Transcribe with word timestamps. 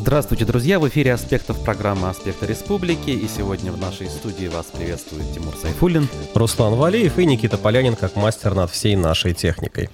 Здравствуйте, 0.00 0.44
друзья! 0.44 0.78
В 0.78 0.88
эфире 0.88 1.12
«Аспектов» 1.12 1.60
программы 1.64 2.08
«Аспекты 2.08 2.46
Республики». 2.46 3.10
И 3.10 3.26
сегодня 3.26 3.72
в 3.72 3.78
нашей 3.78 4.08
студии 4.08 4.46
вас 4.46 4.66
приветствует 4.66 5.24
Тимур 5.34 5.52
Сайфуллин. 5.56 6.06
Руслан 6.34 6.74
Валиев 6.76 7.18
и 7.18 7.26
Никита 7.26 7.58
Полянин 7.58 7.96
как 7.96 8.14
мастер 8.14 8.54
над 8.54 8.70
всей 8.70 8.94
нашей 8.94 9.34
техникой. 9.34 9.90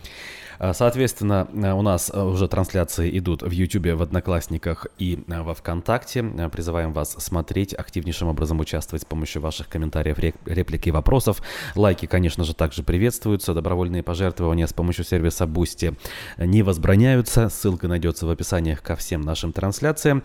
А, 0.59 0.73
соответственно, 0.73 1.49
э, 1.53 1.73
у 1.73 1.83
нас 1.83 2.11
э, 2.13 2.23
уже 2.23 2.49
трансляции 2.49 3.17
идут 3.19 3.43
в 3.43 3.51
YouTube, 3.51 3.95
в 3.95 4.03
Одноклассниках 4.03 4.87
и 4.99 5.25
э, 5.27 5.43
во 5.43 5.55
Вконтакте. 5.55 6.23
Призываем 6.53 6.93
вас 6.93 7.13
смотреть, 7.13 7.75
активнейшим 7.75 8.29
образом 8.29 8.61
участвовать 8.61 9.03
с 9.03 9.05
помощью 9.05 9.43
ваших 9.43 9.69
комментариев, 9.69 10.19
реплик 10.19 10.87
и 10.87 10.91
вопросов. 10.91 11.43
Лайки, 11.75 12.07
конечно 12.07 12.45
же, 12.45 12.55
также 12.55 12.83
приветствуются. 12.83 13.55
Добровольные 13.55 14.03
пожертвования 14.03 14.67
с 14.67 14.73
помощью 14.73 15.05
сервиса 15.05 15.45
Boosty 15.45 15.97
не 16.39 16.63
возбраняются. 16.63 17.49
Ссылка 17.49 17.89
найдется 17.89 18.27
в 18.27 18.31
описании 18.31 18.75
ко 18.75 18.97
всем 18.97 19.21
нашим 19.21 19.53
трансляциям. 19.53 20.23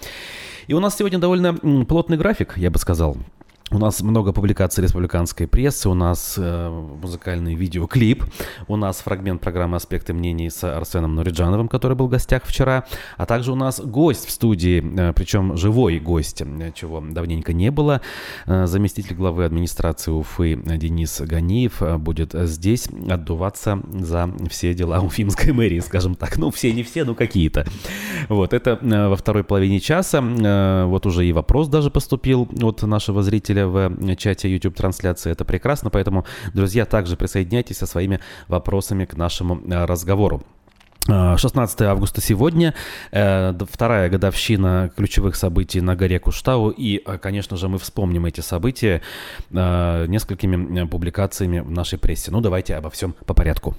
И 0.67 0.73
у 0.73 0.79
нас 0.79 0.97
сегодня 0.97 1.19
довольно 1.19 1.53
плотный 1.85 2.17
график, 2.17 2.57
я 2.57 2.69
бы 2.69 2.79
сказал. 2.79 3.17
У 3.71 3.77
нас 3.77 4.01
много 4.01 4.33
публикаций 4.33 4.83
республиканской 4.83 5.47
прессы, 5.47 5.89
у 5.89 5.93
нас 5.93 6.35
э, 6.39 6.69
музыкальный 6.69 7.53
видеоклип, 7.53 8.23
у 8.67 8.75
нас 8.75 8.97
фрагмент 9.01 9.41
программы 9.41 9.77
«Аспекты 9.77 10.11
мнений» 10.11 10.49
с 10.49 10.63
Арсеном 10.63 11.13
Нуриджановым, 11.13 11.67
который 11.67 11.95
был 11.95 12.07
в 12.07 12.09
гостях 12.09 12.45
вчера, 12.45 12.85
а 13.17 13.27
также 13.27 13.51
у 13.51 13.55
нас 13.55 13.79
гость 13.79 14.25
в 14.25 14.31
студии, 14.31 14.83
э, 14.99 15.13
причем 15.13 15.55
живой 15.55 15.99
гость, 15.99 16.41
э, 16.41 16.71
чего 16.73 16.99
давненько 16.99 17.53
не 17.53 17.69
было. 17.69 18.01
Э, 18.47 18.65
заместитель 18.65 19.15
главы 19.15 19.45
администрации 19.45 20.09
Уфы 20.09 20.55
Денис 20.55 21.21
Ганиев 21.21 21.83
э, 21.83 21.97
будет 21.99 22.33
здесь 22.33 22.87
отдуваться 23.07 23.81
за 23.93 24.33
все 24.49 24.73
дела 24.73 24.99
уфимской 25.03 25.53
мэрии, 25.53 25.79
скажем 25.81 26.15
так. 26.15 26.37
Ну, 26.37 26.49
все, 26.49 26.73
не 26.73 26.81
все, 26.81 27.03
но 27.03 27.13
какие-то. 27.13 27.67
Вот, 28.29 28.53
это 28.53 28.79
э, 28.81 29.07
во 29.09 29.15
второй 29.15 29.43
половине 29.43 29.79
часа. 29.79 30.23
Э, 30.23 30.85
вот 30.85 31.05
уже 31.05 31.27
и 31.27 31.33
вопрос 31.33 31.67
даже 31.67 31.91
поступил 31.91 32.49
от 32.63 32.81
нашего 32.81 33.21
зрителя 33.21 33.58
зрителя 33.59 33.67
в 33.67 34.15
чате 34.15 34.49
YouTube 34.49 34.75
трансляции. 34.75 35.31
Это 35.31 35.45
прекрасно, 35.45 35.89
поэтому, 35.89 36.25
друзья, 36.53 36.85
также 36.85 37.15
присоединяйтесь 37.15 37.77
со 37.77 37.85
своими 37.85 38.19
вопросами 38.47 39.05
к 39.05 39.17
нашему 39.17 39.61
э, 39.67 39.85
разговору. 39.85 40.41
16 41.07 41.81
августа 41.81 42.21
сегодня, 42.21 42.75
э, 43.11 43.53
вторая 43.71 44.09
годовщина 44.09 44.91
ключевых 44.95 45.35
событий 45.35 45.81
на 45.81 45.95
горе 45.95 46.19
Куштау. 46.19 46.69
И, 46.69 47.01
э, 47.03 47.17
конечно 47.17 47.57
же, 47.57 47.67
мы 47.67 47.77
вспомним 47.77 48.25
эти 48.25 48.41
события 48.41 49.01
несколькими 49.49 50.85
публикациями 50.85 51.61
в 51.61 51.71
нашей 51.71 51.97
прессе. 51.97 52.31
Ну, 52.31 52.41
давайте 52.41 52.75
обо 52.75 52.89
всем 52.89 53.13
по 53.25 53.33
порядку. 53.33 53.75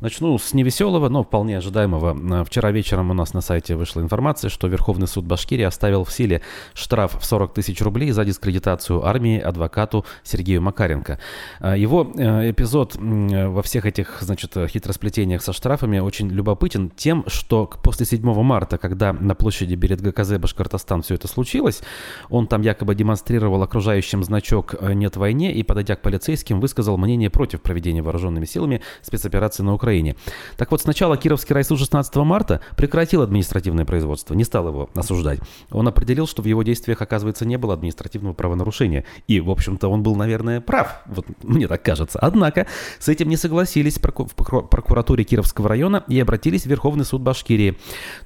Начну 0.00 0.38
с 0.38 0.54
невеселого, 0.54 1.10
но 1.10 1.22
вполне 1.22 1.58
ожидаемого. 1.58 2.44
Вчера 2.46 2.70
вечером 2.70 3.10
у 3.10 3.14
нас 3.14 3.34
на 3.34 3.42
сайте 3.42 3.76
вышла 3.76 4.00
информация, 4.00 4.48
что 4.48 4.66
Верховный 4.66 5.06
суд 5.06 5.26
Башкирии 5.26 5.64
оставил 5.64 6.04
в 6.04 6.12
силе 6.12 6.40
штраф 6.72 7.20
в 7.20 7.24
40 7.24 7.52
тысяч 7.52 7.82
рублей 7.82 8.10
за 8.12 8.24
дискредитацию 8.24 9.04
армии 9.04 9.38
адвокату 9.38 10.06
Сергею 10.22 10.62
Макаренко. 10.62 11.18
А, 11.60 11.76
его 11.76 12.10
э, 12.16 12.50
эпизод 12.50 12.96
во 12.96 13.62
всех 13.62 13.84
этих, 13.84 14.22
значит, 14.22 14.56
хитросплетениях 14.68 15.42
со 15.42 15.52
штрафами 15.52 15.98
очень 15.98 16.28
любопытен 16.28 16.88
тем, 16.88 17.24
что 17.26 17.70
после 17.82 18.06
7 18.06 18.22
марта, 18.42 18.78
когда 18.78 19.12
на 19.12 19.34
площади 19.34 19.76
перед 19.76 20.00
ГКЗ 20.00 20.38
Башкортостан 20.38 21.02
все 21.02 21.16
это 21.16 21.28
случилось, 21.28 21.82
он 22.30 22.46
там 22.46 22.62
якобы 22.62 22.94
демонстрировал 22.94 23.62
окружающим 23.62 24.24
значок 24.24 24.76
э, 24.80 24.94
«Нет 24.94 25.16
войне» 25.16 25.52
и, 25.52 25.62
подойдя 25.62 25.96
к 25.96 26.00
полицейским, 26.00 26.58
высказал 26.58 26.96
мнение 26.96 27.28
против 27.28 27.60
проведения 27.60 28.00
вооруженными 28.00 28.46
силами 28.46 28.80
спецоперации 29.02 29.62
на 29.62 29.74
Украине. 29.74 29.89
Украине. 29.90 30.14
Так 30.56 30.70
вот, 30.70 30.80
сначала 30.80 31.16
Кировский 31.16 31.52
райсуд 31.52 31.80
16 31.80 32.14
марта 32.16 32.60
прекратил 32.76 33.22
административное 33.22 33.84
производство, 33.84 34.34
не 34.34 34.44
стал 34.44 34.68
его 34.68 34.88
осуждать. 34.94 35.40
Он 35.72 35.88
определил, 35.88 36.28
что 36.28 36.42
в 36.42 36.46
его 36.46 36.62
действиях, 36.62 37.02
оказывается, 37.02 37.44
не 37.44 37.58
было 37.58 37.74
административного 37.74 38.32
правонарушения. 38.32 39.04
И, 39.26 39.40
в 39.40 39.50
общем-то, 39.50 39.88
он 39.88 40.04
был, 40.04 40.14
наверное, 40.14 40.60
прав. 40.60 41.00
Вот 41.06 41.26
мне 41.42 41.66
так 41.66 41.82
кажется. 41.82 42.20
Однако 42.20 42.68
с 43.00 43.08
этим 43.08 43.28
не 43.28 43.36
согласились 43.36 43.98
в 43.98 44.00
прокуратуре 44.00 45.24
Кировского 45.24 45.68
района 45.68 46.04
и 46.06 46.20
обратились 46.20 46.62
в 46.62 46.66
Верховный 46.66 47.04
суд 47.04 47.22
Башкирии. 47.22 47.76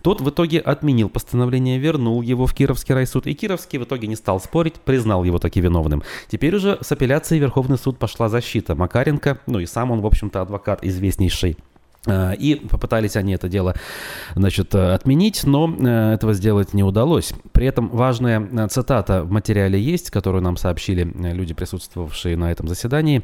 Тот 0.02 0.20
в 0.20 0.28
итоге 0.28 0.60
отменил 0.60 1.08
постановление, 1.08 1.78
вернул 1.78 2.20
его 2.20 2.46
в 2.46 2.52
Кировский 2.52 2.94
райсуд. 2.94 3.26
И 3.26 3.32
Кировский 3.32 3.78
в 3.78 3.84
итоге 3.84 4.06
не 4.06 4.16
стал 4.16 4.38
спорить, 4.38 4.74
признал 4.74 5.24
его 5.24 5.38
таки 5.38 5.62
виновным. 5.62 6.02
Теперь 6.28 6.54
уже 6.56 6.76
с 6.82 6.92
апелляцией 6.92 7.40
Верховный 7.40 7.78
суд 7.78 7.98
пошла 7.98 8.28
защита 8.28 8.74
Макаренко, 8.74 9.38
ну 9.46 9.60
и 9.60 9.66
сам 9.66 9.90
он, 9.90 10.02
в 10.02 10.06
общем-то, 10.06 10.42
адвокат 10.42 10.84
известнейший 10.84 11.53
и 12.38 12.56
попытались 12.56 13.16
они 13.16 13.32
это 13.32 13.48
дело 13.48 13.74
значит, 14.34 14.74
э, 14.74 14.92
отменить, 14.92 15.44
но 15.44 15.74
э, 15.74 16.14
этого 16.14 16.34
сделать 16.34 16.74
не 16.74 16.82
удалось. 16.82 17.32
При 17.52 17.66
этом 17.66 17.88
важная 17.88 18.68
цитата 18.68 19.22
в 19.22 19.30
материале 19.30 19.80
есть, 19.80 20.10
которую 20.10 20.42
нам 20.42 20.56
сообщили 20.56 21.10
люди, 21.32 21.54
присутствовавшие 21.54 22.36
на 22.36 22.52
этом 22.52 22.68
заседании. 22.68 23.22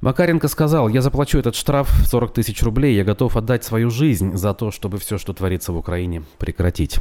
Макаренко 0.00 0.48
сказал, 0.48 0.88
я 0.88 1.00
заплачу 1.00 1.38
этот 1.38 1.54
штраф 1.54 1.88
в 1.88 2.06
40 2.06 2.34
тысяч 2.34 2.62
рублей, 2.62 2.94
я 2.94 3.04
готов 3.04 3.36
отдать 3.36 3.64
свою 3.64 3.90
жизнь 3.90 4.36
за 4.36 4.52
то, 4.52 4.70
чтобы 4.70 4.98
все, 4.98 5.18
что 5.18 5.32
творится 5.32 5.72
в 5.72 5.78
Украине, 5.78 6.24
прекратить. 6.38 6.98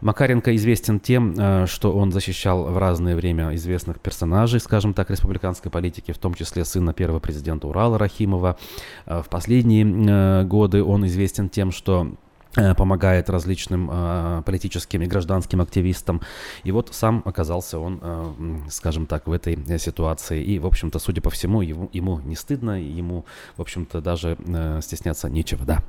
Макаренко 0.00 0.54
известен 0.56 1.00
тем, 1.00 1.34
э, 1.36 1.66
что 1.66 1.92
он 1.96 2.12
защищал 2.12 2.64
в 2.64 2.78
разное 2.78 3.16
время 3.16 3.54
известных 3.56 4.00
персонажей, 4.00 4.60
скажем 4.60 4.94
так, 4.94 5.10
республиканской 5.10 5.70
политики, 5.70 6.12
в 6.12 6.18
том 6.18 6.34
числе 6.34 6.64
сына 6.64 6.92
первого 6.92 7.18
президента 7.18 7.66
Урала 7.66 7.98
Рахимова. 7.98 8.56
Э, 9.06 9.22
в 9.22 9.28
последние 9.28 9.84
э, 9.84 10.44
годы 10.44 10.84
он 10.84 11.06
известен 11.06 11.48
тем, 11.48 11.72
что 11.72 12.12
помогает 12.76 13.28
различным 13.30 14.42
политическим 14.42 15.02
и 15.02 15.06
гражданским 15.06 15.60
активистам. 15.60 16.22
И 16.64 16.72
вот 16.72 16.88
сам 16.92 17.22
оказался 17.24 17.78
он, 17.78 18.64
скажем 18.70 19.06
так, 19.06 19.28
в 19.28 19.32
этой 19.32 19.78
ситуации. 19.78 20.42
И, 20.42 20.58
в 20.58 20.66
общем-то, 20.66 20.98
судя 20.98 21.20
по 21.20 21.28
всему, 21.30 21.60
ему, 21.60 21.90
ему 21.92 22.18
не 22.20 22.34
стыдно, 22.34 22.82
ему, 22.82 23.26
в 23.56 23.60
общем-то, 23.60 24.00
даже 24.00 24.38
стесняться 24.80 25.28
нечего, 25.28 25.64
да. 25.66 25.84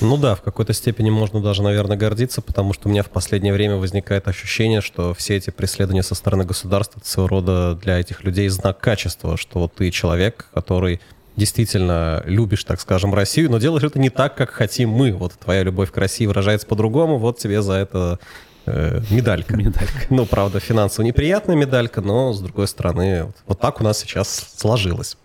Ну 0.00 0.16
да, 0.16 0.34
в 0.34 0.42
какой-то 0.42 0.72
степени 0.72 1.10
можно 1.10 1.40
даже, 1.40 1.62
наверное, 1.62 1.96
гордиться, 1.96 2.42
потому 2.42 2.72
что 2.72 2.88
у 2.88 2.90
меня 2.90 3.02
в 3.02 3.10
последнее 3.10 3.52
время 3.52 3.76
возникает 3.76 4.28
ощущение, 4.28 4.80
что 4.80 5.14
все 5.14 5.36
эти 5.36 5.50
преследования 5.50 6.02
со 6.02 6.14
стороны 6.14 6.44
государства 6.44 6.98
это 6.98 7.08
своего 7.08 7.28
рода 7.28 7.74
для 7.74 7.98
этих 7.98 8.24
людей 8.24 8.48
знак 8.48 8.78
качества, 8.80 9.36
что 9.36 9.60
вот 9.60 9.74
ты 9.74 9.90
человек, 9.90 10.48
который 10.52 11.00
действительно 11.36 12.22
любишь, 12.26 12.64
так 12.64 12.80
скажем, 12.80 13.14
Россию, 13.14 13.50
но 13.50 13.58
делаешь 13.58 13.84
это 13.84 13.98
не 13.98 14.10
так, 14.10 14.36
как 14.36 14.50
хотим 14.50 14.90
мы. 14.90 15.12
Вот 15.12 15.32
твоя 15.32 15.62
любовь 15.62 15.90
к 15.90 15.96
России 15.96 16.26
выражается 16.26 16.66
по-другому, 16.66 17.18
вот 17.18 17.38
тебе 17.38 17.62
за 17.62 17.74
это 17.74 18.18
э, 18.66 19.00
медалька. 19.10 19.56
Медалька. 19.56 20.06
Ну, 20.10 20.26
правда, 20.26 20.60
финансово 20.60 21.04
неприятная 21.04 21.56
медалька, 21.56 22.00
но, 22.00 22.32
с 22.32 22.40
другой 22.40 22.68
стороны, 22.68 23.24
вот, 23.24 23.36
вот 23.46 23.60
так 23.60 23.80
у 23.80 23.84
нас 23.84 23.98
сейчас 23.98 24.54
сложилось. 24.56 25.16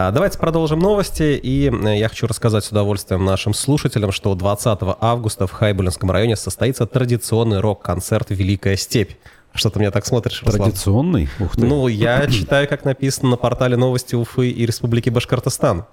А, 0.00 0.12
давайте 0.12 0.38
продолжим 0.38 0.78
новости. 0.78 1.40
И 1.42 1.68
э, 1.68 1.98
я 1.98 2.08
хочу 2.08 2.28
рассказать 2.28 2.64
с 2.64 2.70
удовольствием 2.70 3.24
нашим 3.24 3.52
слушателям, 3.52 4.12
что 4.12 4.32
20 4.36 4.78
августа 5.00 5.48
в 5.48 5.50
Хайбулинском 5.50 6.12
районе 6.12 6.36
состоится 6.36 6.86
традиционный 6.86 7.58
рок-концерт 7.58 8.30
«Великая 8.30 8.76
степь». 8.76 9.14
Что 9.54 9.70
ты 9.70 9.80
меня 9.80 9.90
так 9.90 10.06
смотришь, 10.06 10.40
Руслан? 10.44 10.70
Традиционный? 10.70 11.28
Ух 11.40 11.56
ты. 11.56 11.66
Ну, 11.66 11.88
я 11.88 12.24
читаю, 12.30 12.68
как 12.68 12.84
написано 12.84 13.30
на 13.30 13.36
портале 13.36 13.76
новости 13.76 14.14
Уфы 14.14 14.50
и 14.50 14.66
Республики 14.66 15.10
Башкортостан. 15.10 15.84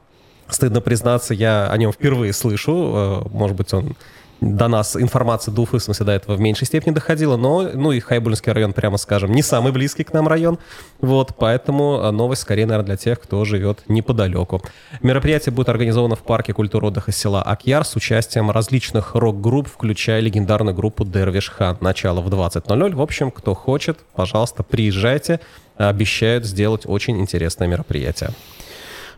Стыдно 0.50 0.82
признаться, 0.82 1.34
я 1.34 1.68
о 1.72 1.76
нем 1.76 1.92
впервые 1.92 2.32
слышу. 2.32 3.24
Э, 3.26 3.30
может 3.32 3.58
быть, 3.58 3.74
он 3.74 3.96
до 4.42 4.68
нас 4.68 4.96
информация 4.96 5.54
до 5.54 5.62
Уфы, 5.62 5.78
в 5.78 5.84
смысле, 5.84 6.06
до 6.06 6.12
этого 6.12 6.36
в 6.36 6.40
меньшей 6.40 6.66
степени 6.66 6.94
доходила, 6.94 7.38
но, 7.38 7.70
ну, 7.74 7.92
и 7.92 8.00
Хайбулинский 8.00 8.52
район, 8.52 8.74
прямо 8.74 8.98
скажем, 8.98 9.32
не 9.32 9.42
самый 9.42 9.72
близкий 9.72 10.04
к 10.04 10.14
нам 10.14 10.28
район, 10.28 10.60
вот, 11.00 11.36
поэтому 11.38 12.02
а, 12.02 12.12
новость 12.12 12.44
скорее, 12.44 12.66
наверное, 12.66 12.86
для 12.86 12.98
тех, 12.98 13.20
кто 13.20 13.44
живет 13.46 13.84
неподалеку. 13.88 14.62
Мероприятие 15.02 15.54
будет 15.54 15.70
организовано 15.70 16.16
в 16.16 16.24
парке 16.24 16.54
культуры 16.54 16.88
отдыха 16.88 17.12
села 17.12 17.42
Акьяр 17.42 17.86
с 17.86 17.96
участием 17.96 18.52
различных 18.52 19.16
рок-групп, 19.16 19.68
включая 19.68 20.20
легендарную 20.22 20.76
группу 20.76 21.06
Дервиш 21.06 21.50
Хан. 21.50 21.78
Начало 21.82 22.22
в 22.22 22.28
20.00. 22.28 22.96
В 22.96 23.02
общем, 23.02 23.32
кто 23.32 23.54
хочет, 23.54 24.00
пожалуйста, 24.16 24.64
приезжайте. 24.64 25.40
Обещают 25.78 26.46
сделать 26.46 26.84
очень 26.86 27.20
интересное 27.20 27.68
мероприятие. 27.68 28.30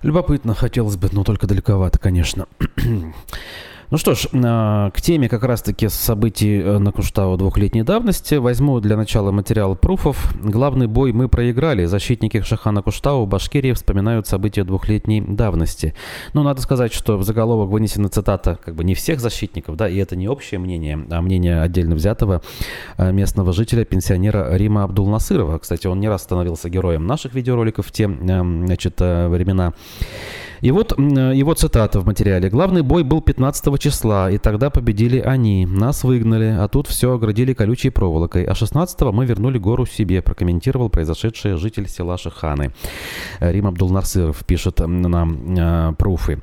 Любопытно, 0.02 0.54
хотелось 0.56 0.96
бы, 0.96 1.10
но 1.12 1.24
только 1.24 1.48
далековато, 1.48 2.00
конечно. 2.00 2.48
Ну 3.90 3.98
что 3.98 4.16
ж, 4.16 4.28
а, 4.34 4.92
к 4.92 5.02
теме 5.02 5.30
как 5.30 5.44
раз-таки 5.44 5.88
событий 5.88 6.60
э, 6.60 6.78
на 6.78 6.92
Куштау 6.92 7.38
двухлетней 7.38 7.84
давности 7.84 8.36
возьму 8.36 8.82
для 8.82 8.98
начала 8.98 9.32
материал 9.32 9.78
пруфов. 9.78 10.36
Главный 10.44 10.88
бой 10.88 11.14
мы 11.14 11.30
проиграли. 11.30 11.86
Защитники 11.86 12.42
Шахана 12.42 12.82
Куштау 12.82 13.24
в 13.24 13.30
Башкирии 13.30 13.72
вспоминают 13.72 14.28
события 14.28 14.66
двухлетней 14.66 15.22
давности. 15.22 15.96
Но 16.34 16.44
надо 16.44 16.62
сказать, 16.62 16.92
что 16.92 17.16
в 17.18 17.24
заголовок 17.24 17.70
вынесена 17.70 18.10
цитата 18.10 18.60
как 18.62 18.76
бы 18.76 18.84
не 18.84 18.94
всех 18.94 19.22
защитников, 19.22 19.78
да, 19.78 19.88
и 19.88 19.96
это 19.96 20.18
не 20.18 20.28
общее 20.28 20.60
мнение, 20.60 21.08
а 21.10 21.22
мнение 21.22 21.62
отдельно 21.62 21.96
взятого 21.96 22.42
э, 22.98 23.14
местного 23.14 23.54
жителя, 23.54 23.86
пенсионера 23.86 24.54
Рима 24.54 24.84
Абдул-Насырова. 24.84 25.60
Кстати, 25.60 25.88
он 25.88 26.02
не 26.02 26.10
раз 26.10 26.24
становился 26.24 26.70
героем 26.70 27.08
наших 27.08 27.34
видеороликов 27.34 27.88
в 27.88 27.92
те, 27.94 28.04
эм, 28.04 28.66
значит, 28.68 28.96
э, 29.00 29.30
времена. 29.30 29.72
И 30.62 30.72
вот 30.72 30.98
его 30.98 31.54
цитата 31.54 32.00
в 32.00 32.06
материале. 32.06 32.50
«Главный 32.50 32.82
бой 32.82 33.04
был 33.04 33.22
15 33.22 33.80
числа, 33.80 34.32
и 34.32 34.38
тогда 34.38 34.70
победили 34.70 35.20
они. 35.20 35.66
Нас 35.66 36.04
выгнали, 36.04 36.56
а 36.60 36.68
тут 36.68 36.88
все 36.88 37.14
оградили 37.14 37.54
колючей 37.54 37.90
проволокой. 37.90 38.44
А 38.44 38.56
16 38.56 39.02
мы 39.14 39.26
вернули 39.26 39.58
гору 39.58 39.86
себе», 39.86 40.22
прокомментировал 40.22 40.90
произошедшее 40.90 41.58
житель 41.58 41.88
села 41.88 42.18
Шиханы. 42.18 42.74
Рим 43.40 43.68
Абдулнарсыров 43.68 44.46
пишет 44.46 44.80
на 44.80 45.94
пруфы. 45.98 46.42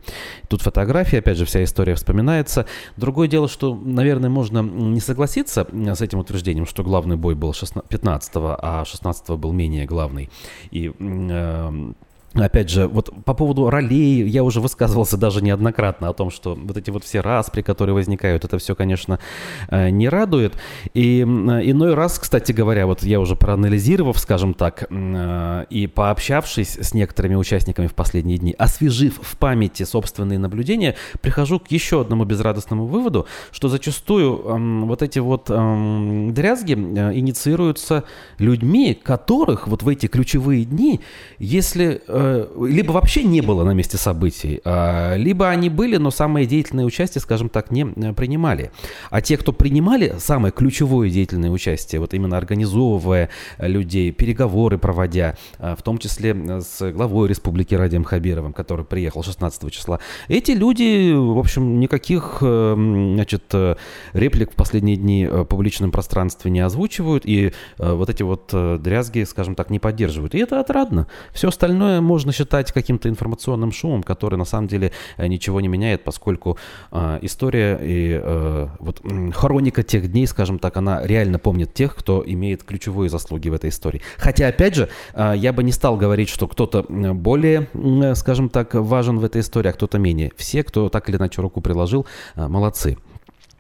Тут 0.48 0.62
фотографии, 0.62 1.18
опять 1.18 1.38
же, 1.38 1.44
вся 1.44 1.64
история 1.64 1.94
вспоминается. 1.94 2.66
Другое 2.96 3.28
дело, 3.28 3.48
что, 3.48 3.74
наверное, 3.74 4.30
можно 4.30 4.60
не 4.60 5.00
согласиться 5.00 5.66
с 5.72 6.00
этим 6.00 6.18
утверждением, 6.18 6.66
что 6.66 6.82
главный 6.82 7.16
бой 7.16 7.34
был 7.34 7.52
16, 7.52 7.88
15 7.88 8.32
а 8.34 8.84
16 8.84 9.30
был 9.30 9.52
менее 9.52 9.86
главный. 9.86 10.30
И 10.70 10.92
э, 10.98 11.92
Опять 12.34 12.70
же, 12.70 12.88
вот 12.88 13.10
по 13.24 13.34
поводу 13.34 13.70
ролей 13.70 14.26
я 14.26 14.42
уже 14.42 14.60
высказывался 14.60 15.16
даже 15.16 15.42
неоднократно 15.42 16.08
о 16.08 16.12
том, 16.12 16.30
что 16.30 16.54
вот 16.54 16.76
эти 16.76 16.90
вот 16.90 17.04
все 17.04 17.20
распри, 17.20 17.62
которые 17.62 17.94
возникают, 17.94 18.44
это 18.44 18.58
все, 18.58 18.74
конечно, 18.74 19.20
э, 19.68 19.90
не 19.90 20.08
радует. 20.08 20.54
И 20.94 21.20
иной 21.20 21.94
раз, 21.94 22.18
кстати 22.18 22.52
говоря, 22.52 22.86
вот 22.86 23.02
я 23.02 23.20
уже 23.20 23.36
проанализировав, 23.36 24.18
скажем 24.18 24.54
так, 24.54 24.86
э, 24.90 25.64
и 25.70 25.86
пообщавшись 25.86 26.78
с 26.80 26.94
некоторыми 26.94 27.36
участниками 27.36 27.86
в 27.86 27.94
последние 27.94 28.38
дни, 28.38 28.54
освежив 28.58 29.20
в 29.22 29.36
памяти 29.36 29.82
собственные 29.82 30.38
наблюдения, 30.38 30.96
прихожу 31.20 31.60
к 31.60 31.70
еще 31.70 32.00
одному 32.00 32.24
безрадостному 32.24 32.86
выводу, 32.86 33.26
что 33.52 33.68
зачастую 33.68 34.84
вот 34.86 35.02
эти 35.02 35.18
вот 35.18 35.44
дрязги 35.46 36.72
э, 36.72 37.14
инициируются 37.14 38.04
людьми, 38.38 38.94
которых 38.94 39.68
вот 39.68 39.82
в 39.82 39.88
эти 39.88 40.06
ключевые 40.06 40.64
дни, 40.64 41.00
если 41.38 42.02
Э, 42.06 42.23
либо 42.60 42.92
вообще 42.92 43.22
не 43.22 43.40
было 43.40 43.64
на 43.64 43.72
месте 43.72 43.96
событий, 43.96 44.60
а, 44.64 45.16
либо 45.16 45.48
они 45.48 45.68
были, 45.68 45.96
но 45.96 46.10
самое 46.10 46.46
деятельное 46.46 46.84
участие, 46.84 47.22
скажем 47.22 47.48
так, 47.48 47.70
не 47.70 47.84
э, 47.84 48.12
принимали. 48.12 48.70
А 49.10 49.20
те, 49.20 49.36
кто 49.36 49.52
принимали 49.52 50.16
самое 50.18 50.52
ключевое 50.52 51.10
деятельное 51.10 51.50
участие, 51.50 52.00
вот 52.00 52.14
именно 52.14 52.36
организовывая 52.36 53.30
людей, 53.58 54.10
переговоры 54.12 54.78
проводя, 54.78 55.36
а, 55.58 55.76
в 55.76 55.82
том 55.82 55.98
числе 55.98 56.34
с 56.60 56.90
главой 56.92 57.28
республики 57.28 57.74
Радием 57.74 58.04
Хабировым, 58.04 58.52
который 58.52 58.84
приехал 58.84 59.22
16 59.22 59.70
числа, 59.70 60.00
эти 60.28 60.52
люди, 60.52 61.12
в 61.12 61.38
общем, 61.38 61.80
никаких 61.80 62.38
э, 62.40 62.74
значит, 63.14 63.54
реплик 64.12 64.52
в 64.52 64.54
последние 64.54 64.96
дни 64.96 65.26
в 65.26 65.44
публичном 65.44 65.90
пространстве 65.90 66.50
не 66.50 66.60
озвучивают, 66.60 67.24
и 67.26 67.52
вот 67.78 68.10
эти 68.10 68.22
вот 68.22 68.50
дрязги, 68.82 69.24
скажем 69.24 69.54
так, 69.54 69.70
не 69.70 69.78
поддерживают. 69.78 70.34
И 70.34 70.38
это 70.38 70.60
отрадно. 70.60 71.06
Все 71.32 71.48
остальное 71.48 72.00
можно 72.00 72.13
считать 72.32 72.72
каким-то 72.72 73.08
информационным 73.08 73.72
шумом, 73.72 74.02
который 74.02 74.36
на 74.36 74.44
самом 74.44 74.68
деле 74.68 74.92
э, 75.16 75.26
ничего 75.26 75.60
не 75.60 75.68
меняет, 75.68 76.04
поскольку 76.04 76.58
э, 76.90 77.18
история 77.22 77.78
и 77.80 78.20
э, 78.22 78.68
вот 78.78 79.02
хроника 79.34 79.82
тех 79.82 80.10
дней, 80.10 80.26
скажем 80.26 80.58
так, 80.58 80.76
она 80.76 81.06
реально 81.06 81.38
помнит 81.38 81.74
тех, 81.74 81.94
кто 81.94 82.22
имеет 82.26 82.62
ключевые 82.62 83.10
заслуги 83.10 83.48
в 83.48 83.54
этой 83.54 83.70
истории. 83.70 84.02
Хотя, 84.16 84.48
опять 84.48 84.74
же, 84.74 84.88
э, 85.14 85.34
я 85.36 85.52
бы 85.52 85.62
не 85.62 85.72
стал 85.72 85.96
говорить, 85.96 86.28
что 86.28 86.48
кто-то 86.48 86.84
более, 86.88 87.68
э, 87.74 88.14
скажем 88.14 88.48
так, 88.48 88.74
важен 88.74 89.18
в 89.18 89.24
этой 89.24 89.40
истории, 89.40 89.68
а 89.68 89.72
кто-то 89.72 89.98
менее. 89.98 90.32
Все, 90.36 90.62
кто 90.62 90.88
так 90.88 91.08
или 91.08 91.16
иначе 91.16 91.42
руку 91.42 91.60
приложил, 91.60 92.06
э, 92.36 92.46
молодцы. 92.46 92.96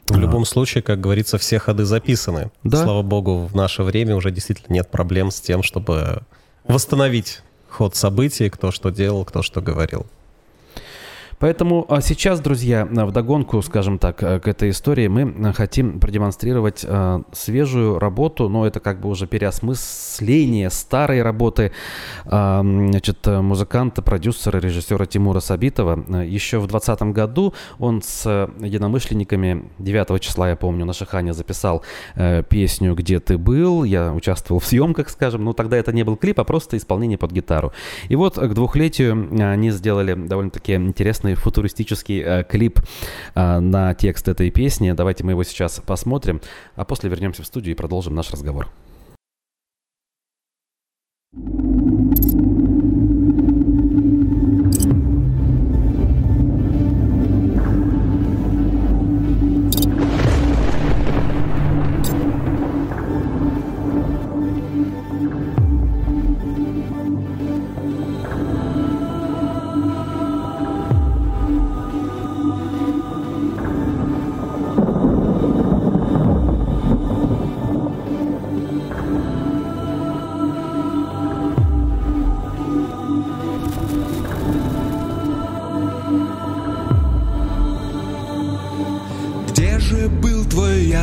В 0.08 0.18
любом 0.18 0.44
случае, 0.44 0.82
как 0.82 1.00
говорится, 1.00 1.38
все 1.38 1.58
ходы 1.58 1.84
записаны. 1.84 2.50
Да. 2.62 2.82
Слава 2.82 3.02
богу, 3.02 3.48
в 3.50 3.54
наше 3.54 3.82
время 3.82 4.14
уже 4.16 4.30
действительно 4.30 4.74
нет 4.74 4.90
проблем 4.90 5.30
с 5.30 5.40
тем, 5.40 5.62
чтобы 5.62 6.22
восстановить 6.68 7.40
ход 7.74 7.96
событий, 7.96 8.50
кто 8.50 8.70
что 8.70 8.90
делал, 8.90 9.24
кто 9.24 9.42
что 9.42 9.60
говорил. 9.60 10.06
Поэтому 11.38 11.86
а, 11.88 12.00
сейчас, 12.00 12.40
друзья, 12.40 12.84
в 12.84 13.12
догонку, 13.12 13.60
скажем 13.62 13.98
так, 13.98 14.22
э, 14.22 14.40
к 14.40 14.48
этой 14.48 14.70
истории 14.70 15.08
мы 15.08 15.22
э, 15.22 15.52
хотим 15.52 16.00
продемонстрировать 16.00 16.84
э, 16.86 17.22
свежую 17.32 17.98
работу, 17.98 18.48
но 18.48 18.66
это 18.66 18.80
как 18.80 19.00
бы 19.00 19.08
уже 19.08 19.26
переосмысление 19.26 20.70
старой 20.70 21.22
работы 21.22 21.72
значит, 22.24 23.26
музыканта, 23.26 24.02
продюсера, 24.02 24.58
режиссера 24.58 25.06
Тимура 25.06 25.40
Сабитова. 25.40 26.22
Еще 26.22 26.58
в 26.58 26.66
2020 26.66 27.02
году 27.14 27.54
он 27.78 28.02
с 28.02 28.48
единомышленниками 28.60 29.70
9 29.78 30.20
числа, 30.20 30.50
я 30.50 30.56
помню, 30.56 30.84
на 30.84 30.92
Шихане 30.92 31.32
записал 31.32 31.82
песню 32.48 32.94
«Где 32.94 33.20
ты 33.20 33.38
был?». 33.38 33.84
Я 33.84 34.12
участвовал 34.12 34.60
в 34.60 34.66
съемках, 34.66 35.08
скажем, 35.10 35.44
но 35.44 35.52
тогда 35.52 35.76
это 35.76 35.92
не 35.92 36.02
был 36.02 36.16
клип, 36.16 36.40
а 36.40 36.44
просто 36.44 36.76
исполнение 36.76 37.18
под 37.18 37.32
гитару. 37.32 37.72
И 38.08 38.16
вот 38.16 38.38
к 38.38 38.54
двухлетию 38.54 39.28
они 39.40 39.70
сделали 39.70 40.14
довольно-таки 40.14 40.74
интересный 40.74 41.23
интересный 41.24 41.34
футуристический 41.34 42.22
э, 42.22 42.44
клип 42.44 42.80
э, 43.34 43.58
на 43.58 43.94
текст 43.94 44.28
этой 44.28 44.50
песни. 44.50 44.92
Давайте 44.92 45.24
мы 45.24 45.32
его 45.32 45.44
сейчас 45.44 45.80
посмотрим, 45.84 46.40
а 46.76 46.84
после 46.84 47.10
вернемся 47.10 47.42
в 47.42 47.46
студию 47.46 47.74
и 47.74 47.76
продолжим 47.76 48.14
наш 48.14 48.30
разговор. 48.30 48.68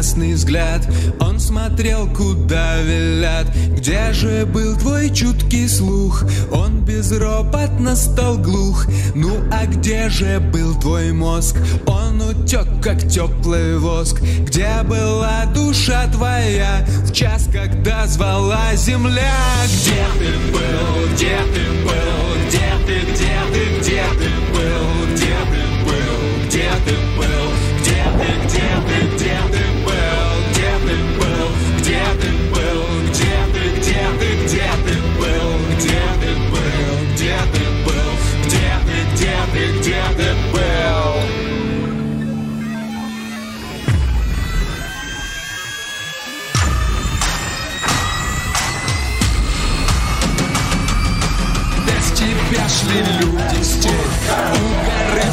Ясный 0.02 0.34
взгляд 0.34 0.82
Он 1.20 1.40
смотрел, 1.40 2.08
куда 2.08 2.82
велят 2.82 3.46
Где 3.78 4.12
же 4.14 4.48
был 4.48 4.76
твой 4.76 5.12
чуткий 5.12 5.70
слух? 5.70 6.24
Он 6.52 6.84
безропотно 6.84 7.96
стал 7.96 8.40
глух 8.40 8.88
Ну 9.14 9.32
а 9.52 9.68
где 9.68 10.10
же 10.10 10.40
был 10.40 10.74
твой 10.80 11.12
мозг? 11.12 11.56
Он 11.86 12.20
утек, 12.20 12.66
как 12.82 13.08
теплый 13.08 13.78
воск 13.78 14.20
Где 14.22 14.82
была 14.84 15.46
душа 15.54 16.08
твоя? 16.08 16.84
В 17.06 17.14
час, 17.14 17.48
когда 17.54 18.08
звала 18.08 18.74
земля 18.76 19.38
Где 19.68 20.04
ты 20.18 20.52
был? 20.52 21.14
Где 21.14 21.38
ты 21.54 21.86
был? 21.86 22.48
Где 22.48 22.72
ты, 22.88 23.12
где 23.12 23.38
ты, 23.54 23.80
где 23.80 24.04
ты 24.18 24.58
был? 24.58 25.11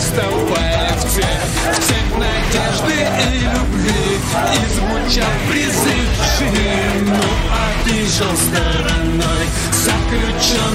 выступая 0.08 0.88
всех 0.98 1.40
Всех 1.78 2.06
надежды 2.18 2.96
и 3.24 3.40
любви 3.40 4.18
И 4.54 4.64
звучал 4.74 5.34
призыв 5.50 6.08
ну, 7.06 7.14
а 7.50 7.84
ты 7.84 7.90
обижен 7.90 8.36
стороной 8.36 9.46
Заключен 9.72 10.67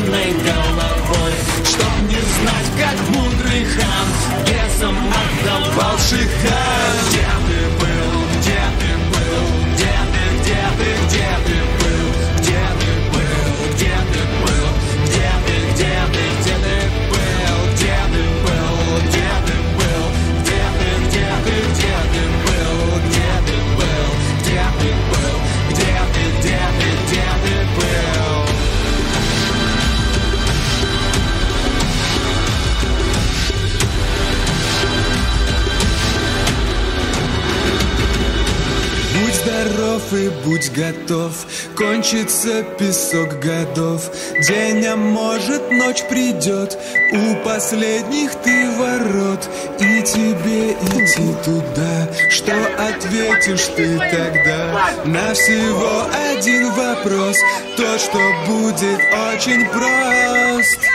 и 40.16 40.30
будь 40.46 40.72
готов. 40.72 41.34
Кончится 41.76 42.64
песок 42.78 43.40
годов. 43.40 44.10
День, 44.48 44.86
а 44.86 44.96
может 44.96 45.72
ночь 45.72 46.04
придет. 46.10 46.78
У 47.12 47.36
последних 47.44 48.36
ты 48.44 48.70
ворот. 48.72 49.50
И 49.80 50.02
тебе 50.04 50.72
идти 50.72 51.34
туда. 51.44 52.10
Что 52.30 52.54
ответишь 52.78 53.68
ты 53.76 53.98
тогда? 53.98 54.92
На 55.06 55.34
всего 55.34 56.06
один 56.32 56.72
вопрос. 56.72 57.38
То, 57.78 57.98
что 58.00 58.20
будет 58.48 59.00
очень 59.34 59.68
прост 59.70 60.93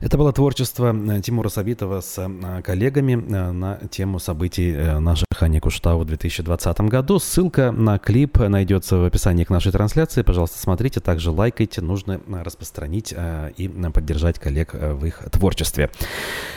Это 0.00 0.18
было 0.18 0.32
творчество 0.32 0.94
э, 0.94 1.20
Тимура 1.22 1.48
Сабитова 1.48 2.00
с 2.00 2.18
э, 2.18 2.62
коллегами 2.62 3.12
э, 3.12 3.50
на 3.52 3.78
тему 3.90 4.18
событий 4.18 4.72
на 4.72 5.16
Шахане 5.16 5.60
Куштау 5.60 6.00
в 6.00 6.04
2020 6.04 6.80
году. 6.82 7.18
Ссылка 7.18 7.72
на 7.72 7.98
клип 7.98 8.38
найдется 8.38 8.98
в 8.98 9.04
описании 9.04 9.44
к 9.44 9.50
нашей 9.50 9.72
трансляции. 9.72 10.22
Пожалуйста, 10.22 10.58
смотрите, 10.58 11.00
также 11.00 11.30
лайкайте. 11.30 11.80
Нужно 11.80 12.20
распространить 12.44 13.14
и 13.56 13.68
поддержать 13.68 14.38
коллег 14.38 14.74
в 14.74 15.04
их 15.06 15.22
творчестве. 15.30 15.90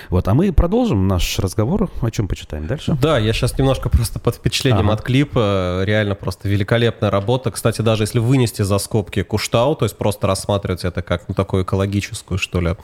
Вот, 0.09 0.27
а 0.27 0.33
мы 0.33 0.51
продолжим 0.51 1.07
наш 1.07 1.39
разговор. 1.39 1.89
О 2.01 2.11
чем 2.11 2.27
почитаем 2.27 2.67
дальше? 2.67 2.97
Да, 3.01 3.17
я 3.17 3.31
сейчас 3.31 3.57
немножко 3.57 3.89
просто 3.89 4.19
под 4.19 4.35
впечатлением 4.35 4.87
ага. 4.87 4.93
от 4.93 5.01
клипа. 5.01 5.83
Реально 5.85 6.15
просто 6.15 6.49
великолепная 6.49 7.11
работа. 7.11 7.51
Кстати, 7.51 7.81
даже 7.81 8.03
если 8.03 8.19
вынести 8.19 8.63
за 8.63 8.79
скобки 8.79 9.23
Куштау, 9.23 9.75
то 9.75 9.85
есть 9.85 9.97
просто 9.97 10.27
рассматривать 10.27 10.83
это 10.83 11.01
как 11.01 11.27
ну, 11.27 11.35
такую 11.35 11.63
экологическую, 11.63 12.37
что 12.37 12.59
ли, 12.59 12.75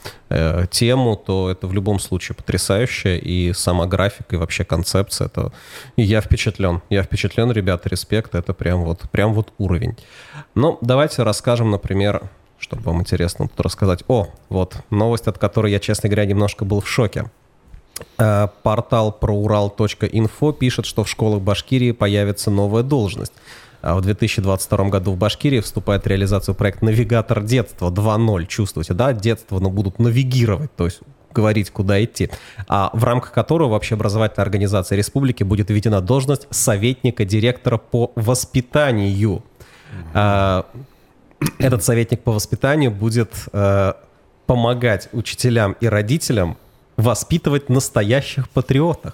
Э, 0.45 0.65
тему, 0.69 1.15
то 1.15 1.49
это 1.49 1.67
в 1.67 1.73
любом 1.73 1.99
случае 1.99 2.35
потрясающе. 2.35 3.17
И 3.17 3.53
сама 3.53 3.85
графика, 3.87 4.35
и 4.35 4.37
вообще 4.37 4.63
концепция. 4.63 5.25
Это... 5.25 5.51
И 5.95 6.03
я 6.03 6.21
впечатлен. 6.21 6.81
Я 6.89 7.03
впечатлен, 7.03 7.51
ребята, 7.51 7.89
респект. 7.89 8.35
Это 8.35 8.53
прям 8.53 8.83
вот, 8.83 9.09
прям 9.11 9.33
вот 9.33 9.53
уровень. 9.57 9.95
Ну, 10.53 10.77
давайте 10.81 11.23
расскажем, 11.23 11.71
например, 11.71 12.29
чтобы 12.59 12.83
вам 12.83 13.01
интересно 13.01 13.47
тут 13.47 13.59
рассказать. 13.61 14.03
О, 14.07 14.27
вот 14.49 14.75
новость, 14.89 15.27
от 15.27 15.37
которой 15.37 15.71
я, 15.71 15.79
честно 15.79 16.09
говоря, 16.09 16.25
немножко 16.25 16.65
был 16.65 16.81
в 16.81 16.87
шоке. 16.87 17.31
Э, 18.17 18.47
портал 18.63 19.11
проурал.инфо 19.11 20.51
пишет, 20.51 20.85
что 20.85 21.03
в 21.03 21.09
школах 21.09 21.41
Башкирии 21.41 21.91
появится 21.91 22.51
новая 22.51 22.83
должность. 22.83 23.33
А 23.85 23.93
в 23.93 24.01
2022 24.01 24.89
году 24.89 25.11
в 25.11 25.17
Башкирии 25.17 25.59
вступает 25.59 26.05
в 26.05 26.07
реализацию 26.07 26.55
проект 26.55 26.81
«Навигатор 26.81 27.43
детства 27.43 27.91
2.0». 27.91 28.47
Чувствуете, 28.47 28.95
да? 28.95 29.13
Детство 29.13 29.59
но 29.59 29.69
будут 29.69 29.99
навигировать, 29.99 30.75
то 30.75 30.85
есть 30.85 31.01
говорить, 31.31 31.69
куда 31.69 32.03
идти, 32.03 32.31
а 32.67 32.89
в 32.93 33.03
рамках 33.03 33.31
которого 33.31 33.69
вообще 33.69 33.93
образовательной 33.93 34.43
организации 34.43 34.95
республики 34.95 35.43
будет 35.43 35.69
введена 35.69 36.01
должность 36.01 36.47
советника 36.49 37.25
директора 37.25 37.77
по 37.77 38.11
воспитанию. 38.15 39.43
А, 40.15 40.65
этот 41.59 41.83
советник 41.83 42.23
по 42.23 42.31
воспитанию 42.31 42.89
будет 42.89 43.33
а, 43.53 43.97
помогать 44.47 45.09
учителям 45.11 45.75
и 45.79 45.85
родителям 45.85 46.57
воспитывать 46.97 47.69
настоящих 47.69 48.49
патриотов, 48.49 49.13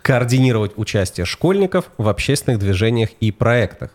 координировать 0.00 0.72
участие 0.76 1.26
школьников 1.26 1.90
в 1.98 2.08
общественных 2.08 2.60
движениях 2.60 3.10
и 3.20 3.30
проектах, 3.30 3.90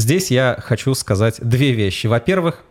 Здесь 0.00 0.30
я 0.30 0.56
хочу 0.58 0.94
сказать 0.94 1.36
две 1.42 1.72
вещи. 1.72 2.06
Во-первых, 2.06 2.64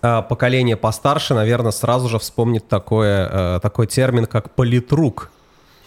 а, 0.00 0.22
поколение 0.22 0.76
постарше, 0.76 1.34
наверное, 1.34 1.72
сразу 1.72 2.08
же 2.08 2.20
вспомнит 2.20 2.68
такое, 2.68 3.28
э, 3.56 3.60
такой 3.60 3.88
термин, 3.88 4.26
как 4.26 4.54
политрук. 4.54 5.32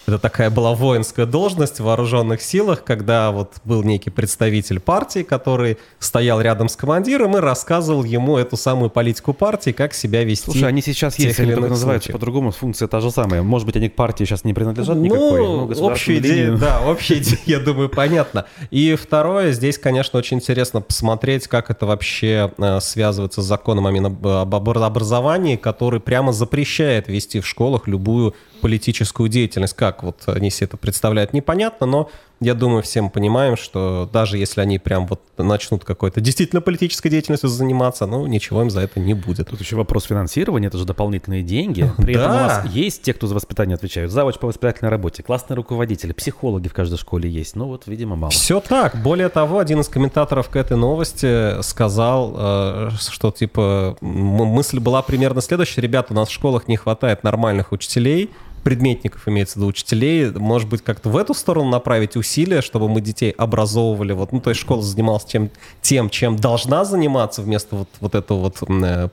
Это 0.07 0.19
такая 0.19 0.49
была 0.49 0.73
воинская 0.73 1.25
должность 1.25 1.81
в 1.81 1.83
вооруженных 1.83 2.41
силах, 2.41 2.85
когда 2.85 3.29
вот 3.31 3.55
был 3.65 3.83
некий 3.83 4.09
представитель 4.09 4.79
партии, 4.79 5.21
который 5.21 5.77
стоял 5.99 6.39
рядом 6.39 6.69
с 6.69 6.77
командиром 6.77 7.35
и 7.35 7.41
рассказывал 7.41 8.05
ему 8.05 8.37
эту 8.37 8.55
самую 8.55 8.89
политику 8.89 9.33
партии, 9.33 9.71
как 9.71 9.93
себя 9.93 10.23
вести. 10.23 10.45
Слушай, 10.45 10.69
они 10.69 10.81
сейчас 10.81 11.19
есть, 11.19 11.41
они 11.41 11.51
только 11.51 11.71
называются 11.71 12.13
по-другому, 12.13 12.51
функция 12.51 12.87
та 12.87 13.01
же 13.01 13.11
самая. 13.11 13.43
Может 13.43 13.65
быть, 13.65 13.75
они 13.75 13.89
к 13.89 13.95
партии 13.95 14.23
сейчас 14.23 14.45
не 14.45 14.53
принадлежат 14.53 14.95
ну, 14.95 15.03
никакой? 15.03 15.41
Ну, 15.41 15.85
общая 15.85 16.19
идея, 16.19 16.51
да, 16.53 16.79
общая 16.85 17.17
идея, 17.17 17.39
я 17.45 17.59
думаю, 17.59 17.89
понятно. 17.89 18.45
И 18.71 18.95
второе, 18.95 19.51
здесь, 19.51 19.77
конечно, 19.77 20.19
очень 20.19 20.37
интересно 20.37 20.79
посмотреть, 20.79 21.49
как 21.49 21.69
это 21.69 21.85
вообще 21.85 22.53
э, 22.57 22.79
связывается 22.79 23.41
с 23.41 23.45
законом 23.45 23.87
об 23.87 24.55
образовании, 24.55 25.57
который 25.57 25.99
прямо 25.99 26.31
запрещает 26.31 27.09
вести 27.09 27.41
в 27.41 27.45
школах 27.45 27.89
любую 27.89 28.35
политическую 28.59 29.29
деятельность. 29.29 29.73
Как 29.73 30.03
вот 30.03 30.23
они 30.27 30.49
себе 30.49 30.67
это 30.67 30.77
представляют, 30.77 31.33
непонятно, 31.33 31.85
но 31.85 32.09
я 32.39 32.53
думаю, 32.53 32.83
все 32.83 33.01
мы 33.01 33.09
понимаем, 33.09 33.57
что 33.57 34.07
даже 34.13 34.37
если 34.37 34.61
они 34.61 34.77
прям 34.77 35.07
вот 35.07 35.21
начнут 35.37 35.83
какой-то 35.83 36.21
действительно 36.21 36.61
политической 36.61 37.09
деятельностью 37.09 37.49
заниматься, 37.49 38.05
ну, 38.05 38.27
ничего 38.27 38.61
им 38.61 38.69
за 38.69 38.81
это 38.81 38.99
не 38.99 39.15
будет. 39.15 39.49
Тут 39.49 39.59
еще 39.59 39.75
вопрос 39.75 40.05
финансирования, 40.05 40.67
это 40.67 40.77
же 40.77 40.85
дополнительные 40.85 41.41
деньги. 41.41 41.91
При 41.97 42.13
да. 42.13 42.19
этом 42.19 42.31
у 42.31 42.35
нас 42.35 42.65
есть 42.67 43.01
те, 43.01 43.13
кто 43.13 43.25
за 43.25 43.33
воспитание 43.33 43.75
отвечают, 43.75 44.11
завуч 44.11 44.35
по 44.37 44.47
воспитательной 44.47 44.91
работе, 44.91 45.23
классные 45.23 45.55
руководители, 45.55 46.13
психологи 46.13 46.67
в 46.67 46.73
каждой 46.73 46.97
школе 46.97 47.27
есть. 47.27 47.55
Ну 47.55 47.65
вот, 47.65 47.87
видимо, 47.87 48.15
мало. 48.15 48.31
Все 48.31 48.59
так. 48.59 49.01
Более 49.01 49.29
того, 49.29 49.57
один 49.57 49.79
из 49.79 49.87
комментаторов 49.87 50.49
к 50.49 50.55
этой 50.55 50.77
новости 50.77 51.59
сказал, 51.63 52.35
э, 52.37 52.89
что 52.99 53.31
типа 53.31 53.97
мысль 54.01 54.79
была 54.79 55.01
примерно 55.01 55.41
следующая. 55.41 55.81
Ребята, 55.81 56.13
у 56.13 56.15
нас 56.15 56.29
в 56.29 56.31
школах 56.31 56.67
не 56.67 56.77
хватает 56.77 57.23
нормальных 57.23 57.71
учителей, 57.71 58.29
предметников, 58.67 59.25
имеется 59.29 59.53
в 59.53 59.55
виду 59.57 59.67
учителей, 59.67 60.29
может 60.29 60.67
быть, 60.67 60.83
как-то 60.83 61.07
в 61.07 61.15
эту 61.15 61.33
сторону 61.33 61.69
направить 61.69 62.17
усилия, 62.17 62.61
чтобы 62.61 62.89
мы 62.89 62.99
детей 62.99 63.31
образовывали, 63.31 64.11
вот, 64.11 64.33
ну, 64.33 64.41
то 64.41 64.49
есть 64.49 64.59
школа 64.59 64.81
занималась 64.81 65.23
тем, 65.23 65.51
тем 65.81 66.09
чем 66.09 66.35
должна 66.35 66.83
заниматься, 66.83 67.41
вместо 67.41 67.77
вот, 67.77 67.87
вот 68.01 68.13
этого 68.13 68.39
вот 68.39 68.57
э, 68.69 69.07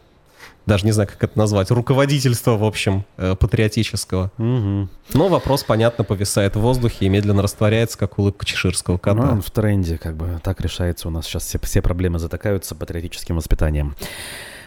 даже 0.66 0.86
не 0.86 0.90
знаю, 0.90 1.08
как 1.08 1.22
это 1.22 1.38
назвать, 1.38 1.70
руководительства, 1.70 2.56
в 2.56 2.64
общем, 2.64 3.04
э, 3.16 3.36
патриотического. 3.38 4.32
Угу. 4.38 4.88
Но 5.14 5.28
вопрос, 5.28 5.62
понятно, 5.62 6.02
повисает 6.02 6.56
в 6.56 6.60
воздухе 6.60 7.06
и 7.06 7.08
медленно 7.08 7.40
растворяется, 7.40 7.96
как 7.96 8.18
улыбка 8.18 8.44
чеширского 8.44 8.98
кота. 8.98 9.22
Ну, 9.22 9.32
он 9.34 9.40
в 9.40 9.52
тренде, 9.52 9.98
как 9.98 10.16
бы 10.16 10.40
так 10.42 10.60
решается 10.62 11.06
у 11.06 11.12
нас 11.12 11.26
сейчас 11.26 11.44
все, 11.44 11.60
все 11.60 11.80
проблемы 11.80 12.18
затыкаются 12.18 12.74
патриотическим 12.74 13.36
воспитанием. 13.36 13.94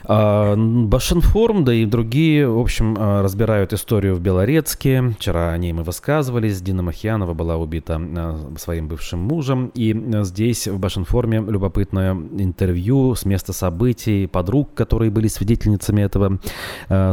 А, 0.09 0.55
Башинформ, 0.55 1.65
да 1.65 1.73
и 1.73 1.85
другие, 1.85 2.47
в 2.47 2.59
общем, 2.59 2.95
а, 2.97 3.21
разбирают 3.21 3.73
историю 3.73 4.15
в 4.15 4.21
Белорецке. 4.21 5.13
Вчера 5.19 5.51
о 5.51 5.57
ней 5.57 5.73
мы 5.73 5.83
высказывались. 5.83 6.61
Дина 6.61 6.81
Махьянова 6.81 7.33
была 7.33 7.57
убита 7.57 7.99
а, 7.99 8.53
своим 8.57 8.87
бывшим 8.87 9.19
мужем. 9.19 9.69
И 9.75 9.93
здесь 10.23 10.67
в 10.67 10.79
Башинформе 10.79 11.39
любопытное 11.39 12.13
интервью 12.13 13.15
с 13.15 13.25
места 13.25 13.51
событий, 13.51 14.27
подруг, 14.27 14.73
которые 14.73 15.11
были 15.11 15.27
свидетельницами 15.27 16.01
этого 16.01 16.39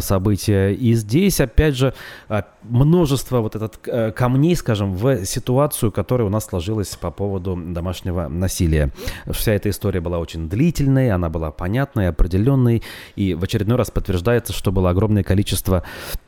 события. 0.01 0.71
И 0.71 0.95
здесь, 0.95 1.41
опять 1.41 1.75
же, 1.75 1.95
множество 2.63 3.41
вот 3.41 3.57
этот 3.57 3.77
камней, 4.15 4.55
скажем, 4.55 4.95
в 4.95 5.25
ситуацию, 5.25 5.91
которая 5.91 6.29
у 6.29 6.31
нас 6.31 6.47
сложилась 6.47 6.95
по 6.95 7.11
поводу 7.11 7.57
домашнего 7.57 8.29
насилия. 8.29 8.93
Вся 9.31 9.53
эта 9.53 9.71
история 9.71 10.01
была 10.01 10.19
очень 10.19 10.49
длительной, 10.49 11.11
она 11.11 11.29
была 11.29 11.51
понятной, 11.51 12.09
определенной, 12.09 12.84
и 13.17 13.35
в 13.35 13.43
очередной 13.43 13.77
раз 13.77 13.91
подтверждается, 13.91 14.53
что 14.53 14.73
было 14.73 14.91
огромное 14.91 15.23
количество 15.23 15.83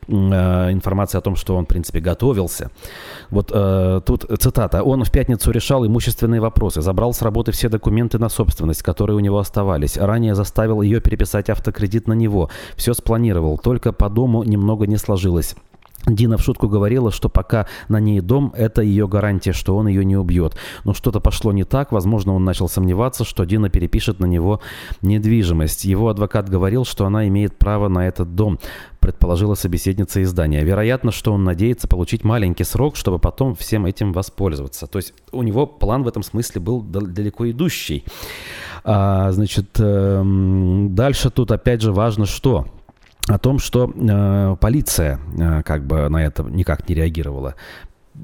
э, 0.07 0.11
информации 0.11 1.17
о 1.17 1.21
том, 1.21 1.35
что 1.35 1.55
он, 1.55 1.65
в 1.65 1.67
принципе, 1.67 1.99
готовился. 1.99 2.71
Вот 3.29 3.51
э, 3.53 4.01
тут 4.05 4.25
цитата. 4.39 4.83
«Он 4.83 5.03
в 5.03 5.11
пятницу 5.11 5.51
решал 5.51 5.85
имущественные 5.85 6.41
вопросы, 6.41 6.81
забрал 6.81 7.13
с 7.13 7.21
работы 7.21 7.51
все 7.51 7.69
документы 7.69 8.19
на 8.19 8.29
собственность, 8.29 8.83
которые 8.83 9.15
у 9.15 9.19
него 9.19 9.39
оставались. 9.39 9.97
Ранее 9.97 10.35
заставил 10.35 10.81
ее 10.81 11.01
переписать 11.01 11.49
автокредит 11.49 12.07
на 12.07 12.13
него. 12.13 12.49
Все 12.75 12.93
спланировал, 12.93 13.57
только 13.57 13.91
по 13.91 14.09
дому 14.09 14.43
немного 14.43 14.87
не 14.87 14.97
сложилось». 14.97 15.55
Дина 16.07 16.37
в 16.37 16.41
шутку 16.41 16.69
говорила, 16.69 17.11
что 17.11 17.29
пока 17.29 17.67
на 17.89 17.99
ней 17.99 18.21
дом, 18.21 18.53
это 18.55 18.81
ее 18.81 19.07
гарантия, 19.07 19.51
что 19.51 19.75
он 19.75 19.87
ее 19.87 20.05
не 20.05 20.15
убьет. 20.15 20.55
Но 20.83 20.93
что-то 20.93 21.19
пошло 21.19 21.51
не 21.51 21.63
так, 21.63 21.91
возможно, 21.91 22.33
он 22.33 22.45
начал 22.45 22.69
сомневаться, 22.69 23.25
что 23.25 23.43
Дина 23.43 23.69
перепишет 23.69 24.19
на 24.19 24.25
него 24.25 24.61
недвижимость. 25.01 25.85
Его 25.85 26.09
адвокат 26.09 26.49
говорил, 26.49 26.85
что 26.85 27.05
она 27.05 27.27
имеет 27.27 27.57
право 27.57 27.89
на 27.89 28.07
этот 28.07 28.35
дом, 28.35 28.59
предположила 28.99 29.55
собеседница 29.55 30.21
издания. 30.23 30.63
Вероятно, 30.63 31.11
что 31.11 31.33
он 31.33 31.43
надеется 31.43 31.87
получить 31.87 32.23
маленький 32.23 32.63
срок, 32.63 32.95
чтобы 32.95 33.19
потом 33.19 33.55
всем 33.55 33.85
этим 33.85 34.13
воспользоваться. 34.13 34.87
То 34.87 34.99
есть 34.99 35.13
у 35.31 35.43
него 35.43 35.65
план 35.65 36.03
в 36.03 36.07
этом 36.07 36.23
смысле 36.23 36.61
был 36.61 36.81
далеко 36.81 37.49
идущий. 37.49 38.05
А, 38.83 39.31
значит, 39.31 39.77
эм, 39.79 40.95
дальше 40.95 41.29
тут 41.29 41.51
опять 41.51 41.81
же 41.81 41.91
важно 41.91 42.25
что– 42.25 42.67
о 43.27 43.37
том, 43.37 43.59
что 43.59 43.91
э, 43.93 44.55
полиция 44.59 45.19
э, 45.37 45.63
как 45.63 45.85
бы 45.85 46.09
на 46.09 46.25
это 46.25 46.43
никак 46.43 46.87
не 46.87 46.95
реагировала. 46.95 47.55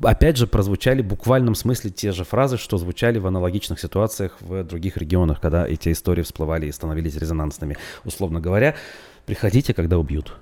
Опять 0.02 0.38
же, 0.38 0.48
прозвучали 0.48 1.02
в 1.02 1.08
буквальном 1.08 1.56
смысле 1.56 1.92
те 1.92 2.12
же 2.12 2.24
фразы, 2.24 2.58
что 2.58 2.78
звучали 2.78 3.20
в 3.20 3.28
аналогичных 3.28 3.80
ситуациях 3.80 4.38
в 4.40 4.64
других 4.64 4.98
регионах, 4.98 5.40
когда 5.40 5.68
эти 5.68 5.92
истории 5.92 6.24
всплывали 6.24 6.66
и 6.66 6.72
становились 6.72 7.16
резонансными. 7.16 7.78
Условно 8.04 8.40
говоря, 8.40 8.76
приходите, 9.26 9.74
когда 9.74 10.00
убьют. 10.00 10.36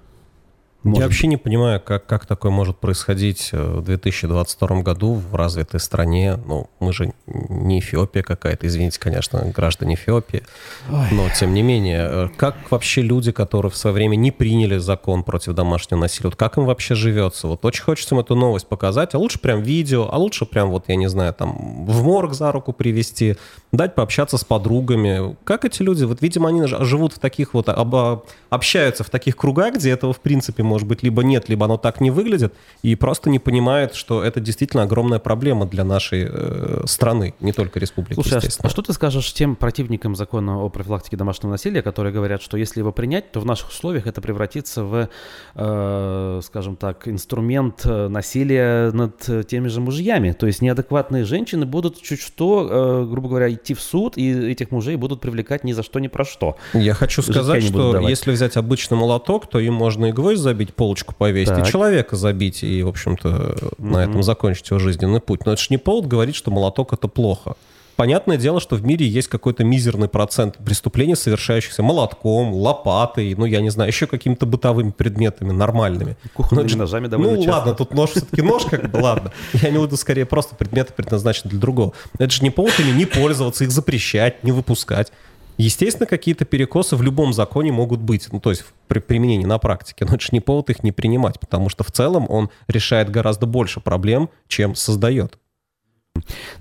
Может. 0.83 0.99
Я 0.99 1.05
вообще 1.05 1.27
не 1.27 1.37
понимаю, 1.37 1.79
как, 1.79 2.07
как 2.07 2.25
такое 2.25 2.51
может 2.51 2.77
происходить 2.77 3.49
э, 3.51 3.63
в 3.79 3.83
2022 3.83 4.81
году 4.81 5.13
в 5.13 5.35
развитой 5.35 5.79
стране. 5.79 6.39
Ну, 6.47 6.71
мы 6.79 6.91
же 6.91 7.13
не 7.27 7.79
Эфиопия 7.79 8.23
какая-то, 8.23 8.65
извините, 8.65 8.99
конечно, 8.99 9.41
граждане 9.55 9.93
Эфиопии. 9.93 10.41
Ой. 10.89 11.05
Но, 11.11 11.29
тем 11.37 11.53
не 11.53 11.61
менее, 11.61 12.07
э, 12.09 12.27
как 12.35 12.55
вообще 12.71 13.03
люди, 13.03 13.31
которые 13.31 13.71
в 13.71 13.77
свое 13.77 13.93
время 13.93 14.15
не 14.15 14.31
приняли 14.31 14.79
закон 14.79 15.23
против 15.23 15.53
домашнего 15.53 15.99
насилия, 15.99 16.29
вот 16.29 16.35
как 16.35 16.57
им 16.57 16.65
вообще 16.65 16.95
живется? 16.95 17.47
Вот 17.47 17.63
очень 17.63 17.83
хочется 17.83 18.15
им 18.15 18.21
эту 18.21 18.33
новость 18.33 18.67
показать, 18.67 19.13
а 19.13 19.19
лучше 19.19 19.37
прям 19.37 19.61
видео, 19.61 20.09
а 20.11 20.17
лучше 20.17 20.47
прям, 20.47 20.71
вот, 20.71 20.85
я 20.87 20.95
не 20.95 21.07
знаю, 21.07 21.31
там, 21.35 21.85
в 21.85 22.03
морг 22.03 22.33
за 22.33 22.51
руку 22.51 22.73
привести, 22.73 23.35
дать 23.71 23.93
пообщаться 23.93 24.39
с 24.39 24.43
подругами. 24.43 25.35
Как 25.43 25.63
эти 25.63 25.83
люди, 25.83 26.05
вот, 26.05 26.23
видимо, 26.23 26.49
они 26.49 26.65
живут 26.65 27.13
в 27.13 27.19
таких 27.19 27.53
вот, 27.53 27.69
об, 27.69 28.23
общаются 28.49 29.03
в 29.03 29.11
таких 29.11 29.37
кругах, 29.37 29.75
где 29.75 29.91
этого, 29.91 30.11
в 30.11 30.21
принципе, 30.21 30.63
может 30.71 30.87
быть, 30.87 31.03
либо 31.03 31.21
нет, 31.23 31.49
либо 31.49 31.65
оно 31.65 31.77
так 31.77 31.99
не 31.99 32.11
выглядит, 32.11 32.53
и 32.81 32.95
просто 32.95 33.29
не 33.29 33.39
понимает, 33.39 33.93
что 33.93 34.23
это 34.23 34.39
действительно 34.39 34.83
огромная 34.83 35.19
проблема 35.19 35.65
для 35.65 35.83
нашей 35.83 36.27
э, 36.29 36.83
страны, 36.85 37.33
не 37.41 37.51
только 37.51 37.79
республики, 37.79 38.13
Слушай, 38.13 38.39
а, 38.39 38.67
а 38.67 38.69
что 38.69 38.81
ты 38.81 38.93
скажешь 38.93 39.33
тем 39.33 39.57
противникам 39.57 40.15
закона 40.15 40.63
о 40.63 40.69
профилактике 40.69 41.17
домашнего 41.17 41.51
насилия, 41.51 41.81
которые 41.81 42.13
говорят, 42.13 42.41
что 42.41 42.57
если 42.57 42.79
его 42.79 42.93
принять, 42.93 43.31
то 43.33 43.41
в 43.41 43.45
наших 43.45 43.69
условиях 43.69 44.07
это 44.07 44.21
превратится 44.21 44.83
в, 44.83 45.09
э, 45.55 46.41
скажем 46.43 46.75
так, 46.77 47.07
инструмент 47.07 47.81
э, 47.83 48.07
насилия 48.07 48.91
над 48.91 49.47
теми 49.47 49.67
же 49.67 49.81
мужьями, 49.81 50.31
то 50.31 50.47
есть 50.47 50.61
неадекватные 50.61 51.25
женщины 51.25 51.65
будут 51.65 52.01
чуть 52.01 52.21
что, 52.21 52.69
э, 52.71 53.09
грубо 53.09 53.27
говоря, 53.27 53.51
идти 53.51 53.73
в 53.73 53.81
суд, 53.81 54.17
и 54.17 54.51
этих 54.51 54.71
мужей 54.71 54.95
будут 54.95 55.19
привлекать 55.19 55.63
ни 55.63 55.73
за 55.73 55.83
что, 55.83 55.99
ни 55.99 56.07
про 56.07 56.23
что. 56.23 56.55
Я 56.73 56.93
хочу 56.93 57.21
сказать, 57.21 57.63
что 57.63 57.99
если 58.07 58.31
взять 58.31 58.57
обычный 58.57 58.97
молоток, 58.97 59.49
то 59.49 59.59
им 59.59 59.73
можно 59.73 60.05
и 60.07 60.11
гвоздь 60.11 60.39
забить 60.39 60.60
забить, 60.61 60.73
полочку 60.73 61.15
повесить, 61.15 61.55
так. 61.55 61.67
и 61.67 61.71
человека 61.71 62.15
забить, 62.15 62.63
и, 62.63 62.83
в 62.83 62.87
общем-то, 62.87 63.29
mm-hmm. 63.29 63.73
на 63.79 63.97
этом 64.03 64.23
закончить 64.23 64.69
его 64.69 64.79
жизненный 64.79 65.19
путь. 65.19 65.45
Но 65.45 65.53
это 65.53 65.61
же 65.61 65.67
не 65.69 65.77
повод 65.77 66.07
говорить, 66.07 66.35
что 66.35 66.51
молоток— 66.51 66.93
это 66.93 67.07
плохо. 67.07 67.55
Понятное 67.97 68.37
дело, 68.37 68.59
что 68.59 68.75
в 68.77 68.85
мире 68.85 69.05
есть 69.05 69.27
какой-то 69.27 69.63
мизерный 69.63 70.07
процент 70.07 70.57
преступлений, 70.57 71.15
совершающихся 71.15 71.83
молотком, 71.83 72.53
лопатой, 72.53 73.35
ну, 73.35 73.45
я 73.45 73.61
не 73.61 73.69
знаю, 73.69 73.89
еще 73.89 74.07
какими-то 74.07 74.45
бытовыми 74.45 74.91
предметами 74.91 75.51
нормальными. 75.51 76.15
Кухонными 76.33 76.67
же, 76.67 76.77
ножами 76.77 77.07
довольно 77.07 77.33
Ну, 77.33 77.43
часто. 77.43 77.51
ладно, 77.51 77.73
тут 77.73 77.93
нож 77.93 78.11
все-таки 78.11 78.41
нож, 78.41 78.63
как 78.63 78.89
бы, 78.89 78.97
ладно. 78.97 79.31
Я 79.53 79.69
в 79.69 79.83
виду 79.83 79.97
скорее 79.97 80.25
просто 80.25 80.55
предметы 80.55 80.93
предназначены 80.93 81.51
для 81.51 81.59
другого. 81.59 81.93
Это 82.17 82.31
же 82.31 82.43
не 82.43 82.49
повод 82.49 82.79
ими 82.79 82.91
не 82.91 83.05
пользоваться, 83.05 83.65
их 83.65 83.71
запрещать, 83.71 84.43
не 84.43 84.51
выпускать. 84.51 85.11
Естественно, 85.57 86.07
какие-то 86.07 86.45
перекосы 86.45 86.95
в 86.95 87.01
любом 87.01 87.33
законе 87.33 87.71
могут 87.71 87.99
быть, 87.99 88.27
ну, 88.31 88.39
то 88.39 88.49
есть 88.49 88.63
при 88.87 88.99
применении 88.99 89.45
на 89.45 89.59
практике, 89.59 90.05
но 90.05 90.15
это 90.15 90.21
же 90.21 90.29
не 90.31 90.39
повод 90.39 90.69
их 90.69 90.83
не 90.83 90.91
принимать, 90.91 91.39
потому 91.39 91.69
что 91.69 91.83
в 91.83 91.91
целом 91.91 92.25
он 92.29 92.49
решает 92.67 93.09
гораздо 93.09 93.45
больше 93.45 93.79
проблем, 93.79 94.29
чем 94.47 94.75
создает. 94.75 95.37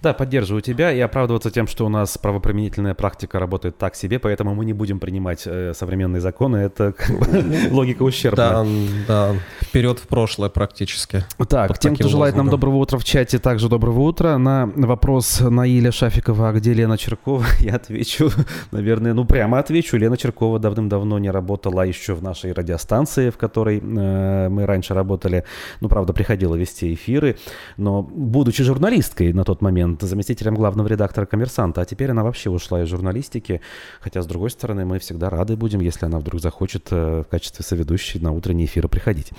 Да, 0.03 0.15
поддерживаю 0.15 0.63
тебя 0.63 0.93
и 0.93 1.01
оправдываться 1.01 1.51
тем, 1.51 1.67
что 1.67 1.85
у 1.85 1.89
нас 1.89 2.17
правоприменительная 2.17 2.95
практика 2.95 3.39
работает 3.39 3.77
так 3.77 3.95
себе, 3.95 4.19
поэтому 4.19 4.55
мы 4.55 4.65
не 4.65 4.73
будем 4.73 4.99
принимать 4.99 5.43
э, 5.45 5.75
современные 5.75 6.21
законы. 6.21 6.57
Это 6.57 6.93
как 6.93 7.19
бы, 7.19 7.69
логика 7.71 8.03
ущербная. 8.03 8.65
Да, 9.07 9.33
да, 9.33 9.35
вперед 9.61 9.99
в 9.99 10.09
прошлое 10.09 10.49
практически. 10.49 11.25
Так, 11.49 11.79
тем, 11.79 11.97
кто 11.97 12.09
желает 12.09 12.37
нам 12.37 12.49
доброго 12.49 12.77
утра 12.77 12.99
в 12.99 13.05
чате, 13.05 13.39
также 13.39 13.69
доброго 13.69 14.01
утра. 14.01 14.39
На 14.39 14.71
вопрос 14.75 15.41
Наиля 15.41 15.93
Шафикова, 15.93 16.49
а 16.49 16.53
где 16.53 16.73
Лена 16.73 16.97
Черкова, 16.97 17.45
я 17.61 17.77
отвечу, 17.77 18.31
наверное, 18.71 19.13
ну 19.13 19.25
прямо 19.25 19.59
отвечу. 19.59 19.97
Лена 19.97 20.17
Черкова 20.17 20.59
давным-давно 20.59 21.19
не 21.19 21.31
работала 21.31 21.83
еще 21.83 22.15
в 22.15 22.23
нашей 22.23 22.53
радиостанции, 22.53 23.31
в 23.31 23.37
которой 23.37 23.79
э, 23.79 24.49
мы 24.49 24.65
раньше 24.65 24.95
работали. 24.95 25.45
Ну, 25.81 25.89
правда, 25.89 26.13
приходила 26.13 26.55
вести 26.55 26.95
эфиры, 26.95 27.37
но 27.77 28.03
будучи 28.03 28.63
журналисткой, 28.63 29.33
на 29.41 29.45
тот 29.45 29.63
момент 29.63 30.03
заместителем 30.03 30.55
главного 30.55 30.87
редактора 30.87 31.25
«Коммерсанта», 31.25 31.81
а 31.81 31.85
теперь 31.87 32.11
она 32.11 32.23
вообще 32.23 32.51
ушла 32.51 32.83
из 32.83 32.89
журналистики, 32.89 33.63
хотя, 34.03 34.21
с 34.21 34.27
другой 34.27 34.51
стороны, 34.51 34.85
мы 34.85 34.99
всегда 34.99 35.31
рады 35.31 35.57
будем, 35.57 35.81
если 35.81 36.05
она 36.05 36.19
вдруг 36.19 36.43
захочет 36.43 36.89
э, 36.91 37.23
в 37.27 37.31
качестве 37.31 37.65
соведущей 37.65 38.21
на 38.21 38.33
утренние 38.33 38.67
эфиры 38.67 38.89
приходить. 38.89 39.31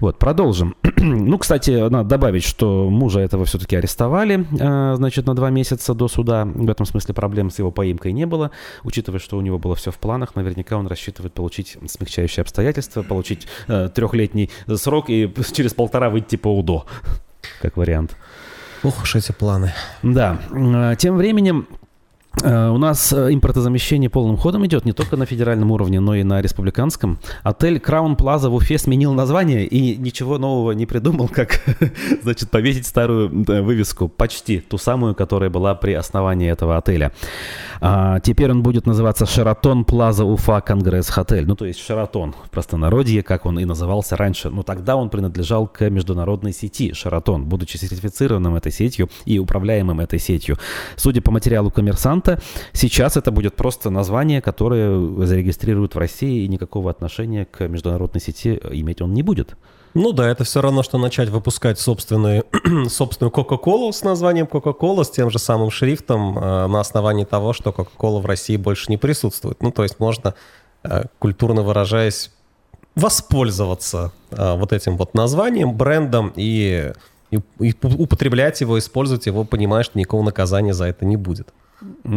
Вот, 0.00 0.20
продолжим. 0.20 0.76
ну, 0.96 1.36
кстати, 1.36 1.70
надо 1.88 2.08
добавить, 2.08 2.44
что 2.44 2.88
мужа 2.88 3.18
этого 3.18 3.44
все-таки 3.44 3.74
арестовали, 3.74 4.46
э, 4.60 4.94
значит, 4.94 5.26
на 5.26 5.34
два 5.34 5.50
месяца 5.50 5.94
до 5.94 6.06
суда. 6.06 6.44
В 6.44 6.70
этом 6.70 6.86
смысле 6.86 7.12
проблем 7.12 7.50
с 7.50 7.58
его 7.58 7.72
поимкой 7.72 8.12
не 8.12 8.26
было, 8.26 8.52
учитывая, 8.84 9.18
что 9.18 9.36
у 9.36 9.40
него 9.40 9.58
было 9.58 9.74
все 9.74 9.90
в 9.90 9.98
планах, 9.98 10.36
наверняка 10.36 10.76
он 10.76 10.86
рассчитывает 10.86 11.34
получить 11.34 11.76
смягчающие 11.88 12.42
обстоятельства, 12.42 13.02
получить 13.02 13.48
э, 13.66 13.88
трехлетний 13.92 14.48
срок 14.76 15.10
и 15.10 15.28
через 15.52 15.74
полтора 15.74 16.08
выйти 16.08 16.36
по 16.36 16.56
УДО, 16.56 16.86
как 17.60 17.76
вариант. 17.76 18.16
Ох 18.82 19.02
уж 19.02 19.16
эти 19.16 19.32
планы. 19.32 19.72
Да. 20.02 20.38
Э, 20.50 20.94
тем 20.96 21.16
временем 21.16 21.66
у 22.42 22.78
нас 22.78 23.12
э, 23.12 23.34
импортозамещение 23.34 24.08
полным 24.08 24.36
ходом 24.36 24.64
идет 24.64 24.84
не 24.84 24.92
только 24.92 25.16
на 25.16 25.26
федеральном 25.26 25.72
уровне, 25.72 25.98
но 25.98 26.14
и 26.14 26.22
на 26.22 26.40
республиканском. 26.40 27.18
Отель 27.42 27.80
Краун 27.80 28.14
Плаза 28.14 28.50
в 28.50 28.54
Уфе 28.54 28.78
сменил 28.78 29.12
название 29.12 29.66
и 29.66 29.96
ничего 29.96 30.38
нового 30.38 30.72
не 30.72 30.86
придумал, 30.86 31.28
как, 31.28 31.60
значит, 32.22 32.50
повесить 32.50 32.86
старую 32.86 33.30
вывеску, 33.44 34.08
почти 34.08 34.60
ту 34.60 34.78
самую, 34.78 35.14
которая 35.14 35.50
была 35.50 35.74
при 35.74 35.92
основании 35.92 36.48
этого 36.48 36.76
отеля. 36.76 37.12
А, 37.80 38.20
теперь 38.20 38.50
он 38.50 38.62
будет 38.62 38.86
называться 38.86 39.26
Шератон 39.26 39.84
Плаза 39.84 40.24
Уфа 40.24 40.60
Конгресс 40.60 41.08
Хотель. 41.08 41.46
Ну, 41.46 41.56
то 41.56 41.64
есть 41.64 41.80
Шератон 41.80 42.34
в 42.44 42.50
простонародье, 42.50 43.22
как 43.22 43.46
он 43.46 43.58
и 43.58 43.64
назывался 43.64 44.16
раньше. 44.16 44.50
Но 44.50 44.62
тогда 44.62 44.96
он 44.96 45.08
принадлежал 45.08 45.66
к 45.66 45.88
международной 45.88 46.52
сети 46.52 46.92
Шератон, 46.92 47.46
будучи 47.46 47.76
сертифицированным 47.76 48.54
этой 48.54 48.70
сетью 48.70 49.08
и 49.24 49.38
управляемым 49.38 50.00
этой 50.00 50.18
сетью. 50.18 50.58
Судя 50.96 51.22
по 51.22 51.30
материалу 51.30 51.70
коммерсанта, 51.70 52.29
варианта. 52.30 52.44
Сейчас 52.72 53.16
это 53.16 53.30
будет 53.30 53.56
просто 53.56 53.90
название, 53.90 54.40
которое 54.40 55.26
зарегистрируют 55.26 55.94
в 55.94 55.98
России, 55.98 56.44
и 56.44 56.48
никакого 56.48 56.90
отношения 56.90 57.44
к 57.44 57.66
международной 57.66 58.20
сети 58.20 58.60
иметь 58.72 59.00
он 59.00 59.14
не 59.14 59.22
будет. 59.22 59.56
Ну 59.92 60.12
да, 60.12 60.28
это 60.30 60.44
все 60.44 60.60
равно, 60.60 60.84
что 60.84 60.98
начать 60.98 61.30
выпускать 61.30 61.80
собственную, 61.80 62.44
собственную 62.88 63.32
Кока-Колу 63.32 63.92
с 63.92 64.04
названием 64.04 64.46
Кока-Кола, 64.46 65.02
с 65.02 65.10
тем 65.10 65.30
же 65.30 65.40
самым 65.40 65.70
шрифтом, 65.70 66.38
э, 66.38 66.66
на 66.68 66.78
основании 66.78 67.24
того, 67.24 67.52
что 67.52 67.72
Кока-Кола 67.72 68.20
в 68.20 68.26
России 68.26 68.56
больше 68.56 68.86
не 68.88 68.98
присутствует. 68.98 69.60
Ну, 69.62 69.72
то 69.72 69.82
есть 69.82 69.98
можно, 69.98 70.34
э, 70.84 71.04
культурно 71.18 71.62
выражаясь, 71.62 72.30
воспользоваться 72.94 74.12
э, 74.30 74.56
вот 74.56 74.72
этим 74.72 74.96
вот 74.96 75.14
названием, 75.14 75.74
брендом 75.74 76.32
и, 76.36 76.92
и, 77.32 77.40
и 77.58 77.74
употреблять 77.82 78.60
его, 78.60 78.78
использовать 78.78 79.26
его, 79.26 79.42
понимая, 79.42 79.82
что 79.82 79.98
никакого 79.98 80.22
наказания 80.22 80.72
за 80.72 80.84
это 80.84 81.04
не 81.04 81.16
будет. 81.16 81.48
Угу. 81.82 82.12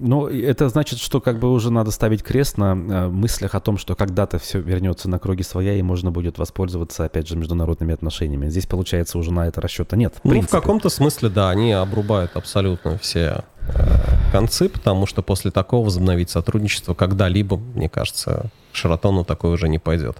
Ну, 0.00 0.26
это 0.26 0.68
значит, 0.68 0.98
что 0.98 1.20
как 1.20 1.38
бы 1.38 1.52
уже 1.52 1.70
надо 1.70 1.90
ставить 1.90 2.22
крест 2.22 2.58
на 2.58 2.72
э, 2.72 3.08
мыслях 3.08 3.54
о 3.54 3.60
том, 3.60 3.78
что 3.78 3.94
когда-то 3.94 4.38
все 4.38 4.60
вернется 4.60 5.08
на 5.08 5.18
круги 5.18 5.42
своя, 5.42 5.74
и 5.74 5.82
можно 5.82 6.10
будет 6.10 6.38
воспользоваться, 6.38 7.04
опять 7.04 7.28
же, 7.28 7.36
международными 7.36 7.94
отношениями. 7.94 8.48
Здесь, 8.48 8.66
получается, 8.66 9.18
уже 9.18 9.32
на 9.32 9.46
это 9.46 9.60
расчета 9.60 9.96
нет. 9.96 10.14
В 10.22 10.28
ну, 10.28 10.40
в 10.40 10.48
каком-то 10.48 10.88
смысле, 10.88 11.28
да, 11.28 11.50
они 11.50 11.72
обрубают 11.72 12.32
абсолютно 12.34 12.98
все 12.98 13.44
э, 13.68 14.30
концы, 14.32 14.68
потому 14.68 15.06
что 15.06 15.22
после 15.22 15.50
такого 15.50 15.84
возобновить 15.84 16.30
сотрудничество 16.30 16.94
когда-либо, 16.94 17.56
мне 17.56 17.88
кажется, 17.88 18.50
Шаратону 18.72 19.24
такое 19.24 19.52
уже 19.52 19.68
не 19.68 19.78
пойдет. 19.78 20.18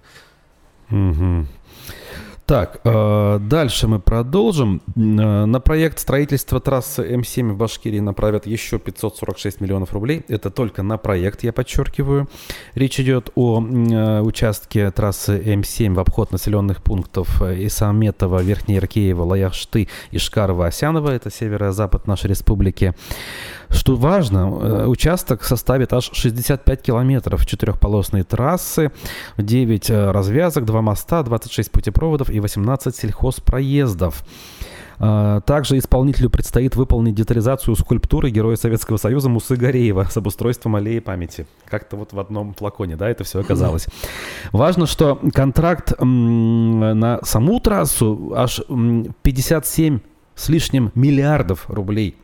Угу. 0.91 1.47
Так, 2.47 2.81
э, 2.85 3.39
дальше 3.41 3.89
мы 3.89 3.99
продолжим. 3.99 4.81
Э, 4.95 5.01
на 5.47 5.59
проект 5.59 5.99
строительства 5.99 6.61
трассы 6.61 7.03
М7 7.03 7.53
в 7.53 7.57
Башкирии 7.57 7.99
направят 7.99 8.47
еще 8.47 8.79
546 8.79 9.61
миллионов 9.61 9.93
рублей. 9.93 10.25
Это 10.29 10.51
только 10.51 10.85
на 10.85 10.97
проект, 10.97 11.43
я 11.43 11.53
подчеркиваю. 11.53 12.29
Речь 12.75 13.01
идет 13.01 13.31
о 13.35 13.61
э, 13.61 14.21
участке 14.21 14.93
трассы 14.93 15.41
М7 15.41 15.95
в 15.95 15.99
обход 15.99 16.31
населенных 16.31 16.85
пунктов 16.85 17.43
Исаметова, 17.43 18.41
Верхнеяркеева, 18.43 19.25
Лаяхшты, 19.25 19.89
Ишкарова, 20.13 20.67
Осянова. 20.67 21.11
Это 21.11 21.33
северо-запад 21.33 22.07
нашей 22.07 22.29
республики. 22.29 22.95
Что 23.71 23.97
важно, 23.97 24.89
участок 24.89 25.45
составит 25.45 25.93
аж 25.93 26.11
65 26.13 26.83
километров 26.83 27.47
четырехполосной 27.47 28.23
трассы, 28.23 28.93
9 29.39 29.91
развязок, 29.91 30.65
2 30.65 30.83
моста, 30.83 31.23
26 31.23 31.71
путепроводов 31.71 32.31
и 32.31 32.41
18 32.41 32.95
сельхозпроездов. 32.95 34.25
А, 34.99 35.41
также 35.43 35.79
исполнителю 35.79 36.31
предстоит 36.31 36.77
выполнить 36.77 37.15
детализацию 37.15 37.77
скульптуры 37.77 38.31
Героя 38.31 38.57
Советского 38.57 38.97
Союза 38.97 39.29
Мусы 39.29 39.57
Гореева 39.57 40.05
с 40.05 40.17
обустройством 40.17 40.77
аллеи 40.77 41.01
памяти. 41.01 41.47
Как-то 41.67 41.97
вот 41.97 42.13
в 42.13 42.19
одном 42.19 42.55
флаконе, 42.55 42.97
да, 42.97 43.09
это 43.09 43.25
все 43.25 43.41
оказалось. 43.41 43.87
Важно, 44.53 44.87
что 44.87 45.21
контракт 45.35 45.93
на 46.01 47.21
саму 47.23 47.61
трассу 47.61 48.33
аж 48.35 48.63
57 49.23 50.01
с 50.35 50.49
лишним 50.49 50.93
миллиардов 50.95 51.69
рублей 51.69 52.17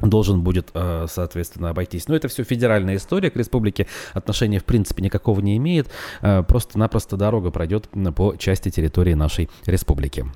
должен 0.00 0.42
будет, 0.42 0.70
э, 0.74 1.06
соответственно, 1.08 1.70
обойтись. 1.70 2.08
Но 2.08 2.16
это 2.16 2.28
все 2.28 2.44
федеральная 2.44 2.96
история 2.96 3.30
к 3.30 3.36
республике. 3.36 3.86
Отношения, 4.14 4.58
в 4.58 4.64
принципе, 4.64 5.02
никакого 5.02 5.40
не 5.40 5.56
имеет. 5.56 5.88
Э, 6.20 6.42
просто-напросто 6.42 7.16
дорога 7.16 7.50
пройдет 7.50 7.88
по 8.16 8.36
части 8.36 8.70
территории 8.70 9.14
нашей 9.14 9.48
республики. 9.66 10.26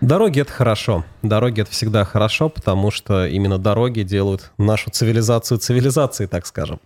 Дороги 0.00 0.40
это 0.40 0.52
хорошо. 0.52 1.04
Дороги 1.22 1.60
это 1.60 1.70
всегда 1.70 2.04
хорошо, 2.04 2.48
потому 2.48 2.90
что 2.90 3.24
именно 3.24 3.56
дороги 3.56 4.02
делают 4.02 4.50
нашу 4.58 4.90
цивилизацию 4.90 5.58
цивилизацией, 5.58 6.28
так 6.28 6.44
скажем. 6.44 6.80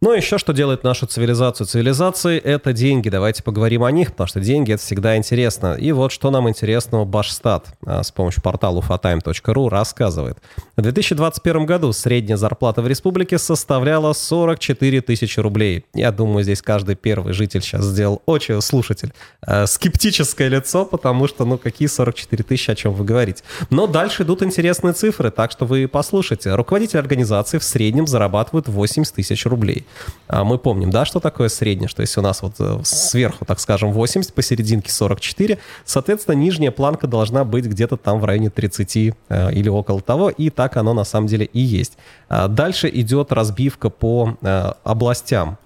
Но 0.00 0.12
еще 0.12 0.38
что 0.38 0.52
делает 0.52 0.84
нашу 0.84 1.06
цивилизацию 1.06 1.66
цивилизацией, 1.66 2.38
это 2.38 2.72
деньги. 2.72 3.08
Давайте 3.08 3.42
поговорим 3.42 3.84
о 3.84 3.90
них, 3.90 4.12
потому 4.12 4.26
что 4.26 4.40
деньги 4.40 4.72
это 4.72 4.82
всегда 4.82 5.16
интересно. 5.16 5.76
И 5.78 5.92
вот 5.92 6.12
что 6.12 6.30
нам 6.30 6.48
интересного 6.48 7.04
Башстат 7.04 7.68
а, 7.86 8.02
с 8.02 8.10
помощью 8.10 8.42
портала 8.42 8.80
ufatime.ru 8.80 9.68
рассказывает. 9.68 10.38
В 10.76 10.82
2021 10.82 11.66
году 11.66 11.92
средняя 11.92 12.36
зарплата 12.36 12.82
в 12.82 12.88
республике 12.88 13.38
составляла 13.38 14.12
44 14.12 15.00
тысячи 15.00 15.40
рублей. 15.40 15.84
Я 15.94 16.12
думаю, 16.12 16.42
здесь 16.42 16.62
каждый 16.62 16.96
первый 16.96 17.32
житель 17.32 17.62
сейчас 17.62 17.84
сделал 17.84 18.22
очень, 18.26 18.60
слушатель, 18.60 19.12
э, 19.46 19.66
скептическое 19.66 20.48
лицо, 20.48 20.84
потому 20.84 21.28
что, 21.28 21.44
ну, 21.44 21.58
какие 21.58 21.88
44 21.88 22.44
тысячи, 22.44 22.70
о 22.70 22.74
чем 22.74 22.92
вы 22.92 23.04
говорите. 23.04 23.42
Но 23.70 23.86
дальше 23.86 24.22
идут 24.22 24.42
интересные 24.42 24.92
цифры, 24.92 25.30
так 25.30 25.50
что 25.50 25.64
вы 25.64 25.88
послушайте. 25.88 26.54
Руководитель 26.54 26.98
организации 26.98 27.58
в 27.58 27.64
среднем 27.64 28.06
зарабатывает 28.06 28.68
80 28.68 29.14
тысяч 29.14 29.46
рублей. 29.46 29.83
А 30.26 30.44
мы 30.44 30.58
помним, 30.58 30.90
да, 30.90 31.04
что 31.04 31.20
такое 31.20 31.48
среднее, 31.48 31.88
что 31.88 32.02
если 32.02 32.20
у 32.20 32.22
нас 32.22 32.42
вот 32.42 32.54
э, 32.58 32.80
сверху, 32.84 33.44
так 33.44 33.60
скажем, 33.60 33.92
80, 33.92 34.32
посерединке 34.32 34.90
44, 34.90 35.58
соответственно, 35.84 36.34
нижняя 36.34 36.70
планка 36.70 37.06
должна 37.06 37.44
быть 37.44 37.66
где-то 37.66 37.96
там 37.96 38.20
в 38.20 38.24
районе 38.24 38.50
30 38.50 38.96
э, 38.96 39.52
или 39.52 39.68
около 39.68 40.00
того, 40.00 40.30
и 40.30 40.50
так 40.50 40.76
оно 40.76 40.94
на 40.94 41.04
самом 41.04 41.26
деле 41.26 41.46
и 41.46 41.60
есть. 41.60 41.98
А 42.28 42.48
дальше 42.48 42.88
идет 42.92 43.32
разбивка 43.32 43.90
по 43.90 44.36
э, 44.40 44.72
областям 44.82 45.58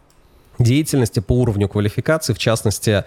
деятельности, 0.59 1.21
по 1.21 1.33
уровню 1.35 1.69
квалификации, 1.69 2.33
в 2.33 2.39
частности, 2.39 3.05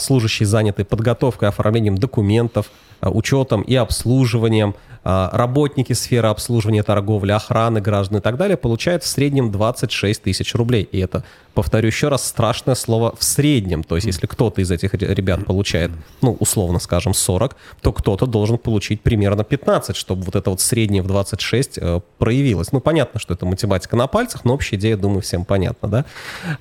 служащие 0.00 0.48
заняты 0.48 0.84
подготовкой, 0.84 1.50
оформлением 1.50 1.96
документов, 1.96 2.66
учетом 3.00 3.62
и 3.62 3.76
обслуживанием, 3.76 4.74
а, 4.74 4.87
работники 5.04 5.92
сферы 5.92 6.28
обслуживания, 6.28 6.82
торговли, 6.82 7.32
охраны 7.32 7.80
граждан 7.80 8.18
и 8.18 8.20
так 8.20 8.36
далее 8.36 8.56
получают 8.56 9.02
в 9.02 9.06
среднем 9.06 9.50
26 9.50 10.22
тысяч 10.22 10.54
рублей. 10.54 10.88
И 10.90 10.98
это, 10.98 11.24
повторю 11.54 11.86
еще 11.88 12.08
раз, 12.08 12.26
страшное 12.26 12.74
слово 12.74 13.14
«в 13.18 13.24
среднем». 13.24 13.82
То 13.82 13.96
есть 13.96 14.06
если 14.06 14.26
кто-то 14.26 14.60
из 14.60 14.70
этих 14.70 14.94
ребят 14.94 15.46
получает, 15.46 15.90
ну, 16.20 16.36
условно 16.40 16.78
скажем, 16.78 17.14
40, 17.14 17.56
то 17.80 17.92
кто-то 17.92 18.26
должен 18.26 18.58
получить 18.58 19.00
примерно 19.02 19.44
15, 19.44 19.96
чтобы 19.96 20.22
вот 20.22 20.36
это 20.36 20.50
вот 20.50 20.60
среднее 20.60 21.02
в 21.02 21.06
26 21.06 21.78
э, 21.78 22.00
проявилось. 22.18 22.72
Ну, 22.72 22.80
понятно, 22.80 23.20
что 23.20 23.34
это 23.34 23.46
математика 23.46 23.96
на 23.96 24.06
пальцах, 24.06 24.44
но 24.44 24.54
общая 24.54 24.76
идея, 24.76 24.96
думаю, 24.96 25.22
всем 25.22 25.44
понятна, 25.44 25.88
да? 25.88 26.04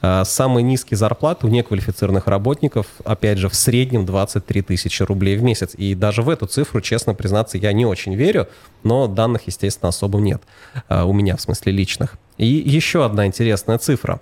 А, 0.02 0.23
самые 0.26 0.63
низкие 0.63 0.97
зарплаты 0.97 1.47
у 1.47 1.50
неквалифицированных 1.50 2.28
работников, 2.28 2.88
опять 3.04 3.38
же, 3.38 3.50
в 3.50 3.56
среднем 3.56 4.06
23 4.06 4.62
тысячи 4.62 5.04
рублей 5.04 5.38
в 5.38 5.43
месяц. 5.43 5.73
И 5.76 5.95
даже 5.95 6.21
в 6.21 6.30
эту 6.30 6.47
цифру, 6.47 6.82
честно 6.82 7.13
признаться, 7.13 7.58
я 7.58 7.73
не 7.73 7.86
очень 7.86 8.15
верю, 8.15 8.26
верю, 8.27 8.47
но 8.83 9.07
данных, 9.07 9.43
естественно, 9.47 9.89
особо 9.89 10.19
нет. 10.19 10.41
А, 10.87 11.05
у 11.05 11.13
меня, 11.13 11.35
в 11.35 11.41
смысле, 11.41 11.71
личных. 11.71 12.17
И 12.37 12.45
еще 12.45 13.05
одна 13.05 13.25
интересная 13.25 13.77
цифра. 13.77 14.19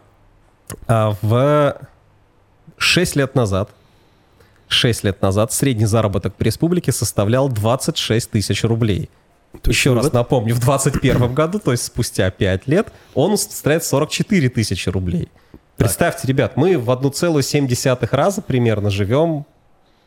А, 0.88 1.16
в 1.22 1.76
6 2.78 3.16
лет 3.16 3.36
назад 3.36 3.70
6 4.68 5.04
лет 5.04 5.22
назад 5.22 5.54
средний 5.54 5.86
заработок 5.86 6.34
по 6.36 6.44
республике 6.44 6.92
составлял 6.92 7.50
26 7.50 8.32
тысяч 8.32 8.64
рублей. 8.64 9.10
То 9.62 9.72
Еще 9.72 9.94
раз 9.94 10.12
напомню, 10.12 10.54
в 10.54 10.60
2021 10.60 11.34
году, 11.34 11.60
то 11.60 11.72
есть 11.72 11.84
спустя 11.84 12.30
5 12.30 12.68
лет, 12.68 12.92
он 13.14 13.38
составляет 13.38 13.84
44 13.86 14.50
тысячи 14.50 14.90
рублей. 14.90 15.30
Представьте, 15.78 16.28
ребят, 16.28 16.58
мы 16.58 16.78
в 16.78 16.90
1,7 16.90 18.08
раза 18.12 18.42
примерно 18.42 18.90
живем 18.90 19.46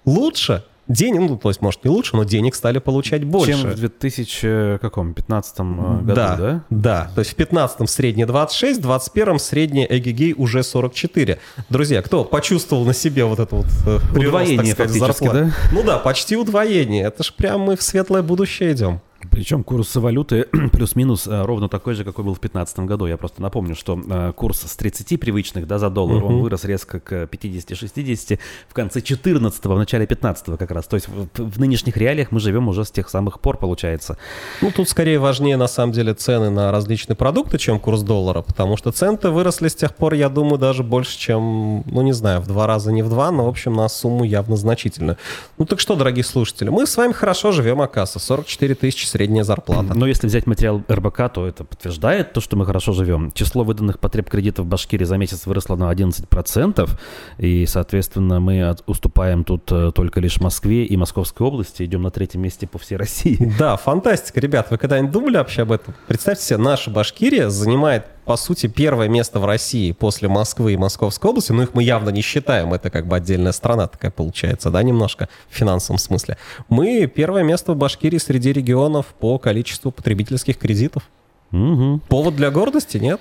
лучше, 0.04 0.64
денег, 0.88 1.30
ну, 1.30 1.36
то 1.36 1.50
есть, 1.50 1.60
может, 1.60 1.84
не 1.84 1.90
лучше, 1.90 2.16
но 2.16 2.24
денег 2.24 2.54
стали 2.54 2.78
получать 2.78 3.24
больше. 3.24 3.52
Чем 3.52 3.70
в 3.70 3.74
2015 3.74 5.54
э, 5.58 5.62
году, 5.62 6.14
да? 6.14 6.36
Да, 6.36 6.64
да. 6.70 7.10
То 7.14 7.20
есть 7.20 7.32
в 7.32 7.34
15 7.36 7.88
среднее 7.88 8.26
26, 8.26 8.80
в 8.80 8.82
21 8.82 9.38
среднее 9.38 9.98
эгегей 9.98 10.34
уже 10.36 10.62
44. 10.62 11.38
Друзья, 11.68 12.02
кто 12.02 12.24
почувствовал 12.24 12.84
на 12.84 12.94
себе 12.94 13.24
вот 13.24 13.38
это 13.38 13.54
вот 13.54 13.66
э, 13.86 13.98
прирост, 14.12 14.26
удвоение 14.26 14.74
так 14.74 14.88
сказать, 14.88 14.98
фактически, 14.98 15.32
да? 15.32 15.52
Ну 15.72 15.82
да, 15.82 15.98
почти 15.98 16.36
удвоение. 16.36 17.04
Это 17.04 17.22
ж 17.22 17.32
прям 17.32 17.60
мы 17.60 17.76
в 17.76 17.82
светлое 17.82 18.22
будущее 18.22 18.72
идем. 18.72 19.00
Причем 19.30 19.64
курс 19.64 19.96
валюты 19.96 20.46
плюс-минус 20.72 21.26
э, 21.26 21.42
ровно 21.42 21.68
такой 21.68 21.94
же, 21.94 22.04
какой 22.04 22.24
был 22.24 22.34
в 22.34 22.40
2015 22.40 22.80
году. 22.80 23.06
Я 23.06 23.16
просто 23.16 23.42
напомню, 23.42 23.74
что 23.74 24.00
э, 24.08 24.32
курс 24.36 24.60
с 24.60 24.76
30 24.76 25.18
привычных 25.18 25.66
да, 25.66 25.78
за 25.78 25.90
доллар, 25.90 26.22
uh-huh. 26.22 26.26
он 26.26 26.40
вырос 26.40 26.64
резко 26.64 27.00
к 27.00 27.24
50-60 27.24 28.38
в 28.68 28.74
конце 28.74 29.00
14 29.00 29.64
в 29.64 29.76
начале 29.76 30.06
15 30.06 30.56
как 30.56 30.70
раз. 30.70 30.86
То 30.86 30.94
есть 30.94 31.08
в, 31.08 31.28
в 31.36 31.58
нынешних 31.58 31.96
реалиях 31.96 32.30
мы 32.30 32.38
живем 32.38 32.68
уже 32.68 32.84
с 32.84 32.92
тех 32.92 33.08
самых 33.08 33.40
пор, 33.40 33.56
получается. 33.56 34.18
Ну, 34.62 34.70
тут 34.70 34.88
скорее 34.88 35.18
важнее, 35.18 35.56
на 35.56 35.68
самом 35.68 35.92
деле, 35.92 36.14
цены 36.14 36.50
на 36.50 36.70
различные 36.70 37.16
продукты, 37.16 37.58
чем 37.58 37.80
курс 37.80 38.02
доллара, 38.02 38.42
потому 38.42 38.76
что 38.76 38.92
цены 38.92 39.18
выросли 39.22 39.68
с 39.68 39.74
тех 39.74 39.96
пор, 39.96 40.14
я 40.14 40.28
думаю, 40.28 40.58
даже 40.58 40.82
больше, 40.82 41.18
чем, 41.18 41.82
ну, 41.86 42.02
не 42.02 42.12
знаю, 42.12 42.40
в 42.40 42.46
два 42.46 42.66
раза, 42.66 42.92
не 42.92 43.02
в 43.02 43.08
два, 43.08 43.30
но, 43.30 43.46
в 43.46 43.48
общем, 43.48 43.72
на 43.74 43.88
сумму 43.88 44.24
явно 44.24 44.56
значительную. 44.56 45.16
Ну, 45.56 45.64
так 45.64 45.80
что, 45.80 45.96
дорогие 45.96 46.24
слушатели, 46.24 46.68
мы 46.68 46.86
с 46.86 46.96
вами 46.96 47.12
хорошо 47.12 47.52
живем, 47.52 47.80
оказывается, 47.80 48.18
44 48.18 48.74
тысячи 48.74 49.07
средняя 49.08 49.44
зарплата. 49.44 49.94
Но 49.94 50.06
если 50.06 50.26
взять 50.26 50.46
материал 50.46 50.82
РБК, 50.90 51.32
то 51.32 51.46
это 51.46 51.64
подтверждает 51.64 52.32
то, 52.32 52.40
что 52.40 52.56
мы 52.56 52.66
хорошо 52.66 52.92
живем. 52.92 53.32
Число 53.32 53.64
выданных 53.64 53.98
потреб 53.98 54.28
кредитов 54.30 54.66
в 54.66 54.68
Башкирии 54.68 55.04
за 55.04 55.16
месяц 55.16 55.46
выросло 55.46 55.76
на 55.76 55.90
11%, 55.92 56.90
и, 57.38 57.66
соответственно, 57.66 58.40
мы 58.40 58.76
уступаем 58.86 59.44
тут 59.44 59.70
э, 59.72 59.92
только 59.94 60.20
лишь 60.20 60.40
Москве 60.40 60.84
и 60.84 60.96
Московской 60.96 61.46
области, 61.46 61.82
идем 61.82 62.02
на 62.02 62.10
третьем 62.10 62.42
месте 62.42 62.66
по 62.66 62.78
всей 62.78 62.96
России. 62.98 63.52
Да, 63.58 63.76
фантастика, 63.76 64.40
ребят. 64.40 64.70
Вы 64.70 64.78
когда-нибудь 64.78 65.12
думали 65.12 65.36
вообще 65.36 65.62
об 65.62 65.72
этом? 65.72 65.94
Представьте 66.06 66.44
себе, 66.44 66.58
наша 66.58 66.90
Башкирия 66.90 67.48
занимает 67.48 68.06
по 68.28 68.36
сути, 68.36 68.66
первое 68.66 69.08
место 69.08 69.40
в 69.40 69.46
России 69.46 69.90
после 69.92 70.28
Москвы 70.28 70.74
и 70.74 70.76
Московской 70.76 71.30
области, 71.30 71.50
но 71.52 71.62
их 71.62 71.72
мы 71.72 71.82
явно 71.82 72.10
не 72.10 72.20
считаем, 72.20 72.74
это 72.74 72.90
как 72.90 73.06
бы 73.06 73.16
отдельная 73.16 73.52
страна 73.52 73.86
такая 73.86 74.10
получается, 74.10 74.68
да, 74.68 74.82
немножко 74.82 75.30
в 75.48 75.56
финансовом 75.56 75.98
смысле. 75.98 76.36
Мы 76.68 77.06
первое 77.06 77.42
место 77.42 77.72
в 77.72 77.76
Башкирии 77.76 78.18
среди 78.18 78.52
регионов 78.52 79.06
по 79.18 79.38
количеству 79.38 79.90
потребительских 79.90 80.58
кредитов. 80.58 81.04
Угу. 81.52 82.02
Повод 82.06 82.36
для 82.36 82.50
гордости, 82.50 82.98
нет? 82.98 83.18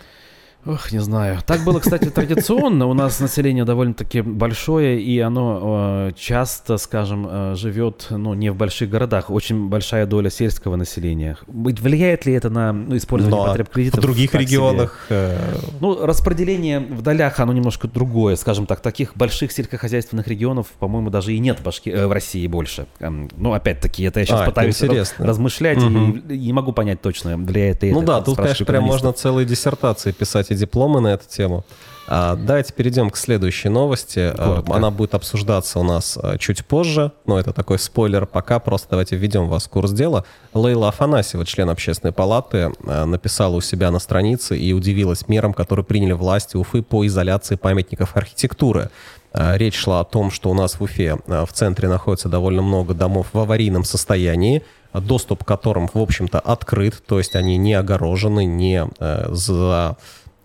Ох, 0.67 0.91
не 0.91 0.99
знаю. 0.99 1.39
Так 1.45 1.61
было, 1.61 1.79
кстати, 1.79 2.09
традиционно. 2.09 2.87
У 2.87 2.93
нас 2.93 3.21
население 3.21 3.63
довольно-таки 3.63 4.21
большое, 4.21 5.01
и 5.01 5.17
оно 5.19 6.09
э, 6.09 6.11
часто, 6.17 6.77
скажем, 6.77 7.25
э, 7.29 7.55
живет 7.55 8.07
ну, 8.09 8.33
не 8.33 8.49
в 8.49 8.55
больших 8.55 8.89
городах. 8.89 9.29
Очень 9.29 9.69
большая 9.69 10.05
доля 10.05 10.29
сельского 10.29 10.75
населения. 10.75 11.37
Влияет 11.47 12.25
ли 12.25 12.33
это 12.33 12.49
на 12.49 12.73
ну, 12.73 12.97
использование 12.97 13.39
Но 13.39 13.47
потреб 13.47 13.69
кредитов? 13.69 13.99
В 13.99 14.01
других 14.01 14.35
регионах... 14.35 15.05
Э... 15.09 15.37
Ну, 15.79 16.05
распределение 16.05 16.79
в 16.79 17.01
долях, 17.01 17.39
оно 17.39 17.53
немножко 17.53 17.87
другое. 17.87 18.35
Скажем 18.35 18.65
так, 18.65 18.81
таких 18.81 19.15
больших 19.15 19.53
сельскохозяйственных 19.53 20.27
регионов, 20.27 20.67
по-моему, 20.79 21.09
даже 21.09 21.33
и 21.33 21.39
нет 21.39 21.59
в, 21.59 21.63
Башки... 21.63 21.91
э, 21.91 22.07
в 22.07 22.11
России 22.11 22.45
больше. 22.47 22.87
Эм, 22.99 23.29
ну, 23.37 23.53
опять-таки, 23.53 24.03
это 24.03 24.19
я 24.19 24.25
сейчас 24.25 24.41
а, 24.41 24.45
пытаюсь 24.45 24.81
размышлять 25.17 25.77
угу. 25.77 26.17
и 26.29 26.37
не 26.37 26.51
могу 26.51 26.73
понять 26.73 27.01
точно, 27.01 27.37
влияет 27.37 27.83
ли 27.83 27.91
ну, 27.91 28.01
это. 28.01 28.01
Ну 28.01 28.07
да, 28.07 28.21
тут, 28.21 28.35
конечно, 28.35 28.65
прям 28.65 28.83
можно 28.83 29.13
целые 29.13 29.45
диссертации 29.45 30.11
писать 30.11 30.56
дипломы 30.57 30.99
на 30.99 31.09
эту 31.09 31.27
тему. 31.27 31.63
А, 32.09 32.35
давайте 32.37 32.71
перейдем 32.71 33.09
к 33.09 33.17
следующей 33.17 33.67
новости. 33.67 34.33
Коротко. 34.37 34.73
Она 34.73 34.91
будет 34.91 35.13
обсуждаться 35.13 35.79
у 35.79 35.83
нас 35.83 36.17
чуть 36.39 36.65
позже, 36.65 37.11
но 37.25 37.37
это 37.37 37.51
такой 37.51 37.79
спойлер. 37.79 38.25
Пока 38.25 38.59
просто 38.59 38.87
давайте 38.91 39.17
введем 39.17 39.49
вас 39.49 39.65
в 39.65 39.69
курс 39.69 39.91
дела. 39.91 40.23
Лейла 40.53 40.87
Афанасьева, 40.87 41.45
член 41.45 41.69
общественной 41.69 42.13
палаты, 42.13 42.71
написала 42.79 43.55
у 43.57 43.61
себя 43.61 43.91
на 43.91 43.99
странице 43.99 44.57
и 44.57 44.71
удивилась 44.71 45.27
мерам, 45.27 45.53
которые 45.53 45.83
приняли 45.83 46.13
власти 46.13 46.55
Уфы 46.55 46.81
по 46.81 47.05
изоляции 47.05 47.55
памятников 47.55 48.15
архитектуры. 48.15 48.89
Речь 49.33 49.75
шла 49.75 49.99
о 49.99 50.05
том, 50.05 50.31
что 50.31 50.49
у 50.49 50.53
нас 50.53 50.79
в 50.79 50.83
Уфе 50.83 51.17
в 51.27 51.49
центре 51.51 51.89
находится 51.89 52.29
довольно 52.29 52.61
много 52.61 52.93
домов 52.93 53.27
в 53.33 53.39
аварийном 53.39 53.83
состоянии, 53.83 54.63
доступ 54.93 55.43
к 55.43 55.47
которым, 55.47 55.89
в 55.93 55.99
общем-то, 55.99 56.39
открыт, 56.39 57.03
то 57.05 57.17
есть 57.17 57.35
они 57.35 57.57
не 57.57 57.73
огорожены, 57.73 58.45
не 58.45 58.87
за 59.29 59.97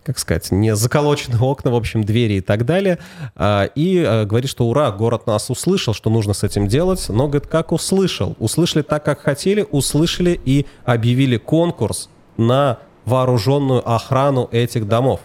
как 0.04 0.18
сказать, 0.18 0.50
не 0.50 0.74
заколочены 0.74 1.38
окна, 1.38 1.70
в 1.70 1.74
общем, 1.74 2.04
двери 2.04 2.34
и 2.34 2.40
так 2.40 2.64
далее. 2.64 2.98
А, 3.36 3.64
и 3.74 3.98
э, 3.98 4.24
говорит, 4.24 4.50
что 4.50 4.66
ура, 4.66 4.90
город 4.90 5.26
нас 5.26 5.50
услышал, 5.50 5.94
что 5.94 6.10
нужно 6.10 6.32
с 6.32 6.42
этим 6.42 6.66
делать. 6.66 7.04
Но, 7.08 7.28
говорит, 7.28 7.46
как 7.46 7.72
услышал? 7.72 8.36
Услышали 8.38 8.82
так, 8.82 9.04
как 9.04 9.20
хотели, 9.20 9.66
услышали 9.70 10.40
и 10.44 10.66
объявили 10.84 11.36
конкурс 11.36 12.08
на 12.36 12.78
вооруженную 13.04 13.88
охрану 13.88 14.48
этих 14.50 14.88
домов. 14.88 15.20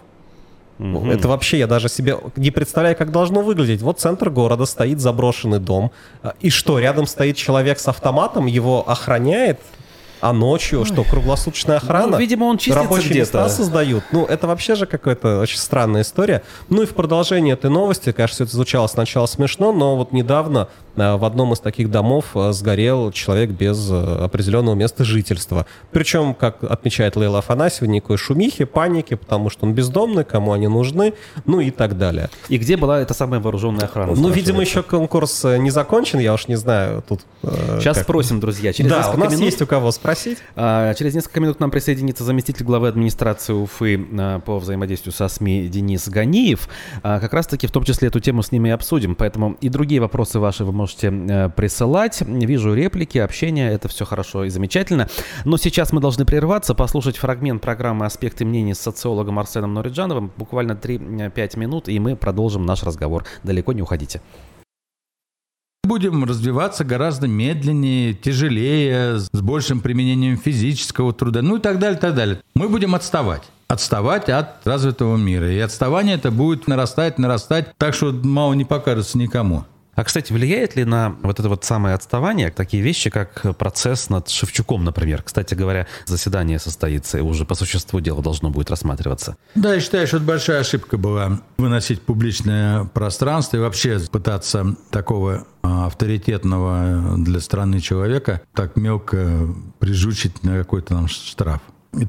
Угу. 0.79 1.07
Это 1.07 1.27
вообще 1.27 1.57
я 1.57 1.67
даже 1.67 1.89
себе 1.89 2.17
не 2.35 2.51
представляю, 2.51 2.95
как 2.95 3.11
должно 3.11 3.41
выглядеть. 3.41 3.81
Вот 3.81 3.99
центр 3.99 4.29
города 4.29 4.65
стоит 4.65 4.99
заброшенный 4.99 5.59
дом. 5.59 5.91
А, 6.21 6.35
и 6.39 6.49
что, 6.49 6.77
рядом 6.79 7.07
стоит 7.07 7.35
человек 7.35 7.79
с 7.79 7.87
автоматом, 7.87 8.45
его 8.45 8.87
охраняет? 8.87 9.59
А 10.19 10.33
ночью, 10.33 10.81
Ой. 10.81 10.85
что, 10.85 11.03
круглосуточная 11.03 11.77
охрана? 11.77 12.11
Ну, 12.11 12.17
видимо, 12.17 12.45
он 12.45 12.59
Рабочие 12.67 13.19
места 13.19 13.47
создают. 13.49 14.03
Ну, 14.11 14.25
это 14.25 14.47
вообще 14.47 14.75
же 14.75 14.85
какая-то 14.85 15.39
очень 15.39 15.57
странная 15.57 16.01
история. 16.01 16.43
Ну 16.69 16.83
и 16.83 16.85
в 16.85 16.93
продолжение 16.93 17.53
этой 17.53 17.69
новости, 17.69 18.11
конечно, 18.11 18.35
все 18.35 18.43
это 18.45 18.53
звучало 18.53 18.87
сначала 18.87 19.25
смешно, 19.25 19.71
но 19.71 19.95
вот 19.95 20.11
недавно 20.11 20.67
Э, 20.97 21.15
в 21.15 21.25
одном 21.25 21.53
из 21.53 21.59
таких 21.59 21.89
домов 21.89 22.25
э, 22.35 22.51
сгорел 22.51 23.11
человек 23.11 23.51
без 23.51 23.89
э, 23.89 24.23
определенного 24.23 24.75
места 24.75 25.03
жительства. 25.03 25.65
Причем, 25.91 26.33
как 26.33 26.63
отмечает 26.63 27.15
Лейла 27.15 27.39
Афанасьева, 27.39 27.87
никакой 27.89 28.17
шумихи, 28.17 28.65
паники, 28.65 29.13
потому 29.13 29.49
что 29.49 29.65
он 29.65 29.73
бездомный, 29.73 30.23
кому 30.23 30.53
они 30.53 30.67
нужны, 30.67 31.13
ну 31.45 31.59
и 31.59 31.69
так 31.69 31.97
далее. 31.97 32.29
И 32.49 32.57
где 32.57 32.77
была 32.77 32.99
эта 32.99 33.13
самая 33.13 33.39
вооруженная 33.39 33.85
охрана? 33.85 34.13
Ну, 34.15 34.29
видимо, 34.29 34.61
еще 34.61 34.81
конкурс 34.81 35.43
не 35.43 35.69
закончен, 35.69 36.19
я 36.19 36.33
уж 36.33 36.47
не 36.47 36.55
знаю. 36.55 37.03
Тут, 37.07 37.21
Сейчас 37.43 37.97
как... 37.97 38.03
спросим, 38.03 38.39
друзья. 38.39 38.73
Через 38.73 38.89
да, 38.89 39.11
у 39.13 39.17
нас 39.17 39.31
минут... 39.31 39.45
есть 39.45 39.61
у 39.61 39.67
кого 39.67 39.91
спросить. 39.91 40.06
А, 40.55 40.93
через 40.93 41.13
несколько 41.15 41.39
минут 41.39 41.57
к 41.57 41.59
нам 41.59 41.71
присоединится 41.71 42.23
заместитель 42.23 42.65
главы 42.65 42.87
администрации 42.87 43.53
Уфы 43.53 43.97
по 44.45 44.59
взаимодействию 44.59 45.13
со 45.13 45.27
СМИ 45.27 45.67
Денис 45.67 46.07
Ганиев. 46.07 46.69
А, 47.03 47.19
как 47.19 47.33
раз-таки 47.33 47.67
в 47.67 47.71
том 47.71 47.83
числе 47.83 48.07
эту 48.07 48.19
тему 48.19 48.41
с 48.41 48.51
ними 48.51 48.71
обсудим, 48.71 49.15
поэтому 49.15 49.57
и 49.61 49.69
другие 49.69 50.01
вопросы 50.01 50.39
ваши 50.39 50.63
вы 50.63 50.71
можете 50.71 51.07
э, 51.07 51.49
присылать. 51.49 52.21
Вижу 52.21 52.73
реплики, 52.73 53.17
общение, 53.17 53.71
это 53.71 53.87
все 53.87 54.05
хорошо 54.05 54.45
и 54.45 54.49
замечательно. 54.49 55.09
Но 55.45 55.57
сейчас 55.57 55.91
мы 55.91 56.01
должны 56.01 56.25
прерваться, 56.25 56.73
послушать 56.73 57.17
фрагмент 57.17 57.61
программы 57.61 58.05
«Аспекты 58.05 58.45
мнений» 58.45 58.73
с 58.73 58.79
социологом 58.79 59.39
Арсеном 59.39 59.73
Нориджановым. 59.73 60.31
Буквально 60.37 60.73
3-5 60.73 61.59
минут, 61.59 61.89
и 61.89 61.99
мы 61.99 62.15
продолжим 62.15 62.65
наш 62.65 62.83
разговор. 62.83 63.25
Далеко 63.43 63.73
не 63.73 63.81
уходите 63.81 64.21
будем 65.87 66.23
развиваться 66.23 66.83
гораздо 66.83 67.27
медленнее, 67.27 68.13
тяжелее, 68.13 69.19
с 69.19 69.29
большим 69.31 69.81
применением 69.81 70.37
физического 70.37 71.13
труда, 71.13 71.41
ну 71.41 71.57
и 71.57 71.59
так 71.59 71.79
далее, 71.79 71.99
так 71.99 72.13
далее. 72.13 72.41
Мы 72.55 72.69
будем 72.69 72.93
отставать 72.93 73.43
отставать 73.69 74.29
от 74.29 74.65
развитого 74.65 75.17
мира. 75.17 75.51
И 75.51 75.59
отставание 75.59 76.15
это 76.15 76.31
будет 76.31 76.67
нарастать, 76.67 77.19
нарастать, 77.19 77.67
так 77.77 77.93
что 77.93 78.11
мало 78.11 78.53
не 78.53 78.63
покажется 78.63 79.17
никому. 79.17 79.65
А, 79.97 80.03
кстати, 80.03 80.31
влияет 80.31 80.75
ли 80.75 80.85
на 80.85 81.15
вот 81.23 81.39
это 81.39 81.49
вот 81.49 81.65
самое 81.65 81.95
отставание 81.95 82.51
такие 82.51 82.83
вещи, 82.83 83.09
как 83.09 83.57
процесс 83.57 84.11
над 84.11 84.29
Шевчуком, 84.29 84.83
например? 84.83 85.23
Кстати 85.23 85.55
говоря, 85.55 85.87
заседание 86.05 86.59
состоится, 86.59 87.17
и 87.17 87.21
уже 87.21 87.45
по 87.45 87.55
существу 87.55 87.99
дела 87.99 88.21
должно 88.21 88.51
будет 88.51 88.69
рассматриваться. 88.69 89.37
Да, 89.55 89.73
я 89.73 89.79
считаю, 89.81 90.05
что 90.05 90.17
это 90.17 90.25
большая 90.27 90.59
ошибка 90.59 90.97
была 90.97 91.41
выносить 91.57 92.03
публичное 92.03 92.83
пространство 92.83 93.57
и 93.57 93.59
вообще 93.59 93.99
пытаться 94.11 94.75
такого 94.91 95.47
а, 95.63 95.87
авторитетного 95.87 97.17
для 97.17 97.39
страны 97.39 97.79
человека 97.79 98.43
так 98.53 98.75
мелко 98.75 99.47
прижучить 99.79 100.43
на 100.43 100.59
какой-то 100.59 100.89
там 100.89 101.07
штраф. 101.07 101.61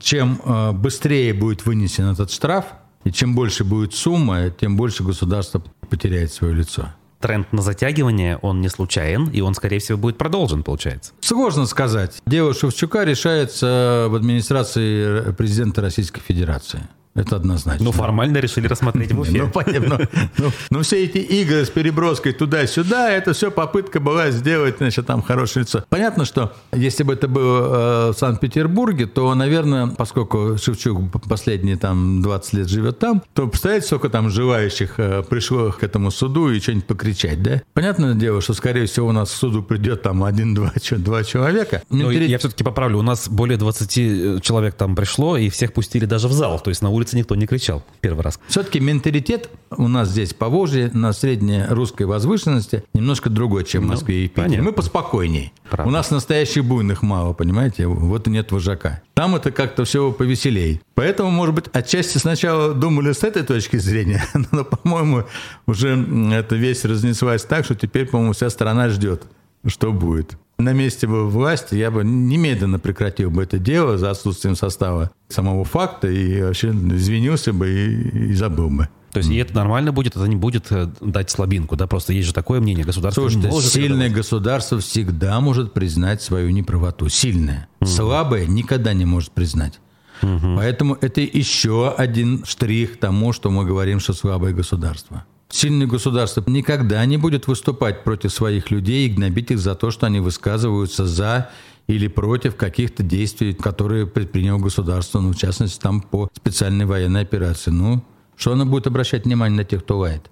Чем 0.03 0.43
а, 0.45 0.73
быстрее 0.73 1.33
будет 1.33 1.65
вынесен 1.65 2.05
этот 2.05 2.31
штраф, 2.31 2.67
и 3.05 3.13
чем 3.13 3.35
больше 3.35 3.65
будет 3.65 3.95
сумма, 3.95 4.51
тем 4.51 4.77
больше 4.77 5.05
государство 5.05 5.63
потеряет 5.89 6.31
свое 6.35 6.53
лицо 6.53 6.91
тренд 7.21 7.53
на 7.53 7.63
затягивание, 7.63 8.39
он 8.39 8.61
не 8.61 8.69
случайен, 8.69 9.29
и 9.29 9.41
он, 9.41 9.55
скорее 9.55 9.79
всего, 9.79 9.99
будет 9.99 10.19
продолжен, 10.19 10.63
получается. 10.63 11.13
Сложно 11.21 11.67
сказать. 11.67 12.23
Дело 12.27 12.55
Шевчука 12.55 13.05
решается 13.05 14.07
в 14.09 14.15
администрации 14.15 15.33
президента 15.33 15.81
Российской 15.81 16.21
Федерации. 16.21 16.81
Это 17.19 17.37
однозначно. 17.37 17.85
Ну, 17.85 17.93
формально 17.93 18.39
решили 18.39 18.69
рассмотреть 18.69 19.13
в 19.13 19.21
Уфе. 19.21 19.43
Ну, 19.43 19.51
понятно. 19.51 19.99
Ну, 19.99 20.29
ну, 20.39 20.53
ну, 20.71 20.83
все 20.83 21.05
эти 21.05 21.19
игры 21.19 21.65
с 21.65 21.71
переброской 21.71 22.33
туда-сюда, 22.33 23.11
это 23.11 23.33
все 23.33 23.51
попытка 23.51 24.01
была 24.01 24.31
сделать, 24.31 24.77
значит, 24.79 25.07
там 25.07 25.23
хорошее 25.23 25.65
лицо. 25.65 25.85
Понятно, 25.89 26.25
что 26.25 26.53
если 26.73 27.03
бы 27.03 27.15
это 27.15 27.27
было 27.29 28.11
э, 28.11 28.13
в 28.13 28.19
Санкт-Петербурге, 28.19 29.07
то, 29.07 29.35
наверное, 29.35 29.89
поскольку 29.89 30.57
Шевчук 30.63 30.99
последние 31.29 31.77
там 31.77 32.23
20 32.23 32.53
лет 32.55 32.69
живет 32.69 32.99
там, 32.99 33.23
то 33.35 33.49
представляете, 33.49 33.87
сколько 33.87 34.09
там 34.09 34.31
желающих 34.31 34.95
э, 34.99 35.23
пришло 35.29 35.73
к 35.73 35.83
этому 35.83 36.11
суду 36.11 36.51
и 36.51 36.61
что-нибудь 36.61 36.87
покричать, 36.87 37.43
да? 37.43 37.63
Понятное 37.73 38.15
дело, 38.15 38.41
что, 38.41 38.55
скорее 38.55 38.87
всего, 38.87 39.09
у 39.09 39.13
нас 39.13 39.31
к 39.31 39.35
суду 39.35 39.63
придет 39.63 40.03
там 40.03 40.23
один-два 40.23 40.73
два 40.99 41.25
человека. 41.25 41.83
Ну, 41.91 42.11
я 42.11 42.39
все-таки 42.39 42.63
поправлю, 42.63 42.99
у 42.99 43.03
нас 43.03 43.29
более 43.29 43.59
20 43.59 43.99
э, 43.99 44.41
человек 44.41 44.75
там 44.75 44.95
пришло, 44.95 45.37
и 45.37 45.49
всех 45.49 45.73
пустили 45.73 46.05
даже 46.05 46.29
в 46.29 46.33
зал, 46.33 46.61
то 46.61 46.71
есть 46.71 46.83
на 46.83 46.91
улице 46.91 47.08
улице 47.09 47.17
никто 47.17 47.35
не 47.35 47.47
кричал 47.47 47.83
первый 48.01 48.23
раз. 48.23 48.39
Все-таки 48.49 48.81
менталитет 48.81 49.51
у 49.71 49.89
нас 49.89 50.09
здесь 50.09 50.35
по 50.35 50.49
Волжье 50.49 50.91
на 50.93 51.13
средней 51.13 51.65
русской 51.69 52.05
возвышенности 52.05 52.85
немножко 52.95 53.31
другой, 53.31 53.65
чем 53.65 53.83
в 53.83 53.87
ну, 53.87 53.93
Москве 53.93 54.25
и 54.25 54.29
Питере. 54.29 54.63
Мы 54.63 54.73
поспокойней. 54.73 55.53
Правда. 55.71 55.89
У 55.89 55.93
нас 55.93 56.11
настоящих 56.11 56.65
буйных 56.65 57.03
мало, 57.03 57.33
понимаете? 57.33 57.87
Вот 57.87 58.27
и 58.27 58.31
нет 58.31 58.53
вожака. 58.53 59.03
Там 59.15 59.35
это 59.35 59.51
как-то 59.51 59.85
все 59.85 60.13
повеселей. 60.13 60.81
Поэтому, 60.95 61.31
может 61.31 61.55
быть, 61.55 61.65
отчасти 61.73 62.19
сначала 62.19 62.75
думали 62.75 63.13
с 63.13 63.23
этой 63.25 63.43
точки 63.43 63.77
зрения, 63.77 64.25
но, 64.53 64.65
по-моему, 64.65 65.25
уже 65.67 65.97
эта 66.33 66.57
вещь 66.57 66.83
разнеслась 66.85 67.45
так, 67.45 67.65
что 67.65 67.75
теперь, 67.75 68.07
по-моему, 68.07 68.33
вся 68.33 68.51
страна 68.51 68.89
ждет, 68.89 69.23
что 69.67 69.93
будет. 69.93 70.37
На 70.61 70.73
месте 70.73 71.07
бы 71.07 71.29
власти 71.29 71.77
я 71.77 71.93
бы 71.93 72.03
немедленно 72.05 72.81
прекратил 72.81 73.31
бы 73.31 73.45
это 73.45 73.59
дело 73.59 73.97
за 73.97 74.11
отсутствием 74.11 74.57
состава 74.57 75.13
самого 75.29 75.65
факта 75.65 76.09
и 76.09 76.43
вообще 76.43 76.71
извинился 76.71 77.53
бы 77.53 77.69
и, 77.69 78.31
и 78.31 78.35
забыл 78.35 78.69
бы. 78.69 78.89
То 79.13 79.19
есть, 79.19 79.31
и 79.31 79.37
это 79.37 79.55
нормально 79.55 79.93
будет, 79.93 80.17
это 80.17 80.27
не 80.27 80.35
будет 80.35 80.67
э, 80.71 80.91
дать 81.01 81.31
слабинку, 81.31 81.77
да? 81.77 81.87
Просто 81.87 82.13
есть 82.13 82.27
же 82.27 82.35
такое 82.35 82.61
мнение, 82.61 82.85
государство 82.85 83.23
Слушайте, 83.23 83.49
может 83.49 83.73
сильное 83.73 84.11
государство 84.11 84.81
всегда 84.81 85.41
может 85.41 85.73
признать 85.73 86.23
свою 86.23 86.51
неправоту. 86.51 87.09
Сильное. 87.09 87.69
Угу. 87.81 87.89
Слабое 87.89 88.47
никогда 88.47 88.93
не 88.93 89.05
может 89.05 89.31
признать. 89.31 89.79
Угу. 90.23 90.57
Поэтому 90.57 90.99
это 91.01 91.21
еще 91.21 91.95
один 91.97 92.45
штрих 92.45 92.99
тому, 92.99 93.33
что 93.33 93.51
мы 93.51 93.65
говорим, 93.65 94.01
что 94.01 94.13
слабое 94.13 94.53
государство. 94.53 95.25
Сильное 95.51 95.87
государство 95.87 96.45
никогда 96.47 97.05
не 97.07 97.17
будет 97.17 97.47
выступать 97.47 98.05
против 98.05 98.33
своих 98.33 98.71
людей 98.71 99.09
и 99.09 99.11
гнобить 99.11 99.51
их 99.51 99.59
за 99.59 99.75
то, 99.75 99.91
что 99.91 100.07
они 100.07 100.21
высказываются 100.21 101.07
за 101.07 101.51
или 101.87 102.07
против 102.07 102.55
каких-то 102.55 103.03
действий, 103.03 103.55
которые 103.55 104.07
предприняло 104.07 104.59
государство, 104.59 105.21
ну, 105.21 105.33
в 105.33 105.37
частности, 105.37 105.81
там 105.81 106.03
по 106.03 106.29
специальной 106.37 106.85
военной 106.85 107.23
операции. 107.23 107.71
Ну, 107.71 108.05
что 108.37 108.53
оно 108.53 108.67
будет 108.67 108.87
обращать 108.87 109.25
внимание 109.25 109.57
на 109.57 109.65
тех, 109.65 109.83
кто 109.83 109.99
лает? 109.99 110.31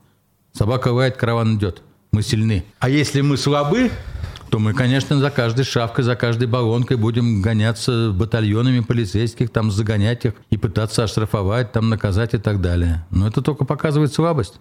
Собака 0.52 0.88
лает, 0.88 1.16
караван 1.16 1.56
идет. 1.56 1.82
Мы 2.12 2.22
сильны. 2.22 2.64
А 2.78 2.90
если 2.90 3.22
мы 3.22 3.38
слабы, 3.38 3.90
то 4.50 4.58
мы, 4.58 4.74
конечно, 4.74 5.18
за 5.18 5.30
каждой 5.30 5.64
шавкой, 5.64 6.04
за 6.04 6.14
каждой 6.14 6.46
баллонкой 6.46 6.98
будем 6.98 7.42
гоняться 7.42 8.12
батальонами 8.12 8.80
полицейских, 8.80 9.50
там 9.50 9.70
загонять 9.70 10.26
их 10.26 10.34
и 10.50 10.58
пытаться 10.58 11.04
оштрафовать, 11.04 11.72
там 11.72 11.88
наказать 11.88 12.34
и 12.34 12.38
так 12.38 12.60
далее. 12.60 13.06
Но 13.10 13.26
это 13.26 13.40
только 13.40 13.64
показывает 13.64 14.12
слабость. 14.12 14.60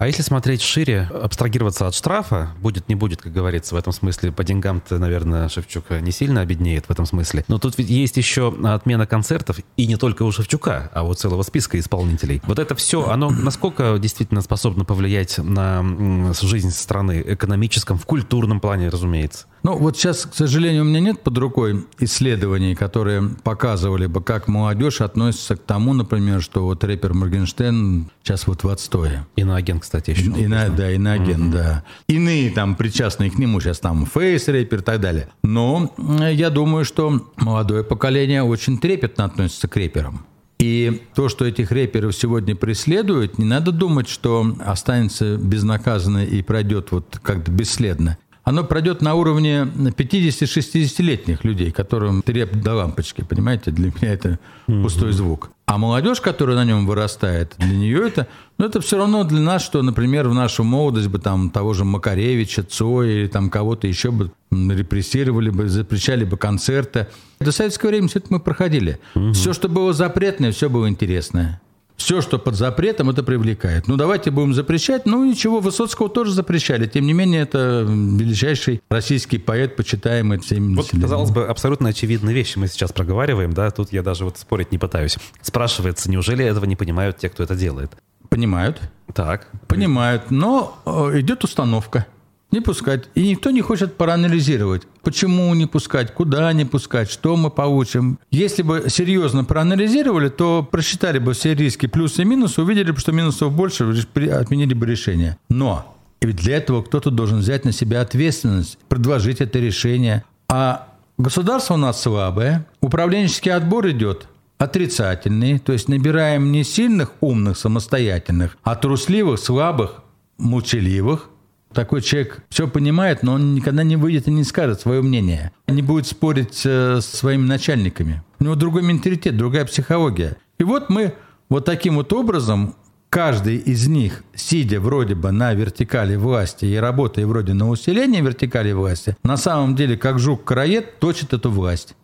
А 0.00 0.06
если 0.06 0.22
смотреть 0.22 0.62
шире, 0.62 1.10
абстрагироваться 1.12 1.86
от 1.86 1.94
штрафа, 1.94 2.52
будет, 2.62 2.88
не 2.88 2.94
будет, 2.94 3.20
как 3.20 3.34
говорится, 3.34 3.74
в 3.74 3.78
этом 3.78 3.92
смысле, 3.92 4.32
по 4.32 4.42
деньгам-то, 4.42 4.98
наверное, 4.98 5.50
Шевчук 5.50 5.90
не 5.90 6.10
сильно 6.10 6.40
обеднеет 6.40 6.86
в 6.86 6.90
этом 6.90 7.04
смысле. 7.04 7.44
Но 7.48 7.58
тут 7.58 7.76
ведь 7.76 7.90
есть 7.90 8.16
еще 8.16 8.48
отмена 8.64 9.06
концертов, 9.06 9.58
и 9.76 9.86
не 9.86 9.96
только 9.96 10.22
у 10.22 10.32
Шевчука, 10.32 10.90
а 10.94 11.02
у 11.02 11.12
целого 11.12 11.42
списка 11.42 11.78
исполнителей. 11.78 12.40
Вот 12.46 12.58
это 12.58 12.74
все, 12.74 13.10
оно 13.10 13.28
насколько 13.28 13.98
действительно 13.98 14.40
способно 14.40 14.86
повлиять 14.86 15.36
на 15.36 15.84
жизнь 16.32 16.70
страны, 16.70 17.22
экономическом, 17.26 17.98
в 17.98 18.06
культурном 18.06 18.58
плане, 18.58 18.88
разумеется? 18.88 19.48
Ну, 19.62 19.76
вот 19.76 19.96
сейчас, 19.96 20.24
к 20.24 20.34
сожалению, 20.34 20.82
у 20.82 20.86
меня 20.86 21.00
нет 21.00 21.20
под 21.20 21.36
рукой 21.38 21.84
исследований, 21.98 22.74
которые 22.74 23.30
показывали 23.42 24.06
бы, 24.06 24.22
как 24.22 24.48
молодежь 24.48 25.00
относится 25.00 25.56
к 25.56 25.60
тому, 25.60 25.92
например, 25.92 26.40
что 26.40 26.64
вот 26.64 26.82
рэпер 26.82 27.12
Моргенштерн 27.12 28.10
сейчас 28.22 28.46
вот 28.46 28.64
в 28.64 28.68
отстое. 28.68 29.26
Иноагент, 29.36 29.82
кстати, 29.82 30.10
еще. 30.10 30.30
Ина, 30.30 30.70
да, 30.70 30.90
иноагент, 30.92 31.46
угу. 31.48 31.52
да. 31.52 31.84
Иные 32.08 32.50
там 32.50 32.74
причастные 32.74 33.30
к 33.30 33.38
нему 33.38 33.60
сейчас 33.60 33.80
там 33.80 34.06
фейс-рэпер 34.06 34.78
и 34.78 34.82
так 34.82 35.00
далее. 35.00 35.28
Но 35.42 35.92
я 36.30 36.48
думаю, 36.48 36.84
что 36.84 37.30
молодое 37.36 37.84
поколение 37.84 38.42
очень 38.42 38.78
трепетно 38.78 39.24
относится 39.24 39.68
к 39.68 39.76
рэперам. 39.76 40.24
И 40.58 41.02
то, 41.14 41.30
что 41.30 41.46
этих 41.46 41.70
рэперов 41.70 42.14
сегодня 42.14 42.54
преследуют, 42.54 43.38
не 43.38 43.46
надо 43.46 43.72
думать, 43.72 44.08
что 44.08 44.54
останется 44.60 45.36
безнаказанно 45.36 46.24
и 46.24 46.42
пройдет 46.42 46.92
вот 46.92 47.18
как-то 47.22 47.50
бесследно 47.50 48.18
оно 48.50 48.64
пройдет 48.64 49.00
на 49.00 49.14
уровне 49.14 49.62
50-60-летних 49.62 51.44
людей, 51.44 51.70
которым 51.70 52.20
треп 52.22 52.56
до 52.56 52.74
лампочки, 52.74 53.22
понимаете? 53.22 53.70
Для 53.70 53.86
меня 53.86 54.12
это 54.12 54.38
пустой 54.66 55.12
звук. 55.12 55.50
А 55.66 55.78
молодежь, 55.78 56.20
которая 56.20 56.56
на 56.56 56.64
нем 56.64 56.84
вырастает, 56.84 57.54
для 57.58 57.76
нее 57.76 58.08
это, 58.08 58.26
ну, 58.58 58.66
это 58.66 58.80
все 58.80 58.98
равно 58.98 59.22
для 59.22 59.38
нас, 59.38 59.62
что, 59.64 59.82
например, 59.82 60.28
в 60.28 60.34
нашу 60.34 60.64
молодость 60.64 61.06
бы 61.06 61.20
там 61.20 61.50
того 61.50 61.74
же 61.74 61.84
Макаревича, 61.84 62.64
Цоя 62.64 63.08
или 63.08 63.26
там 63.28 63.50
кого-то 63.50 63.86
еще 63.86 64.10
бы 64.10 64.32
репрессировали 64.50 65.50
бы, 65.50 65.68
запрещали 65.68 66.24
бы 66.24 66.36
концерты. 66.36 67.06
До 67.38 67.52
советского 67.52 67.90
времени 67.90 68.08
все 68.08 68.18
это 68.18 68.28
мы 68.30 68.40
проходили. 68.40 68.98
Угу. 69.14 69.32
Все, 69.32 69.52
что 69.52 69.68
было 69.68 69.92
запретное, 69.92 70.50
все 70.50 70.68
было 70.68 70.88
интересное. 70.88 71.60
Все, 72.00 72.22
что 72.22 72.38
под 72.38 72.54
запретом, 72.54 73.10
это 73.10 73.22
привлекает. 73.22 73.86
Ну, 73.86 73.96
давайте 73.96 74.30
будем 74.30 74.54
запрещать. 74.54 75.04
Ну, 75.04 75.22
ничего, 75.22 75.60
Высоцкого 75.60 76.08
тоже 76.08 76.32
запрещали. 76.32 76.86
Тем 76.86 77.04
не 77.04 77.12
менее, 77.12 77.42
это 77.42 77.84
величайший 77.86 78.80
российский 78.88 79.36
поэт, 79.36 79.76
почитаемый 79.76 80.38
всеми 80.38 80.76
Вот, 80.76 80.88
казалось 80.98 81.30
бы, 81.30 81.44
абсолютно 81.46 81.90
очевидные 81.90 82.34
вещи 82.34 82.56
мы 82.56 82.68
сейчас 82.68 82.92
проговариваем, 82.92 83.52
да, 83.52 83.70
тут 83.70 83.92
я 83.92 84.02
даже 84.02 84.24
вот 84.24 84.38
спорить 84.38 84.72
не 84.72 84.78
пытаюсь. 84.78 85.18
Спрашивается, 85.42 86.10
неужели 86.10 86.42
этого 86.42 86.64
не 86.64 86.74
понимают 86.74 87.18
те, 87.18 87.28
кто 87.28 87.42
это 87.42 87.54
делает? 87.54 87.92
Понимают. 88.30 88.80
Так. 89.12 89.48
Понимают, 89.68 90.30
но 90.30 90.78
э, 90.86 91.20
идет 91.20 91.44
установка. 91.44 92.06
Не 92.52 92.60
пускать. 92.60 93.08
И 93.14 93.28
никто 93.28 93.50
не 93.50 93.60
хочет 93.60 93.96
проанализировать, 93.96 94.82
почему 95.02 95.54
не 95.54 95.66
пускать, 95.66 96.12
куда 96.12 96.52
не 96.52 96.64
пускать, 96.64 97.10
что 97.10 97.36
мы 97.36 97.50
получим. 97.50 98.18
Если 98.30 98.62
бы 98.62 98.84
серьезно 98.88 99.44
проанализировали, 99.44 100.28
то 100.28 100.66
просчитали 100.68 101.18
бы 101.18 101.32
все 101.32 101.54
риски 101.54 101.86
плюсы 101.86 102.22
и 102.22 102.24
минусы, 102.24 102.60
увидели 102.60 102.90
бы, 102.90 102.98
что 102.98 103.12
минусов 103.12 103.52
больше, 103.52 103.84
отменили 104.32 104.74
бы 104.74 104.86
решение. 104.86 105.38
Но 105.48 105.96
ведь 106.20 106.36
для 106.36 106.56
этого 106.56 106.82
кто-то 106.82 107.10
должен 107.10 107.38
взять 107.38 107.64
на 107.64 107.72
себя 107.72 108.00
ответственность, 108.00 108.78
предложить 108.88 109.40
это 109.40 109.58
решение. 109.58 110.24
А 110.48 110.88
государство 111.18 111.74
у 111.74 111.78
нас 111.78 112.02
слабое, 112.02 112.66
управленческий 112.80 113.52
отбор 113.52 113.88
идет 113.90 114.26
отрицательный, 114.58 115.58
то 115.58 115.72
есть 115.72 115.88
набираем 115.88 116.52
не 116.52 116.64
сильных, 116.64 117.12
умных, 117.20 117.56
самостоятельных, 117.56 118.58
а 118.62 118.76
трусливых, 118.76 119.40
слабых, 119.40 120.02
молчаливых, 120.36 121.30
такой 121.72 122.02
человек 122.02 122.42
все 122.48 122.68
понимает, 122.68 123.22
но 123.22 123.34
он 123.34 123.54
никогда 123.54 123.82
не 123.82 123.96
выйдет 123.96 124.28
и 124.28 124.30
не 124.30 124.44
скажет 124.44 124.80
свое 124.80 125.02
мнение. 125.02 125.52
Не 125.68 125.82
будет 125.82 126.06
спорить 126.06 126.62
э, 126.64 127.00
с 127.00 127.06
своими 127.06 127.46
начальниками. 127.46 128.22
У 128.38 128.44
него 128.44 128.54
другой 128.54 128.82
менталитет, 128.82 129.36
другая 129.36 129.64
психология. 129.64 130.36
И 130.58 130.64
вот 130.64 130.90
мы 130.90 131.14
вот 131.48 131.64
таким 131.64 131.96
вот 131.96 132.12
образом, 132.12 132.74
каждый 133.08 133.56
из 133.56 133.86
них, 133.88 134.24
сидя 134.34 134.80
вроде 134.80 135.14
бы 135.14 135.32
на 135.32 135.52
вертикали 135.52 136.16
власти 136.16 136.64
и 136.64 136.76
работая 136.76 137.26
вроде 137.26 137.54
на 137.54 137.68
усиление 137.68 138.22
вертикали 138.22 138.72
власти, 138.72 139.16
на 139.22 139.36
самом 139.36 139.76
деле, 139.76 139.96
как 139.96 140.18
жук-караед, 140.18 140.98
точит 140.98 141.32
эту 141.32 141.50
власть. 141.50 141.94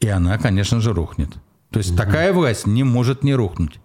И 0.00 0.08
она, 0.08 0.38
конечно 0.38 0.80
же, 0.80 0.92
рухнет. 0.92 1.30
То 1.70 1.78
есть 1.78 1.90
угу. 1.90 1.98
такая 1.98 2.32
власть 2.32 2.66
не 2.66 2.84
может 2.84 3.22
не 3.22 3.34
рухнуть. 3.34 3.80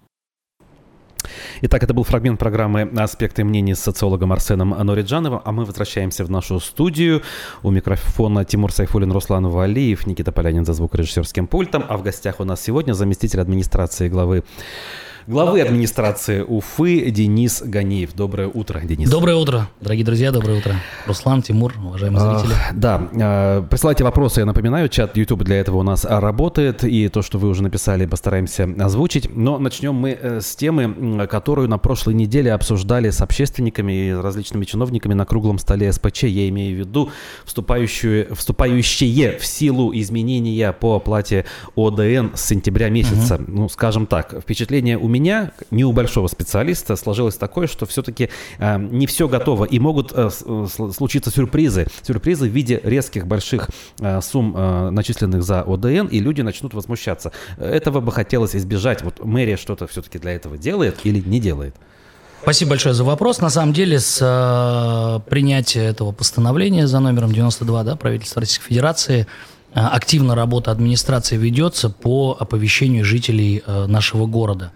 Итак, 1.61 1.83
это 1.83 1.93
был 1.93 2.03
фрагмент 2.03 2.39
программы 2.39 2.89
«Аспекты 2.97 3.43
мнений» 3.43 3.75
с 3.75 3.79
социологом 3.79 4.31
Арсеном 4.31 4.73
Анориджановым, 4.73 5.41
а 5.43 5.51
мы 5.51 5.65
возвращаемся 5.65 6.25
в 6.25 6.29
нашу 6.29 6.59
студию. 6.59 7.21
У 7.63 7.71
микрофона 7.71 8.45
Тимур 8.45 8.71
Сайфулин, 8.71 9.11
Руслан 9.11 9.47
Валиев, 9.47 10.07
Никита 10.07 10.31
Полянин 10.31 10.65
за 10.65 10.73
звукорежиссерским 10.73 11.47
пультом, 11.47 11.83
а 11.87 11.97
в 11.97 12.03
гостях 12.03 12.39
у 12.39 12.43
нас 12.43 12.61
сегодня 12.61 12.93
заместитель 12.93 13.41
администрации 13.41 14.09
главы 14.09 14.43
главы 15.27 15.61
администрации 15.61 16.41
Уфы 16.41 17.09
Денис 17.09 17.63
Ганиев. 17.65 18.13
Доброе 18.13 18.47
утро, 18.47 18.79
Денис. 18.81 19.09
Доброе 19.09 19.35
утро, 19.35 19.67
дорогие 19.81 20.05
друзья, 20.05 20.31
доброе 20.31 20.59
утро. 20.59 20.75
Руслан, 21.07 21.41
Тимур, 21.41 21.73
уважаемые 21.83 22.37
зрители. 22.37 22.53
А, 22.53 22.73
да, 22.73 23.09
а, 23.19 23.61
присылайте 23.63 24.03
вопросы, 24.03 24.41
я 24.41 24.45
напоминаю, 24.45 24.87
чат 24.89 25.17
YouTube 25.17 25.43
для 25.43 25.59
этого 25.59 25.77
у 25.77 25.83
нас 25.83 26.05
работает, 26.05 26.83
и 26.83 27.07
то, 27.09 27.21
что 27.21 27.39
вы 27.39 27.49
уже 27.49 27.63
написали, 27.63 28.05
постараемся 28.05 28.69
озвучить. 28.79 29.35
Но 29.35 29.57
начнем 29.57 29.95
мы 29.95 30.11
э, 30.11 30.41
с 30.41 30.55
темы, 30.55 31.27
которую 31.27 31.69
на 31.69 31.77
прошлой 31.77 32.13
неделе 32.13 32.53
обсуждали 32.53 33.09
с 33.09 33.21
общественниками 33.21 34.09
и 34.09 34.11
различными 34.13 34.65
чиновниками 34.65 35.13
на 35.13 35.25
круглом 35.25 35.57
столе 35.57 35.91
СПЧ. 35.91 36.23
Я 36.23 36.47
имею 36.49 36.75
в 36.75 36.79
виду 36.79 37.09
вступающие, 37.45 38.27
вступающие 38.33 39.37
в 39.37 39.45
силу 39.45 39.91
изменения 39.93 40.71
по 40.71 40.95
оплате 40.95 41.45
ОДН 41.75 42.35
с 42.35 42.45
сентября 42.45 42.89
месяца. 42.89 43.35
Угу. 43.35 43.43
Ну, 43.47 43.69
скажем 43.69 44.05
так, 44.05 44.35
впечатление 44.39 44.97
у 44.97 45.07
меня, 45.07 45.14
не 45.19 45.83
у 45.83 45.91
большого 45.91 46.27
специалиста, 46.27 46.95
сложилось 46.95 47.35
такое, 47.35 47.67
что 47.67 47.85
все-таки 47.85 48.29
э, 48.59 48.77
не 48.77 49.07
все 49.07 49.27
готово 49.27 49.65
и 49.65 49.79
могут 49.79 50.11
э, 50.13 50.29
э 50.29 50.67
случиться 50.93 51.31
сюрпризы. 51.31 51.87
Сюрпризы 52.03 52.49
в 52.49 52.51
виде 52.51 52.79
резких 52.83 53.27
больших 53.27 53.69
сумм, 54.21 54.93
начисленных 54.93 55.43
за 55.43 55.61
ОДН, 55.61 56.07
и 56.07 56.19
люди 56.19 56.41
начнут 56.41 56.73
возмущаться. 56.73 57.31
Этого 57.57 57.99
бы 57.99 58.11
хотелось 58.11 58.55
избежать. 58.55 59.01
Вот 59.01 59.23
мэрия 59.23 59.57
что-то 59.57 59.87
все-таки 59.87 60.19
для 60.19 60.31
этого 60.31 60.57
делает 60.57 60.97
или 61.03 61.19
не 61.19 61.39
делает? 61.39 61.75
Спасибо 62.45 62.69
большое 62.69 62.93
за 62.93 63.03
вопрос. 63.03 63.41
На 63.41 63.49
самом 63.49 63.73
деле, 63.73 63.99
с 63.99 64.19
э, 64.21 65.29
принятия 65.31 65.83
этого 65.85 66.11
постановления 66.11 66.85
за 66.85 66.99
номером 66.99 67.31
92 67.31 67.83
да, 67.83 67.95
правительства 67.95 68.41
Российской 68.41 68.67
Федерации 68.67 69.25
э, 69.73 69.79
активно 69.79 70.35
работа 70.35 70.69
администрации 70.69 71.37
ведется 71.37 71.89
по 71.89 72.37
оповещению 72.39 73.03
жителей 73.03 73.63
э, 73.65 73.87
нашего 73.87 74.27
города. 74.27 74.73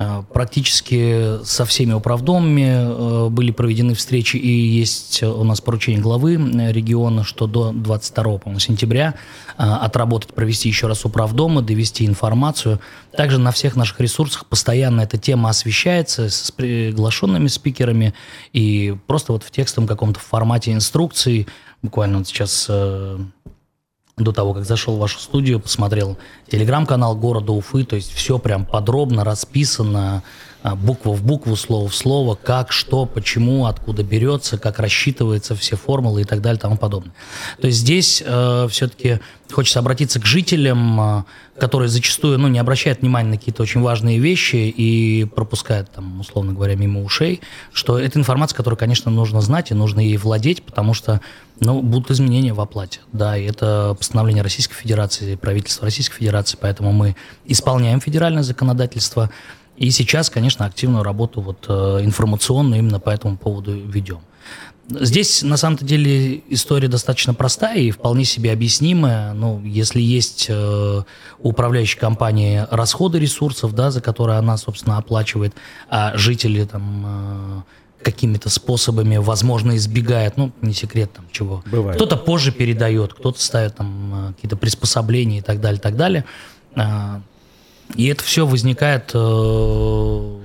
Э, 0.00 0.22
практически 0.32 1.44
со 1.44 1.64
всеми 1.64 1.92
управдомами 1.92 3.26
э, 3.26 3.28
были 3.30 3.50
проведены 3.50 3.94
встречи, 3.94 4.36
и 4.36 4.48
есть 4.48 5.24
у 5.24 5.42
нас 5.42 5.60
поручение 5.60 6.00
главы 6.00 6.34
э, 6.34 6.72
региона, 6.72 7.24
что 7.24 7.48
до 7.48 7.72
22 7.72 8.58
сентября 8.60 9.14
отработать, 9.56 10.34
провести 10.34 10.68
еще 10.68 10.86
раз 10.86 11.04
управдомы, 11.04 11.62
довести 11.62 12.06
информацию. 12.06 12.78
Также 13.16 13.38
на 13.38 13.50
всех 13.50 13.74
наших 13.74 13.98
ресурсах 13.98 14.46
постоянно 14.46 15.00
эта 15.00 15.18
тема 15.18 15.50
освещается 15.50 16.30
с 16.30 16.52
приглашенными 16.52 17.48
спикерами 17.48 18.14
и 18.52 18.96
просто 19.08 19.32
вот 19.32 19.42
в 19.42 19.50
текстовом 19.50 19.88
каком-то 19.88 20.20
формате 20.20 20.72
инструкции. 20.72 21.48
Буквально 21.82 22.18
вот 22.18 22.28
сейчас 22.28 22.70
до 24.24 24.32
того, 24.32 24.54
как 24.54 24.64
зашел 24.64 24.96
в 24.96 25.00
вашу 25.00 25.18
студию, 25.18 25.60
посмотрел 25.60 26.16
телеграм-канал 26.50 27.16
города 27.16 27.52
Уфы, 27.52 27.84
то 27.84 27.96
есть 27.96 28.12
все 28.12 28.38
прям 28.38 28.64
подробно 28.64 29.24
расписано, 29.24 30.22
буква 30.62 31.12
в 31.12 31.22
букву, 31.22 31.56
слово 31.56 31.88
в 31.88 31.94
слово, 31.94 32.34
как, 32.34 32.72
что, 32.72 33.06
почему, 33.06 33.66
откуда 33.66 34.02
берется, 34.02 34.58
как 34.58 34.78
рассчитывается, 34.78 35.54
все 35.54 35.76
формулы 35.76 36.22
и 36.22 36.24
так 36.24 36.40
далее 36.40 36.58
и 36.58 36.60
тому 36.60 36.76
подобное. 36.76 37.14
То 37.60 37.68
есть 37.68 37.78
здесь 37.78 38.22
э, 38.24 38.66
все-таки 38.70 39.20
хочется 39.50 39.78
обратиться 39.78 40.20
к 40.20 40.26
жителям, 40.26 41.00
э, 41.00 41.24
которые 41.58 41.88
зачастую 41.88 42.38
ну, 42.38 42.48
не 42.48 42.58
обращают 42.58 43.00
внимания 43.00 43.30
на 43.30 43.38
какие-то 43.38 43.62
очень 43.62 43.80
важные 43.80 44.18
вещи 44.18 44.56
и 44.56 45.24
пропускают, 45.24 45.90
там, 45.90 46.20
условно 46.20 46.52
говоря, 46.52 46.76
мимо 46.76 47.02
ушей, 47.02 47.40
что 47.72 47.98
это 47.98 48.18
информация, 48.18 48.56
которую, 48.56 48.78
конечно, 48.78 49.10
нужно 49.10 49.40
знать 49.40 49.70
и 49.70 49.74
нужно 49.74 50.00
ей 50.00 50.16
владеть, 50.16 50.62
потому 50.62 50.94
что 50.94 51.20
ну, 51.60 51.82
будут 51.82 52.10
изменения 52.10 52.52
в 52.52 52.60
оплате. 52.60 53.00
Да, 53.12 53.36
и 53.36 53.44
это 53.44 53.96
постановление 53.98 54.42
Российской 54.42 54.74
Федерации, 54.74 55.34
правительства 55.34 55.84
Российской 55.84 56.16
Федерации, 56.18 56.58
поэтому 56.60 56.92
мы 56.92 57.16
исполняем 57.44 58.00
федеральное 58.00 58.42
законодательство, 58.42 59.30
и 59.78 59.90
сейчас, 59.90 60.28
конечно, 60.28 60.66
активную 60.66 61.04
работу 61.04 61.40
вот, 61.40 61.66
э, 61.68 62.00
информационную 62.02 62.80
именно 62.80 62.98
по 62.98 63.10
этому 63.10 63.36
поводу 63.36 63.72
ведем. 63.72 64.20
Здесь, 64.88 65.42
на 65.42 65.58
самом-то 65.58 65.84
деле, 65.84 66.42
история 66.48 66.88
достаточно 66.88 67.34
простая 67.34 67.78
и 67.78 67.90
вполне 67.90 68.24
себе 68.24 68.52
объяснимая. 68.52 69.34
Ну, 69.34 69.62
если 69.62 70.00
есть 70.00 70.46
э, 70.48 71.02
у 71.38 71.48
управляющей 71.48 71.98
компании 71.98 72.66
расходы 72.70 73.18
ресурсов, 73.18 73.74
да, 73.74 73.90
за 73.90 74.00
которые 74.00 74.38
она, 74.38 74.56
собственно, 74.56 74.96
оплачивает, 74.96 75.54
а 75.90 76.16
жители 76.16 76.64
там 76.64 77.04
э, 77.06 77.62
какими-то 78.02 78.48
способами, 78.48 79.18
возможно, 79.18 79.76
избегают, 79.76 80.38
ну, 80.38 80.52
не 80.62 80.72
секрет 80.72 81.12
там 81.12 81.26
чего. 81.30 81.62
Бывает. 81.66 81.96
Кто-то 81.96 82.16
позже 82.16 82.50
передает, 82.50 83.12
кто-то 83.12 83.40
ставит 83.40 83.76
там 83.76 84.28
э, 84.30 84.32
какие-то 84.32 84.56
приспособления 84.56 85.38
и 85.38 85.42
так 85.42 85.60
далее, 85.60 85.80
так 85.80 85.96
далее. 85.96 86.24
А, 86.74 87.20
и 87.94 88.06
это 88.06 88.22
все 88.24 88.46
возникает... 88.46 89.10
Э, 89.14 90.38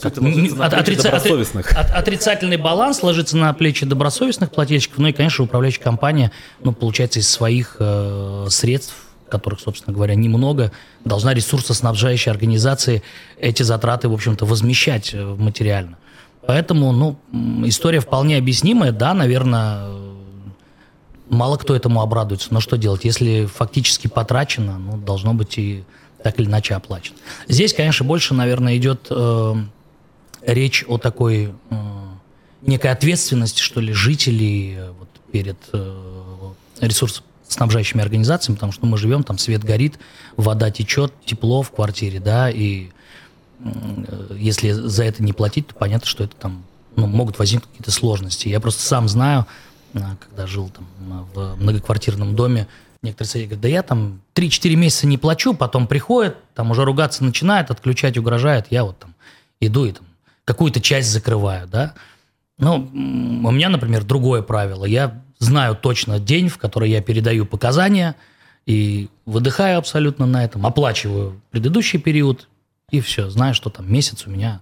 Как 0.00 0.12
это 0.12 0.22
ложится 0.22 0.56
на 0.56 0.66
От- 0.66 0.72
плечи 0.74 0.90
отрица- 0.98 1.02
добросовестных? 1.04 1.72
от- 1.72 1.90
отрицательный 1.90 2.56
баланс 2.56 3.02
ложится 3.02 3.36
на 3.36 3.52
плечи 3.52 3.86
добросовестных 3.86 4.50
плательщиков, 4.50 4.98
ну 4.98 5.08
и, 5.08 5.12
конечно, 5.12 5.44
управляющая 5.44 5.82
компания, 5.82 6.32
ну, 6.62 6.72
получается, 6.72 7.20
из 7.20 7.28
своих 7.28 7.76
э, 7.78 8.46
средств, 8.50 8.94
которых, 9.28 9.60
собственно 9.60 9.94
говоря, 9.94 10.14
немного, 10.14 10.72
должна 11.04 11.32
ресурсоснабжающая 11.34 12.32
организации 12.32 13.02
эти 13.40 13.62
затраты, 13.62 14.08
в 14.08 14.12
общем-то, 14.12 14.44
возмещать 14.44 15.10
э, 15.14 15.24
материально. 15.24 15.96
Поэтому, 16.46 16.90
ну, 16.92 17.16
история 17.66 18.00
вполне 18.00 18.36
объяснимая, 18.36 18.90
да, 18.90 19.14
наверное, 19.14 19.86
мало 21.30 21.56
кто 21.56 21.74
этому 21.76 22.02
обрадуется. 22.02 22.48
Но 22.50 22.60
что 22.60 22.76
делать? 22.76 23.04
Если 23.04 23.46
фактически 23.46 24.08
потрачено, 24.08 24.78
ну, 24.78 24.96
должно 24.96 25.34
быть 25.34 25.56
и 25.58 25.84
так 26.22 26.38
или 26.38 26.46
иначе 26.46 26.74
оплачено. 26.74 27.16
Здесь, 27.48 27.74
конечно, 27.74 28.04
больше, 28.04 28.34
наверное, 28.34 28.76
идет 28.76 29.06
э, 29.10 29.54
речь 30.42 30.84
о 30.88 30.98
такой 30.98 31.52
э, 31.70 31.74
некой 32.62 32.90
ответственности, 32.90 33.60
что 33.60 33.80
ли, 33.80 33.92
жителей 33.92 34.76
э, 34.76 34.90
вот, 34.98 35.08
перед 35.30 35.58
э, 35.72 36.52
ресурсоснабжающими 36.80 38.02
организациями, 38.02 38.56
потому 38.56 38.72
что 38.72 38.86
мы 38.86 38.96
живем, 38.98 39.24
там 39.24 39.38
свет 39.38 39.64
горит, 39.64 39.98
вода 40.36 40.70
течет, 40.70 41.12
тепло 41.24 41.62
в 41.62 41.70
квартире, 41.70 42.20
да, 42.20 42.50
и 42.50 42.88
э, 43.60 44.36
если 44.38 44.72
за 44.72 45.04
это 45.04 45.22
не 45.22 45.32
платить, 45.32 45.68
то 45.68 45.74
понятно, 45.74 46.06
что 46.06 46.24
это 46.24 46.36
там 46.36 46.64
ну, 46.96 47.06
могут 47.06 47.38
возникнуть 47.38 47.70
какие-то 47.70 47.90
сложности. 47.90 48.48
Я 48.48 48.60
просто 48.60 48.82
сам 48.82 49.08
знаю, 49.08 49.46
а, 49.94 50.16
когда 50.20 50.46
жил 50.46 50.70
там 50.70 50.86
а, 51.10 51.26
в 51.34 51.62
многоквартирном 51.62 52.34
доме, 52.34 52.68
некоторые 53.02 53.28
соседи 53.28 53.44
говорят, 53.44 53.62
да 53.62 53.68
я 53.68 53.82
там 53.82 54.20
3-4 54.34 54.74
месяца 54.76 55.06
не 55.06 55.18
плачу, 55.18 55.54
потом 55.54 55.86
приходит, 55.86 56.36
там 56.54 56.70
уже 56.70 56.84
ругаться 56.84 57.24
начинает, 57.24 57.70
отключать 57.70 58.16
угрожает, 58.16 58.66
я 58.70 58.84
вот 58.84 58.98
там 58.98 59.14
иду 59.60 59.84
и 59.84 59.92
там 59.92 60.06
какую-то 60.44 60.80
часть 60.80 61.08
закрываю, 61.08 61.66
да. 61.68 61.94
Ну, 62.58 62.88
у 62.92 63.50
меня, 63.50 63.68
например, 63.68 64.04
другое 64.04 64.42
правило. 64.42 64.84
Я 64.84 65.22
знаю 65.38 65.74
точно 65.74 66.20
день, 66.20 66.48
в 66.48 66.58
который 66.58 66.90
я 66.90 67.00
передаю 67.00 67.46
показания, 67.46 68.14
и 68.66 69.08
выдыхаю 69.26 69.78
абсолютно 69.78 70.26
на 70.26 70.44
этом, 70.44 70.64
оплачиваю 70.64 71.40
предыдущий 71.50 71.98
период, 71.98 72.48
и 72.90 73.00
все, 73.00 73.28
знаю, 73.28 73.54
что 73.54 73.70
там 73.70 73.92
месяц 73.92 74.26
у 74.26 74.30
меня 74.30 74.60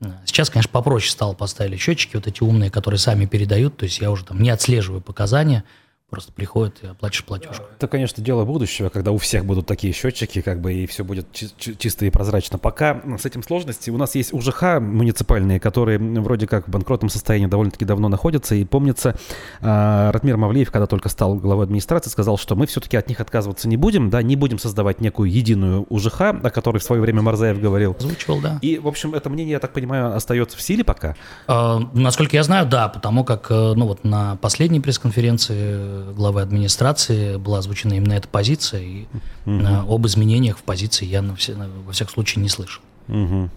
Э, 0.00 0.12
Сейчас, 0.24 0.50
конечно, 0.50 0.70
попроще 0.70 1.10
стало, 1.10 1.34
поставили 1.34 1.76
счетчики, 1.76 2.16
вот 2.16 2.26
эти 2.26 2.42
умные, 2.42 2.70
которые 2.70 2.98
сами 2.98 3.26
передают, 3.26 3.76
то 3.76 3.84
есть 3.84 4.00
я 4.00 4.10
уже 4.10 4.24
там 4.24 4.42
не 4.42 4.50
отслеживаю 4.50 5.00
показания, 5.00 5.64
просто 6.10 6.32
приходит 6.32 6.84
и 6.84 6.86
оплачиваешь 6.86 7.24
платежку. 7.24 7.64
Это, 7.76 7.88
конечно, 7.88 8.22
дело 8.22 8.44
будущего, 8.44 8.90
когда 8.90 9.10
у 9.10 9.18
всех 9.18 9.44
будут 9.44 9.66
такие 9.66 9.92
счетчики, 9.92 10.40
как 10.40 10.60
бы, 10.60 10.72
и 10.72 10.86
все 10.86 11.02
будет 11.02 11.26
чи- 11.32 11.48
чи- 11.58 11.76
чисто 11.76 12.06
и 12.06 12.10
прозрачно. 12.10 12.58
Пока 12.58 13.02
с 13.18 13.26
этим 13.26 13.42
сложности. 13.42 13.90
У 13.90 13.96
нас 13.96 14.14
есть 14.14 14.32
УЖХ 14.32 14.78
муниципальные, 14.80 15.58
которые 15.58 15.98
вроде 15.98 16.46
как 16.46 16.68
в 16.68 16.70
банкротном 16.70 17.08
состоянии 17.08 17.46
довольно-таки 17.46 17.84
давно 17.84 18.08
находятся. 18.08 18.54
И 18.54 18.64
помнится, 18.64 19.16
а, 19.60 20.12
Ратмир 20.12 20.36
Мавлеев, 20.36 20.70
когда 20.70 20.86
только 20.86 21.08
стал 21.08 21.34
главой 21.34 21.64
администрации, 21.64 22.08
сказал, 22.08 22.38
что 22.38 22.54
мы 22.54 22.66
все-таки 22.66 22.96
от 22.96 23.08
них 23.08 23.20
отказываться 23.20 23.68
не 23.68 23.76
будем, 23.76 24.08
да, 24.08 24.22
не 24.22 24.36
будем 24.36 24.60
создавать 24.60 25.00
некую 25.00 25.28
единую 25.30 25.86
УЖХ, 25.88 26.20
о 26.20 26.50
которой 26.50 26.78
в 26.78 26.84
свое 26.84 27.02
время 27.02 27.22
Марзаев 27.22 27.60
говорил. 27.60 27.96
Озвучивал, 27.98 28.40
да. 28.40 28.58
И, 28.62 28.78
в 28.78 28.86
общем, 28.86 29.12
это 29.14 29.28
мнение, 29.28 29.52
я 29.52 29.58
так 29.58 29.72
понимаю, 29.72 30.14
остается 30.14 30.56
в 30.56 30.62
силе 30.62 30.84
пока. 30.84 31.16
А, 31.48 31.80
Насколько 31.94 32.36
я 32.36 32.44
знаю, 32.44 32.66
да, 32.66 32.86
потому 32.88 33.24
как 33.24 33.50
э, 33.50 33.72
ну 33.74 33.86
вот 33.88 34.04
на 34.04 34.36
последней 34.36 34.78
пресс-конференции 34.78 35.95
главы 36.16 36.42
администрации 36.42 37.36
была 37.36 37.58
озвучена 37.58 37.94
именно 37.94 38.12
эта 38.12 38.28
позиция, 38.28 38.80
и 38.80 39.06
э, 39.46 39.82
об 39.88 40.06
изменениях 40.06 40.58
в 40.58 40.62
позиции 40.62 41.06
я 41.06 41.22
во 41.22 41.92
всяком 41.92 42.12
случае 42.12 42.42
не 42.42 42.48
слышал. 42.48 42.82
Мгм. 43.08 43.50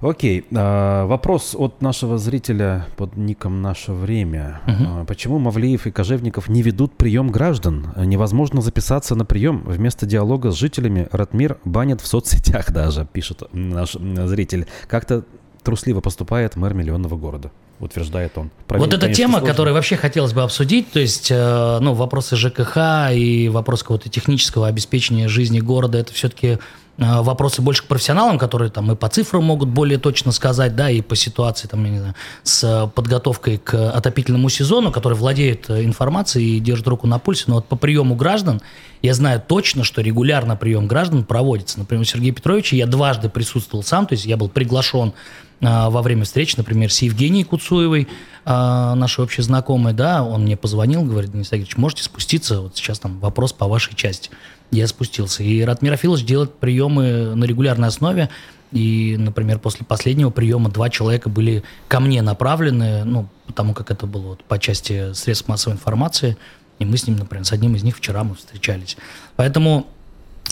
Окей, 0.00 0.46
а, 0.54 1.06
вопрос 1.06 1.56
от 1.58 1.82
нашего 1.82 2.18
зрителя 2.18 2.86
под 2.96 3.16
ником 3.16 3.62
«Наше 3.62 3.92
время». 3.92 4.60
А, 4.66 5.04
Почему 5.04 5.40
Мавлиев 5.40 5.88
и 5.88 5.90
Кожевников 5.90 6.48
не 6.48 6.62
ведут 6.62 6.96
прием 6.96 7.30
граждан? 7.30 7.88
Невозможно 7.96 8.60
записаться 8.60 9.16
на 9.16 9.24
прием. 9.24 9.64
Вместо 9.66 10.06
диалога 10.06 10.52
с 10.52 10.54
жителями 10.54 11.08
Ратмир 11.10 11.58
банят 11.64 12.00
в 12.00 12.06
соцсетях 12.06 12.70
даже, 12.70 13.08
пишет 13.12 13.42
наш 13.52 13.94
зритель. 13.94 14.68
Как-то 14.86 15.24
трусливо 15.64 16.00
поступает 16.00 16.54
мэр 16.54 16.74
миллионного 16.74 17.16
города, 17.16 17.50
утверждает 17.80 18.36
он. 18.36 18.44
вот 18.44 18.66
Проверить, 18.66 18.92
эта 18.92 19.00
конечно, 19.02 19.22
тема, 19.22 19.32
сложно. 19.34 19.48
которую 19.48 19.74
вообще 19.74 19.96
хотелось 19.96 20.32
бы 20.32 20.42
обсудить, 20.42 20.90
то 20.90 21.00
есть, 21.00 21.30
э, 21.30 21.78
ну, 21.80 21.94
вопросы 21.94 22.36
ЖКХ 22.36 23.12
и 23.12 23.48
вопрос 23.48 23.82
какого-то 23.82 24.08
технического 24.08 24.66
обеспечения 24.66 25.28
жизни 25.28 25.60
города, 25.60 25.98
это 25.98 26.12
все-таки 26.12 26.46
э, 26.46 26.58
вопросы 26.98 27.62
больше 27.62 27.84
к 27.84 27.86
профессионалам, 27.86 28.38
которые 28.38 28.70
там 28.70 28.90
и 28.90 28.96
по 28.96 29.08
цифрам 29.08 29.44
могут 29.44 29.68
более 29.68 29.98
точно 29.98 30.32
сказать, 30.32 30.74
да, 30.74 30.90
и 30.90 31.00
по 31.00 31.14
ситуации, 31.14 31.68
там, 31.68 31.84
я 31.84 31.90
не 31.90 31.98
знаю, 31.98 32.14
с 32.42 32.90
подготовкой 32.94 33.58
к 33.58 33.90
отопительному 33.90 34.48
сезону, 34.48 34.90
который 34.90 35.14
владеет 35.14 35.70
э, 35.70 35.84
информацией 35.84 36.56
и 36.56 36.60
держит 36.60 36.88
руку 36.88 37.06
на 37.06 37.18
пульсе, 37.18 37.44
но 37.46 37.56
вот 37.56 37.66
по 37.66 37.76
приему 37.76 38.16
граждан 38.16 38.60
я 39.02 39.14
знаю 39.14 39.40
точно, 39.46 39.84
что 39.84 40.00
регулярно 40.00 40.56
прием 40.56 40.88
граждан 40.88 41.24
проводится. 41.24 41.78
Например, 41.78 42.02
у 42.02 42.04
Сергея 42.04 42.32
Петровича 42.32 42.74
я 42.74 42.86
дважды 42.86 43.28
присутствовал 43.28 43.84
сам, 43.84 44.06
то 44.06 44.14
есть 44.14 44.26
я 44.26 44.36
был 44.36 44.48
приглашен 44.48 45.12
во 45.60 46.02
время 46.02 46.24
встречи, 46.24 46.54
например, 46.56 46.92
с 46.92 47.02
Евгенией 47.02 47.44
Куцуевой, 47.44 48.08
а, 48.44 48.94
нашей 48.94 49.24
общей 49.24 49.42
знакомой, 49.42 49.92
да, 49.92 50.22
он 50.22 50.44
мне 50.44 50.56
позвонил, 50.56 51.02
говорит, 51.02 51.32
Денис 51.32 51.48
Сергеевич, 51.48 51.76
можете 51.76 52.04
спуститься, 52.04 52.60
вот 52.60 52.76
сейчас 52.76 52.98
там 52.98 53.18
вопрос 53.18 53.52
по 53.52 53.66
вашей 53.66 53.94
части. 53.94 54.30
Я 54.70 54.86
спустился. 54.86 55.42
И 55.42 55.60
Ратмир 55.62 55.94
Афилович 55.94 56.24
делает 56.24 56.54
приемы 56.54 57.34
на 57.34 57.44
регулярной 57.44 57.88
основе, 57.88 58.30
и, 58.70 59.16
например, 59.18 59.58
после 59.58 59.84
последнего 59.84 60.30
приема 60.30 60.70
два 60.70 60.90
человека 60.90 61.28
были 61.28 61.62
ко 61.88 62.00
мне 62.00 62.22
направлены, 62.22 63.04
ну, 63.04 63.28
потому 63.46 63.74
как 63.74 63.90
это 63.90 64.06
было 64.06 64.28
вот 64.28 64.44
по 64.44 64.58
части 64.58 65.12
средств 65.14 65.48
массовой 65.48 65.74
информации, 65.74 66.36
и 66.78 66.84
мы 66.84 66.96
с 66.96 67.06
ним, 67.06 67.16
например, 67.16 67.44
с 67.44 67.52
одним 67.52 67.74
из 67.74 67.82
них 67.82 67.96
вчера 67.96 68.24
мы 68.24 68.34
встречались. 68.34 68.96
Поэтому 69.36 69.88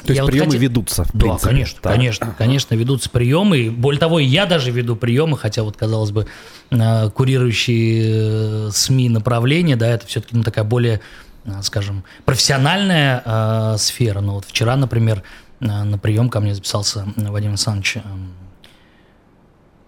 То 0.04 0.12
есть 0.12 0.16
я 0.18 0.22
вот 0.22 0.30
приемы 0.30 0.46
хотел- 0.46 0.60
ведутся, 0.62 1.04
в 1.04 1.12
да, 1.12 1.18
принципе. 1.20 1.48
конечно, 1.50 1.80
Так. 1.82 1.92
конечно, 1.92 2.34
конечно, 2.38 2.74
ведутся 2.74 3.10
приемы. 3.10 3.70
Более 3.70 3.98
того, 3.98 4.18
я 4.20 4.46
даже 4.46 4.70
веду 4.70 4.94
приемы, 4.96 5.36
хотя 5.36 5.62
вот, 5.62 5.76
казалось 5.76 6.10
бы, 6.12 6.26
э, 6.70 7.10
курирующие 7.10 8.68
э, 8.68 8.70
СМИ 8.72 9.08
направления, 9.08 9.76
да, 9.76 9.88
это 9.88 10.06
все-таки 10.06 10.36
ну, 10.36 10.42
такая 10.44 10.64
более, 10.64 11.00
э, 11.44 11.50
скажем, 11.62 12.04
профессиональная 12.24 13.22
э, 13.24 13.76
сфера. 13.78 14.20
Но 14.20 14.34
вот 14.34 14.44
вчера, 14.44 14.76
например, 14.76 15.22
на 15.60 15.96
прием 15.98 16.28
ко 16.28 16.40
мне 16.40 16.54
записался 16.54 17.06
Вадим 17.16 17.50
Александрович, 17.50 17.96
э, 17.96 18.00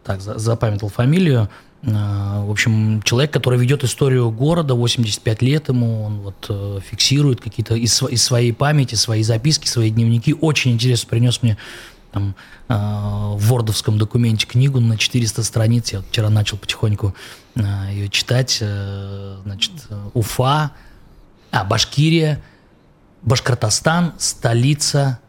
так, 0.04 0.20
за- 0.20 0.38
запамятовал 0.38 0.90
фамилию, 0.90 1.48
В 1.82 2.50
общем, 2.50 3.02
человек, 3.02 3.32
который 3.32 3.58
ведет 3.58 3.84
историю 3.84 4.30
города, 4.32 4.74
85 4.74 5.42
лет 5.42 5.68
ему, 5.68 6.02
он 6.02 6.20
вот 6.20 6.46
э, 6.48 6.80
фиксирует 6.84 7.40
какие-то 7.40 7.76
из, 7.76 8.02
из 8.02 8.20
своей 8.22 8.52
памяти, 8.52 8.96
свои 8.96 9.22
записки, 9.22 9.68
свои 9.68 9.90
дневники. 9.90 10.34
Очень 10.40 10.72
интересно, 10.72 11.08
принес 11.08 11.40
мне 11.40 11.56
там, 12.10 12.34
э, 12.68 12.74
в 12.74 13.38
вордовском 13.38 13.96
документе 13.96 14.46
книгу 14.46 14.80
на 14.80 14.96
400 14.98 15.44
страниц. 15.44 15.92
Я 15.92 16.02
вчера 16.02 16.30
начал 16.30 16.56
потихоньку 16.56 17.14
э, 17.54 17.62
ее 17.92 18.08
читать. 18.08 18.58
Э, 18.60 19.36
Значит, 19.44 19.72
э, 19.88 20.08
Уфа, 20.14 20.72
а, 21.52 21.64
Башкирия, 21.64 22.42
Башкортостан, 23.22 24.14
столица 24.18 25.20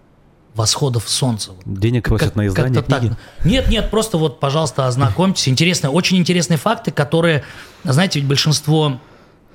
восходов 0.56 1.08
солнца. 1.08 1.52
Денег 1.66 2.08
просят 2.08 2.36
на 2.36 2.47
издание 2.47 2.82
книги. 2.84 3.10
так. 3.10 3.45
Нет, 3.45 3.70
нет, 3.70 3.89
просто 3.89 4.18
вот, 4.18 4.39
пожалуйста, 4.39 4.88
ознакомьтесь. 4.88 5.47
Интересные, 5.47 5.91
очень 5.91 6.18
интересные 6.18 6.58
факты, 6.58 6.91
которые, 6.91 7.43
знаете, 7.84 8.20
ведь 8.20 8.28
большинство 8.28 9.00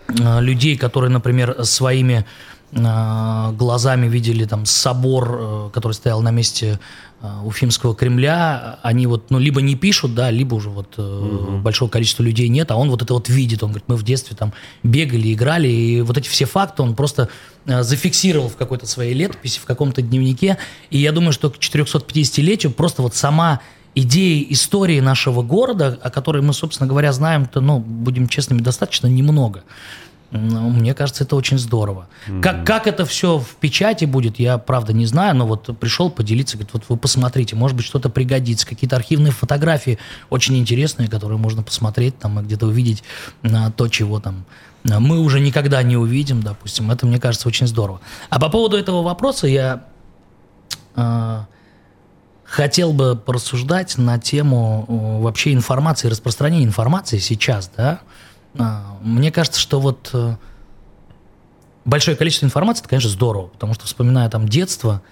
э, 0.08 0.40
людей, 0.40 0.76
которые, 0.76 1.10
например, 1.10 1.64
своими 1.64 2.24
э, 2.72 3.52
глазами 3.52 4.06
видели 4.06 4.44
там 4.44 4.66
собор, 4.66 5.38
э, 5.40 5.70
который 5.72 5.92
стоял 5.92 6.22
на 6.22 6.30
месте 6.30 6.78
Уфимского 7.44 7.94
Кремля, 7.94 8.78
они 8.82 9.06
вот, 9.06 9.30
ну, 9.30 9.38
либо 9.38 9.62
не 9.62 9.76
пишут, 9.76 10.14
да, 10.14 10.30
либо 10.30 10.54
уже 10.54 10.70
вот 10.70 10.94
э, 10.98 11.58
большого 11.62 11.88
количества 11.88 12.22
людей 12.22 12.48
нет, 12.48 12.70
а 12.70 12.76
он 12.76 12.90
вот 12.90 13.02
это 13.02 13.14
вот 13.14 13.28
видит, 13.28 13.62
он 13.62 13.70
говорит, 13.70 13.88
мы 13.88 13.96
в 13.96 14.02
детстве 14.02 14.36
там 14.36 14.52
бегали, 14.82 15.32
играли, 15.32 15.68
и 15.68 16.00
вот 16.02 16.18
эти 16.18 16.28
все 16.28 16.44
факты 16.44 16.82
он 16.82 16.94
просто 16.94 17.28
э, 17.66 17.82
зафиксировал 17.82 18.48
в 18.48 18.56
какой-то 18.56 18.86
своей 18.86 19.14
летописи, 19.14 19.58
в 19.58 19.64
каком-то 19.64 20.02
дневнике, 20.02 20.58
и 20.90 20.98
я 20.98 21.12
думаю, 21.12 21.32
что 21.32 21.50
к 21.50 21.56
450-летию 21.56 22.72
просто 22.72 23.02
вот 23.02 23.14
сама 23.14 23.60
идеи 23.94 24.46
истории 24.50 25.00
нашего 25.00 25.42
города, 25.42 25.98
о 26.02 26.10
которой 26.10 26.42
мы, 26.42 26.52
собственно 26.52 26.88
говоря, 26.88 27.12
знаем-то, 27.12 27.60
ну, 27.60 27.78
будем 27.78 28.28
честными, 28.28 28.60
достаточно 28.60 29.06
немного. 29.06 29.64
Ну, 30.36 30.68
мне 30.68 30.94
кажется, 30.94 31.22
это 31.22 31.36
очень 31.36 31.58
здорово. 31.58 32.08
Как, 32.42 32.66
как 32.66 32.88
это 32.88 33.06
все 33.06 33.38
в 33.38 33.54
печати 33.60 34.04
будет, 34.04 34.40
я 34.40 34.58
правда 34.58 34.92
не 34.92 35.06
знаю, 35.06 35.36
но 35.36 35.46
вот 35.46 35.78
пришел 35.78 36.10
поделиться, 36.10 36.56
говорит, 36.56 36.74
вот 36.74 36.82
вы 36.88 36.96
посмотрите, 36.96 37.54
может 37.54 37.76
быть, 37.76 37.86
что-то 37.86 38.10
пригодится, 38.10 38.66
какие-то 38.66 38.96
архивные 38.96 39.30
фотографии 39.30 39.96
очень 40.30 40.56
интересные, 40.56 41.08
которые 41.08 41.38
можно 41.38 41.62
посмотреть 41.62 42.18
там 42.18 42.40
и 42.40 42.42
где-то 42.42 42.66
увидеть 42.66 43.04
на 43.42 43.70
то, 43.70 43.86
чего 43.86 44.18
там 44.18 44.44
а, 44.90 44.98
мы 44.98 45.20
уже 45.20 45.38
никогда 45.38 45.80
не 45.84 45.96
увидим, 45.96 46.42
допустим. 46.42 46.90
Это, 46.90 47.06
мне 47.06 47.20
кажется, 47.20 47.46
очень 47.46 47.68
здорово. 47.68 48.00
А 48.28 48.40
по 48.40 48.48
поводу 48.48 48.76
этого 48.76 49.04
вопроса 49.04 49.46
я 49.46 49.84
а, 50.96 51.46
хотел 52.44 52.92
бы 52.92 53.14
порассуждать 53.14 53.96
на 53.98 54.18
тему 54.18 54.84
э, 54.88 55.22
вообще 55.22 55.52
информации, 55.52 56.08
распространения 56.08 56.64
информации 56.64 57.18
сейчас, 57.18 57.70
да. 57.76 58.00
А, 58.58 58.98
мне 59.02 59.32
кажется, 59.32 59.60
что 59.60 59.80
вот 59.80 60.10
э, 60.12 60.36
большое 61.84 62.16
количество 62.16 62.46
информации, 62.46 62.82
это, 62.82 62.88
конечно, 62.88 63.10
здорово, 63.10 63.48
потому 63.48 63.74
что, 63.74 63.86
вспоминая 63.86 64.28
там 64.30 64.48
детство, 64.48 65.02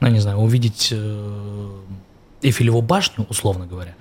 ну, 0.00 0.08
не 0.08 0.20
знаю, 0.20 0.38
увидеть 0.38 0.88
э, 0.92 1.70
Эйфелеву 2.42 2.82
башню, 2.82 3.26
условно 3.28 3.66
говоря, 3.66 3.94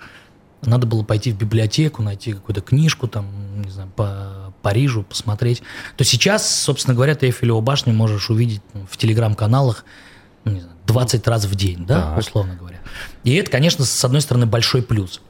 надо 0.61 0.88
было 0.88 1.03
пойти 1.03 1.32
в 1.32 1.38
библиотеку, 1.38 2.01
найти 2.01 2.34
какую-то 2.34 2.61
книжку, 2.61 3.07
там, 3.07 3.61
не 3.61 3.69
знаю, 3.69 3.89
по 3.95 4.53
Парижу, 4.61 5.03
посмотреть. 5.03 5.61
То 5.95 6.03
сейчас, 6.03 6.49
собственно 6.49 6.95
говоря, 6.95 7.15
ты 7.15 7.28
Эйфелеву 7.28 7.61
башню 7.61 7.93
можешь 7.93 8.30
увидеть 8.30 8.61
ну, 8.73 8.86
в 8.89 8.97
телеграм-каналах 8.97 9.86
ну, 10.43 10.59
знаю, 10.59 10.76
20 10.88 11.28
раз 11.28 11.45
в 11.45 11.55
день, 11.55 11.86
да, 11.86 12.01
так. 12.01 12.17
условно 12.19 12.55
говоря. 12.55 12.80
И 13.23 13.36
это, 13.36 13.51
конечно, 13.51 13.86
с 13.86 14.05
одной 14.05 14.21
стороны, 14.21 14.45
большой 14.45 14.82
плюс. 14.82 15.21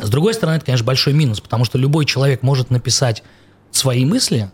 С 0.00 0.10
другой 0.10 0.34
стороны, 0.34 0.56
это, 0.56 0.66
конечно, 0.66 0.86
большой 0.86 1.12
минус, 1.12 1.40
потому 1.40 1.64
что 1.64 1.78
любой 1.78 2.04
человек 2.04 2.42
может 2.42 2.70
написать 2.70 3.22
свои 3.70 4.04
мысли, 4.04 4.50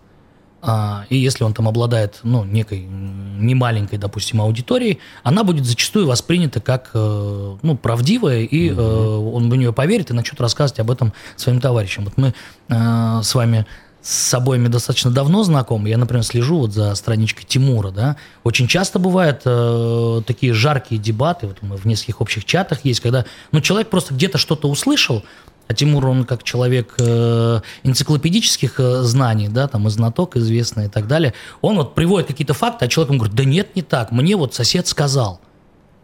а, 0.65 1.07
и 1.09 1.17
если 1.17 1.43
он 1.43 1.55
там 1.55 1.67
обладает, 1.67 2.21
ну, 2.23 2.45
некой 2.45 2.81
немаленькой, 2.81 3.99
допустим, 3.99 4.41
аудиторией, 4.41 5.01
она 5.25 5.43
будет 5.43 5.65
зачастую 5.65 6.07
воспринята 6.07 6.61
как, 6.61 6.91
э, 6.95 7.57
ну, 7.61 7.77
правдивая, 7.77 8.43
и 8.43 8.71
угу. 8.71 9.35
он 9.35 9.51
в 9.51 9.57
нее 9.57 9.73
поверит 9.73 10.11
и 10.11 10.15
начнет 10.15 10.41
рассказывать 10.41 10.79
об 10.79 10.93
этом 10.93 11.13
своим 11.35 11.61
товарищам. 11.61 12.05
Вот 12.05 12.17
мы 12.17 12.33
э, 12.69 13.21
с 13.25 13.35
вами 13.35 13.67
с 14.03 14.35
обоими 14.35 14.69
достаточно 14.69 15.11
давно 15.11 15.45
знакомы. 15.45 15.89
Я, 15.89 15.97
например, 15.97 16.25
слежу 16.25 16.59
вот 16.59 16.73
за 16.73 16.95
страничкой 16.95 17.45
Тимура, 17.47 17.91
да. 17.91 18.17
Очень 18.43 18.67
часто 18.67 18.99
бывают 18.99 19.43
э, 19.45 20.23
такие 20.27 20.53
жаркие 20.53 21.01
дебаты, 21.01 21.47
вот 21.47 21.59
мы 21.63 21.77
в 21.77 21.85
нескольких 21.85 22.21
общих 22.21 22.45
чатах 22.45 22.85
есть, 22.85 23.01
когда, 23.01 23.25
ну, 23.53 23.61
человек 23.61 23.91
просто 23.91 24.15
где-то 24.15 24.39
что-то 24.39 24.69
услышал, 24.69 25.23
а 25.69 25.75
Тимур, 25.75 26.05
он 26.07 26.25
как 26.25 26.43
человек 26.43 26.95
э, 26.99 27.61
энциклопедических 27.85 28.81
э, 28.81 29.03
знаний, 29.03 29.49
да, 29.49 29.69
там 29.69 29.87
и 29.87 29.91
знаток 29.91 30.37
известный 30.37 30.87
и 30.87 30.89
так 30.89 31.07
далее, 31.07 31.33
он 31.61 31.77
вот 31.77 31.95
приводит 31.95 32.27
какие-то 32.27 32.55
факты, 32.55 32.85
а 32.85 32.89
человек 32.89 33.11
ему 33.11 33.19
говорит, 33.21 33.37
да 33.37 33.45
нет, 33.45 33.77
не 33.77 33.83
так, 33.83 34.11
мне 34.11 34.37
вот 34.37 34.53
сосед 34.53 34.89
сказал. 34.89 35.41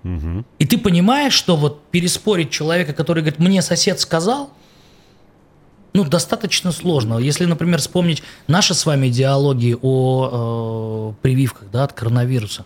Угу. 0.04 0.44
И 0.60 0.66
ты 0.66 0.78
понимаешь, 0.78 1.32
что 1.32 1.56
вот 1.56 1.82
переспорить 1.90 2.50
человека, 2.50 2.92
который 2.92 3.24
говорит, 3.24 3.40
мне 3.40 3.60
сосед 3.60 3.98
сказал, 3.98 4.50
ну, 5.98 6.04
достаточно 6.04 6.70
сложно. 6.70 7.18
Если, 7.18 7.44
например, 7.44 7.80
вспомнить 7.80 8.22
наши 8.46 8.72
с 8.72 8.86
вами 8.86 9.08
диалоги 9.08 9.76
о 9.82 11.14
э, 11.18 11.22
прививках 11.22 11.64
да, 11.72 11.82
от 11.82 11.92
коронавируса, 11.92 12.64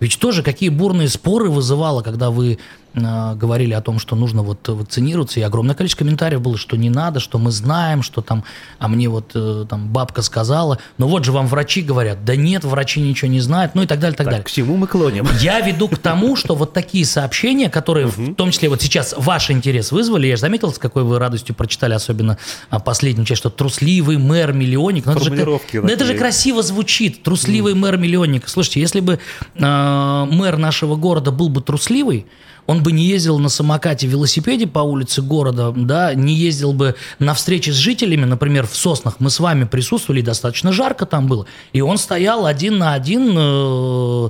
ведь 0.00 0.18
тоже 0.18 0.42
какие 0.42 0.68
бурные 0.68 1.08
споры 1.08 1.48
вызывало, 1.48 2.02
когда 2.02 2.30
вы 2.30 2.58
говорили 2.94 3.72
о 3.72 3.80
том, 3.80 3.98
что 3.98 4.14
нужно 4.14 4.42
вот 4.42 4.68
вакцинироваться, 4.68 5.40
и 5.40 5.42
огромное 5.42 5.74
количество 5.74 6.04
комментариев 6.04 6.40
было, 6.40 6.56
что 6.56 6.76
не 6.76 6.90
надо, 6.90 7.18
что 7.18 7.38
мы 7.38 7.50
знаем, 7.50 8.02
что 8.02 8.20
там, 8.22 8.44
а 8.78 8.86
мне 8.86 9.08
вот 9.08 9.32
э, 9.34 9.66
там 9.68 9.88
бабка 9.88 10.22
сказала, 10.22 10.78
ну 10.96 11.08
вот 11.08 11.24
же 11.24 11.32
вам 11.32 11.48
врачи 11.48 11.82
говорят, 11.82 12.24
да 12.24 12.36
нет, 12.36 12.64
врачи 12.64 13.00
ничего 13.00 13.30
не 13.30 13.40
знают, 13.40 13.74
ну 13.74 13.82
и 13.82 13.86
так 13.86 13.98
далее, 13.98 14.16
так, 14.16 14.26
так 14.26 14.32
далее. 14.32 14.44
К 14.44 14.50
чему 14.50 14.76
мы 14.76 14.86
клоним? 14.86 15.26
Я 15.40 15.60
веду 15.60 15.88
к 15.88 15.98
тому, 15.98 16.36
что 16.36 16.54
вот 16.54 16.72
такие 16.72 17.04
сообщения, 17.04 17.68
которые 17.68 18.06
в 18.06 18.34
том 18.34 18.52
числе 18.52 18.68
вот 18.68 18.80
сейчас 18.80 19.14
ваш 19.16 19.50
интерес 19.50 19.90
вызвали, 19.90 20.26
я 20.26 20.36
же 20.36 20.42
заметил, 20.42 20.72
с 20.72 20.78
какой 20.78 21.02
вы 21.02 21.18
радостью 21.18 21.54
прочитали, 21.54 21.94
особенно 21.94 22.38
а, 22.70 22.78
последнюю 22.78 23.26
часть, 23.26 23.40
что 23.40 23.50
трусливый 23.50 24.18
мэр-миллионник. 24.18 25.06
Это 25.06 25.22
же, 25.22 25.30
ну, 25.30 25.88
это 25.88 26.04
же 26.04 26.16
красиво 26.16 26.62
звучит, 26.62 27.22
трусливый 27.22 27.74
мэр-миллионник. 27.74 28.48
Слушайте, 28.48 28.80
если 28.80 29.00
бы 29.00 29.18
э, 29.54 30.26
мэр 30.30 30.56
нашего 30.56 30.96
города 30.96 31.30
был 31.30 31.48
бы 31.48 31.60
трусливый, 31.60 32.26
он 32.66 32.82
бы 32.82 32.92
не 32.92 33.04
ездил 33.04 33.38
на 33.38 33.48
самокате, 33.48 34.06
велосипеде 34.06 34.66
по 34.66 34.80
улице 34.80 35.22
города, 35.22 35.72
да, 35.76 36.14
не 36.14 36.34
ездил 36.34 36.72
бы 36.72 36.94
на 37.18 37.34
встречи 37.34 37.70
с 37.70 37.74
жителями, 37.74 38.24
например, 38.24 38.66
в 38.66 38.76
Соснах. 38.76 39.16
Мы 39.20 39.30
с 39.30 39.40
вами 39.40 39.64
присутствовали, 39.64 40.20
достаточно 40.20 40.72
жарко 40.72 41.06
там 41.06 41.26
было. 41.26 41.46
И 41.72 41.80
он 41.80 41.98
стоял 41.98 42.46
один 42.46 42.78
на 42.78 42.94
один 42.94 43.34
э, 43.36 44.28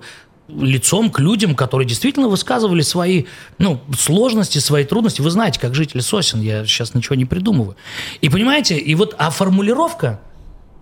лицом 0.49 1.11
к 1.11 1.21
людям, 1.21 1.55
которые 1.55 1.87
действительно 1.87 2.29
высказывали 2.29 2.83
свои 2.83 3.25
ну, 3.59 3.81
сложности, 3.97 4.59
свои 4.59 4.85
трудности. 4.85 5.21
Вы 5.21 5.31
знаете, 5.31 5.61
как 5.61 5.75
жители 5.75 6.01
Сосен, 6.01 6.41
я 6.41 6.65
сейчас 6.65 6.95
ничего 6.95 7.15
не 7.15 7.25
придумываю. 7.25 7.77
И 8.21 8.29
понимаете, 8.29 8.77
и 8.77 8.95
вот, 8.95 9.15
а 9.19 9.31
формулировка– 9.31 10.21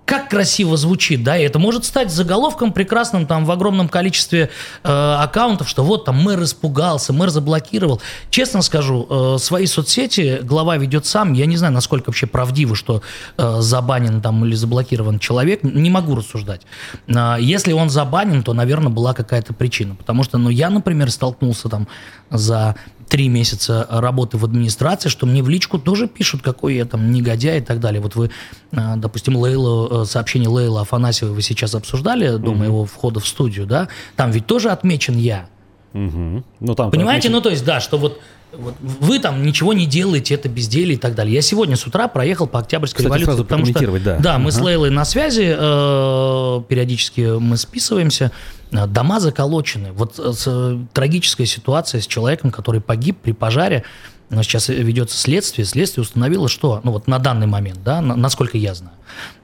как 0.05 0.28
красиво 0.28 0.76
звучит, 0.76 1.22
да, 1.22 1.36
и 1.36 1.42
это 1.42 1.59
может 1.59 1.84
стать 1.84 2.11
заголовком 2.11 2.72
прекрасным 2.72 3.26
там 3.26 3.44
в 3.44 3.50
огромном 3.50 3.88
количестве 3.88 4.50
э, 4.82 5.16
аккаунтов, 5.18 5.68
что 5.68 5.84
вот 5.84 6.05
там 6.05 6.16
мэр 6.22 6.42
испугался, 6.42 7.12
мэр 7.12 7.30
заблокировал. 7.30 8.00
Честно 8.30 8.62
скажу, 8.62 9.07
э, 9.09 9.36
свои 9.38 9.66
соцсети 9.66 10.40
глава 10.42 10.76
ведет 10.76 11.07
сам, 11.07 11.32
я 11.32 11.46
не 11.46 11.57
знаю, 11.57 11.72
насколько 11.72 12.09
вообще 12.11 12.26
правдиво, 12.26 12.74
что 12.74 13.03
э, 13.38 13.57
забанен 13.61 14.20
там 14.20 14.44
или 14.44 14.55
заблокирован 14.55 15.18
человек, 15.18 15.62
не 15.62 15.90
могу 15.90 16.16
рассуждать. 16.16 16.62
Э, 17.07 17.36
если 17.40 17.72
он 17.72 17.88
забанен, 17.88 18.42
то, 18.42 18.55
наверное, 18.55 18.90
была 18.90 19.14
какая-то 19.14 19.55
причина, 19.55 19.94
потому 19.94 20.24
что, 20.24 20.36
ну, 20.36 20.50
я, 20.50 20.68
например, 20.68 21.11
столкнулся 21.11 21.68
там 21.68 21.86
за 22.30 22.74
три 23.13 23.29
месяца 23.29 23.87
работы 23.91 24.39
в 24.39 24.45
администрации, 24.47 25.11
что 25.11 25.27
мне 25.27 25.43
в 25.43 25.49
личку 25.51 25.79
тоже 25.79 26.09
пишут, 26.09 26.41
какой 26.41 26.77
я 26.77 26.87
там 26.87 27.13
негодяй 27.13 27.59
и 27.59 27.61
так 27.61 27.79
далее. 27.79 28.01
Вот 28.01 28.17
вы, 28.17 28.31
э, 28.71 28.95
допустим, 28.97 29.37
Лейлу, 29.37 30.05
э, 30.05 30.05
сообщение 30.07 30.49
Лейла 30.49 30.81
Афанасьевой 30.81 31.35
вы 31.35 31.43
сейчас 31.43 31.75
обсуждали 31.75 32.39
до 32.39 32.53
угу. 32.53 32.55
моего 32.55 32.87
входа 32.87 33.21
в 33.21 33.29
студию, 33.29 33.67
да? 33.67 33.89
Там 34.17 34.31
ведь 34.31 34.47
тоже 34.47 34.71
отмечен 34.71 35.19
я. 35.19 35.47
Угу. 35.93 36.43
Ну, 36.61 36.75
там 36.75 36.91
Понимаете, 36.91 37.29
отмечен... 37.29 37.33
ну 37.33 37.41
то 37.43 37.51
есть, 37.51 37.67
да, 37.67 37.81
что 37.81 37.99
вот 37.99 38.19
вот 38.57 38.74
вы 38.80 39.18
там 39.18 39.42
ничего 39.42 39.72
не 39.72 39.86
делаете, 39.86 40.34
это 40.34 40.48
безделие 40.48 40.94
и 40.94 40.98
так 40.98 41.14
далее. 41.14 41.34
Я 41.34 41.42
сегодня 41.42 41.76
с 41.76 41.86
утра 41.86 42.09
проехал 42.09 42.46
по 42.46 42.59
Октябрьской 42.61 43.05
Кстати, 43.05 43.22
революции, 43.22 43.42
потому 43.42 43.66
что 43.66 43.98
да, 44.00 44.18
да 44.18 44.38
мы 44.38 44.48
uh-huh. 44.48 44.53
с 44.53 44.61
Лейлой 44.61 44.90
на 44.90 45.05
связи, 45.05 45.55
э, 45.57 46.62
периодически 46.68 47.38
мы 47.38 47.57
списываемся. 47.57 48.30
Э, 48.72 48.86
дома 48.86 49.20
заколочены. 49.20 49.92
Вот 49.92 50.18
э, 50.18 50.32
с, 50.32 50.78
трагическая 50.92 51.46
ситуация 51.46 52.00
с 52.00 52.07
человеком, 52.07 52.50
который 52.50 52.80
погиб 52.80 53.18
при 53.22 53.32
пожаре. 53.32 53.84
Но 54.30 54.42
сейчас 54.42 54.68
ведется 54.68 55.16
следствие. 55.16 55.66
Следствие 55.66 56.03
установило, 56.03 56.48
что, 56.48 56.80
ну 56.84 56.92
вот 56.92 57.07
на 57.07 57.18
данный 57.18 57.46
момент, 57.46 57.82
да, 57.84 58.00
на, 58.00 58.16
насколько 58.16 58.57
я 58.57 58.74
знаю, 58.74 58.96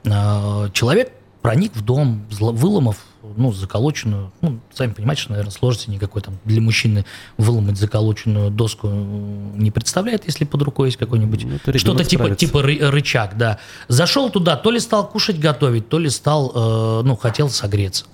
э, 0.03 0.69
человек 0.73 1.11
проник 1.41 1.75
в 1.75 1.83
дом, 1.83 2.25
выломав 2.29 2.97
ну, 3.37 3.51
заколоченную, 3.51 4.31
ну, 4.41 4.59
сами 4.73 4.93
понимаете, 4.93 5.23
что, 5.23 5.31
наверное, 5.31 5.51
сложности 5.51 5.89
никакой 5.89 6.21
там 6.21 6.37
для 6.45 6.61
мужчины 6.61 7.05
выломать 7.37 7.77
заколоченную 7.77 8.51
доску 8.51 8.87
не 8.89 9.71
представляет, 9.71 10.25
если 10.25 10.45
под 10.45 10.61
рукой 10.61 10.89
есть 10.89 10.97
какой-нибудь, 10.97 11.45
ну, 11.45 11.77
что-то 11.77 12.03
типа, 12.03 12.35
типа 12.35 12.61
рычаг, 12.61 13.37
да. 13.37 13.59
Зашел 13.87 14.29
туда, 14.29 14.55
то 14.55 14.71
ли 14.71 14.79
стал 14.79 15.07
кушать 15.07 15.39
готовить, 15.39 15.89
то 15.89 15.99
ли 15.99 16.09
стал, 16.09 16.51
э, 16.53 17.01
ну, 17.05 17.15
хотел 17.15 17.49
согреться 17.49 18.05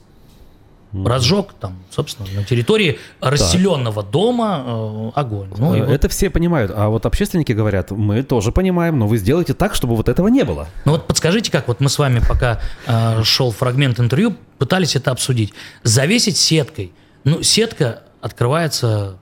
разжег 1.04 1.54
там, 1.60 1.78
собственно, 1.90 2.28
на 2.34 2.44
территории 2.44 3.00
расселенного 3.20 4.04
так. 4.04 4.12
дома 4.12 4.64
э, 4.66 5.12
огонь. 5.16 5.50
Ну, 5.58 5.74
это 5.74 6.08
вот... 6.08 6.12
все 6.12 6.30
понимают, 6.30 6.72
а 6.76 6.90
вот 6.90 7.06
общественники 7.06 7.52
говорят, 7.52 7.92
мы 7.92 8.24
тоже 8.24 8.52
понимаем, 8.52 9.00
но 9.00 9.08
вы 9.08 9.18
сделаете 9.18 9.54
так, 9.54 9.76
чтобы 9.76 9.96
вот 9.96 10.10
этого 10.10 10.28
не 10.28 10.44
было. 10.44 10.68
Ну 10.86 10.94
вот 10.94 11.08
подскажите, 11.08 11.52
как 11.52 11.68
вот 11.68 11.80
мы 11.80 11.90
с 11.90 11.98
вами, 11.98 12.22
пока 12.28 12.60
э, 12.86 13.24
шел 13.24 13.52
фрагмент 13.52 14.00
интервью, 14.00 14.36
пытались 14.58 14.96
это 14.96 15.12
обсудить. 15.12 15.54
Завесить 15.84 16.38
сеткой. 16.38 16.94
Ну, 17.24 17.42
сетка 17.42 18.04
открывается 18.22 19.18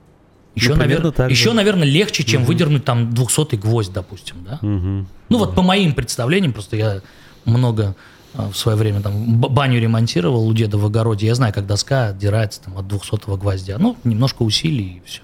еще, 0.54 0.70
ну, 0.70 0.76
наверное, 0.76 1.28
еще, 1.28 1.52
наверное, 1.52 1.86
легче, 1.86 2.22
чем 2.22 2.42
угу. 2.42 2.48
выдернуть 2.48 2.84
там 2.84 3.12
200 3.12 3.56
гвоздь, 3.56 3.92
допустим, 3.92 4.36
да? 4.44 4.58
Угу. 4.62 4.68
Ну, 4.68 5.06
угу. 5.30 5.38
вот 5.38 5.54
по 5.54 5.62
моим 5.62 5.94
представлениям, 5.94 6.52
просто 6.52 6.76
я 6.76 7.00
много 7.44 7.96
в 8.34 8.54
свое 8.54 8.76
время 8.76 9.00
там 9.00 9.38
баню 9.38 9.80
ремонтировал 9.80 10.46
у 10.46 10.52
деда 10.52 10.76
в 10.76 10.84
огороде. 10.84 11.26
Я 11.26 11.34
знаю, 11.34 11.54
как 11.54 11.66
доска 11.66 12.08
отдирается 12.08 12.62
там, 12.62 12.76
от 12.76 12.88
200 12.88 13.36
гвоздя. 13.36 13.78
Ну, 13.78 13.96
немножко 14.04 14.42
усилий 14.42 14.98
и 14.98 15.02
все. 15.06 15.22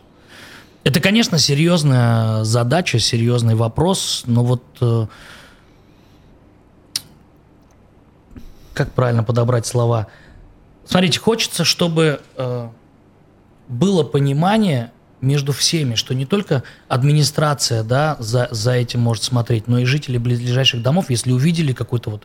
Это, 0.84 1.00
конечно, 1.00 1.38
серьезная 1.38 2.44
задача, 2.44 2.98
серьезный 2.98 3.54
вопрос, 3.54 4.22
но 4.26 4.44
вот 4.44 4.62
э, 4.80 5.06
как 8.72 8.92
правильно 8.92 9.22
подобрать 9.22 9.66
слова? 9.66 10.06
Смотрите, 10.86 11.18
хочется, 11.18 11.64
чтобы 11.64 12.20
э, 12.36 12.68
было 13.68 14.04
понимание 14.04 14.90
между 15.20 15.52
всеми, 15.52 15.96
что 15.96 16.14
не 16.14 16.24
только 16.24 16.62
администрация 16.88 17.82
да, 17.82 18.16
за, 18.18 18.48
за 18.50 18.72
этим 18.72 19.00
может 19.00 19.22
смотреть, 19.22 19.68
но 19.68 19.80
и 19.80 19.84
жители 19.84 20.16
близлежащих 20.16 20.80
домов, 20.82 21.10
если 21.10 21.32
увидели 21.32 21.74
какой-то 21.74 22.10
вот 22.10 22.22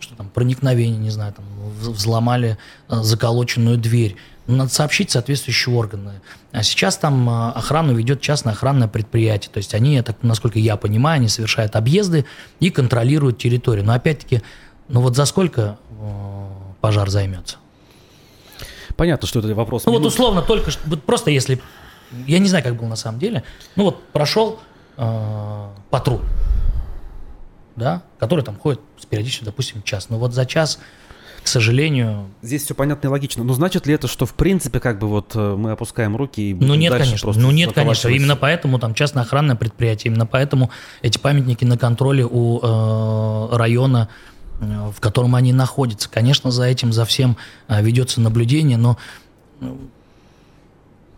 что 0.00 0.14
там 0.14 0.28
проникновение, 0.28 0.98
не 0.98 1.10
знаю, 1.10 1.32
там 1.32 1.44
взломали 1.80 2.58
э, 2.88 3.02
заколоченную 3.02 3.78
дверь. 3.78 4.16
Ну, 4.46 4.56
надо 4.56 4.70
сообщить 4.70 5.10
соответствующие 5.10 5.74
органы. 5.74 6.20
А 6.52 6.62
сейчас 6.62 6.96
там 6.96 7.28
э, 7.28 7.50
охрану 7.52 7.94
ведет 7.94 8.20
частное 8.20 8.52
охранное 8.52 8.88
предприятие. 8.88 9.50
То 9.52 9.58
есть 9.58 9.74
они, 9.74 10.00
так, 10.02 10.16
насколько 10.22 10.58
я 10.58 10.76
понимаю, 10.76 11.16
они 11.16 11.28
совершают 11.28 11.76
объезды 11.76 12.24
и 12.60 12.70
контролируют 12.70 13.38
территорию. 13.38 13.84
Но 13.84 13.92
опять-таки, 13.92 14.42
ну 14.88 15.00
вот 15.00 15.16
за 15.16 15.24
сколько 15.24 15.78
э, 15.90 16.48
пожар 16.80 17.10
займется? 17.10 17.56
Понятно, 18.96 19.28
что 19.28 19.38
это 19.40 19.54
вопрос. 19.54 19.84
Ну 19.84 19.92
минут. 19.92 20.04
вот 20.04 20.12
условно 20.12 20.42
только, 20.42 20.70
вот 20.86 21.04
просто 21.04 21.30
если 21.30 21.60
я 22.26 22.38
не 22.38 22.48
знаю, 22.48 22.64
как 22.64 22.76
было 22.76 22.88
на 22.88 22.96
самом 22.96 23.18
деле. 23.18 23.44
Ну 23.76 23.84
вот 23.84 24.02
прошел 24.12 24.58
э, 24.96 25.68
патруль, 25.90 26.22
да, 27.78 28.02
который 28.18 28.44
там 28.44 28.56
ходит 28.56 28.80
с 28.98 29.06
периодичностью, 29.06 29.46
допустим, 29.46 29.82
час. 29.82 30.10
Но 30.10 30.18
вот 30.18 30.34
за 30.34 30.44
час 30.44 30.78
к 31.42 31.46
сожалению... 31.48 32.28
Здесь 32.42 32.64
все 32.64 32.74
понятно 32.74 33.06
и 33.06 33.10
логично. 33.10 33.42
Но 33.44 33.54
значит 33.54 33.86
ли 33.86 33.94
это, 33.94 34.06
что 34.06 34.26
в 34.26 34.34
принципе 34.34 34.80
как 34.80 34.98
бы 34.98 35.08
вот 35.08 35.32
э, 35.34 35.56
мы 35.56 35.70
опускаем 35.70 36.16
руки 36.16 36.50
и 36.50 36.54
Ну 36.54 36.74
нет, 36.74 36.92
конечно. 36.92 37.32
Ну 37.34 37.50
нет, 37.50 37.72
конечно. 37.72 38.08
Именно 38.08 38.36
поэтому 38.36 38.78
там 38.78 38.92
частное 38.92 39.22
охранное 39.22 39.56
предприятие, 39.56 40.12
именно 40.12 40.26
поэтому 40.26 40.70
эти 41.00 41.16
памятники 41.16 41.64
на 41.64 41.78
контроле 41.78 42.26
у 42.28 42.58
э, 42.58 43.56
района 43.56 44.08
э, 44.60 44.90
в 44.94 45.00
котором 45.00 45.34
они 45.34 45.52
находятся. 45.52 46.10
Конечно, 46.10 46.50
за 46.50 46.64
этим, 46.64 46.92
за 46.92 47.04
всем 47.04 47.36
э, 47.68 47.82
ведется 47.82 48.20
наблюдение, 48.20 48.76
но 48.76 48.98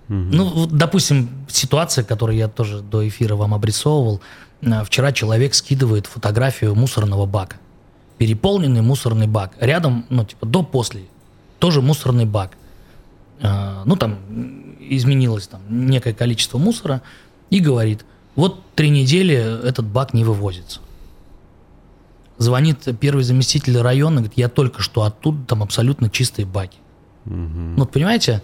ну, 0.08 0.44
вот, 0.44 0.72
допустим, 0.72 1.28
ситуация, 1.48 2.02
которую 2.02 2.36
я 2.36 2.48
тоже 2.48 2.80
до 2.80 3.06
эфира 3.06 3.36
вам 3.36 3.54
обрисовывал. 3.54 4.16
Э, 4.16 4.49
вчера 4.84 5.12
человек 5.12 5.54
скидывает 5.54 6.06
фотографию 6.06 6.74
мусорного 6.74 7.26
бака. 7.26 7.56
Переполненный 8.18 8.82
мусорный 8.82 9.26
бак. 9.26 9.52
Рядом, 9.60 10.04
ну, 10.10 10.24
типа, 10.24 10.46
до-после. 10.46 11.04
Тоже 11.58 11.80
мусорный 11.80 12.26
бак. 12.26 12.52
Э, 13.40 13.82
ну, 13.84 13.96
там 13.96 14.18
изменилось 14.78 15.46
там 15.46 15.60
некое 15.68 16.12
количество 16.12 16.58
мусора. 16.58 17.02
И 17.48 17.60
говорит, 17.60 18.04
вот 18.36 18.62
три 18.74 18.90
недели 18.90 19.34
этот 19.34 19.86
бак 19.86 20.12
не 20.12 20.24
вывозится. 20.24 20.80
Звонит 22.38 22.88
первый 23.00 23.24
заместитель 23.24 23.78
района, 23.78 24.16
говорит, 24.16 24.36
я 24.36 24.48
только 24.48 24.82
что 24.82 25.02
оттуда, 25.02 25.44
там 25.46 25.62
абсолютно 25.62 26.08
чистые 26.08 26.46
баки. 26.46 26.78
Угу. 27.26 27.34
Ну, 27.34 27.76
вот 27.76 27.90
понимаете, 27.90 28.42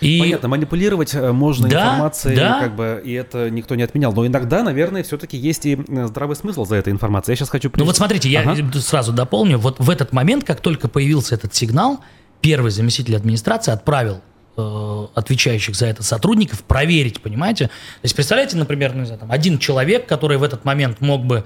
и... 0.00 0.20
Понятно, 0.20 0.48
манипулировать 0.48 1.14
э, 1.14 1.32
можно 1.32 1.68
да, 1.68 1.82
информацией, 1.82 2.36
да. 2.36 2.60
как 2.60 2.76
бы, 2.76 3.02
и 3.04 3.12
это 3.12 3.50
никто 3.50 3.74
не 3.74 3.82
отменял. 3.82 4.12
Но 4.12 4.26
иногда, 4.26 4.62
наверное, 4.62 5.02
все-таки 5.02 5.36
есть 5.36 5.66
и 5.66 5.76
э, 5.76 6.06
здравый 6.06 6.36
смысл 6.36 6.64
за 6.64 6.76
этой 6.76 6.92
информацией. 6.92 7.32
Я 7.32 7.36
сейчас 7.36 7.50
хочу... 7.50 7.70
Ну 7.76 7.84
вот 7.84 7.96
смотрите, 7.96 8.28
ага. 8.38 8.54
я 8.54 8.80
сразу 8.80 9.12
дополню. 9.12 9.58
Вот 9.58 9.78
в 9.78 9.90
этот 9.90 10.12
момент, 10.12 10.44
как 10.44 10.60
только 10.60 10.88
появился 10.88 11.34
этот 11.34 11.54
сигнал, 11.54 12.00
первый 12.40 12.70
заместитель 12.70 13.16
администрации 13.16 13.72
отправил 13.72 14.20
э, 14.56 15.06
отвечающих 15.14 15.74
за 15.74 15.86
это 15.86 16.02
сотрудников 16.02 16.62
проверить, 16.64 17.20
понимаете? 17.20 17.66
То 17.66 17.72
есть 18.04 18.14
представляете, 18.14 18.56
например, 18.56 18.94
ну, 18.94 19.00
не 19.00 19.06
знаю, 19.06 19.20
там, 19.20 19.30
один 19.30 19.58
человек, 19.58 20.06
который 20.06 20.38
в 20.38 20.42
этот 20.42 20.64
момент 20.64 21.00
мог 21.00 21.24
бы, 21.24 21.44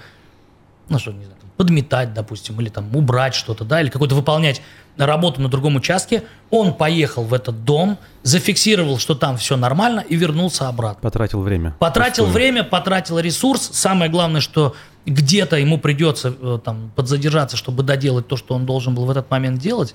ну 0.88 0.98
что, 0.98 1.12
не 1.12 1.24
знаю, 1.24 1.33
подметать, 1.56 2.14
допустим, 2.14 2.60
или 2.60 2.68
там 2.68 2.94
убрать 2.96 3.34
что-то, 3.34 3.64
да, 3.64 3.80
или 3.80 3.88
какой-то 3.88 4.14
выполнять 4.14 4.60
работу 4.96 5.40
на 5.40 5.48
другом 5.48 5.76
участке, 5.76 6.24
он 6.50 6.74
поехал 6.74 7.24
в 7.24 7.34
этот 7.34 7.64
дом, 7.64 7.98
зафиксировал, 8.22 8.98
что 8.98 9.14
там 9.14 9.36
все 9.36 9.56
нормально 9.56 10.00
и 10.00 10.16
вернулся 10.16 10.68
обратно. 10.68 11.00
Потратил 11.00 11.42
время. 11.42 11.74
Потратил 11.78 12.24
Пустую. 12.24 12.32
время, 12.32 12.64
потратил 12.64 13.18
ресурс. 13.18 13.70
Самое 13.72 14.10
главное, 14.10 14.40
что 14.40 14.74
где-то 15.06 15.56
ему 15.56 15.78
придется 15.78 16.34
э, 16.40 16.58
там 16.64 16.90
подзадержаться, 16.94 17.56
чтобы 17.56 17.82
доделать 17.82 18.26
то, 18.26 18.36
что 18.36 18.54
он 18.54 18.66
должен 18.66 18.94
был 18.94 19.04
в 19.04 19.10
этот 19.10 19.30
момент 19.30 19.60
делать. 19.60 19.94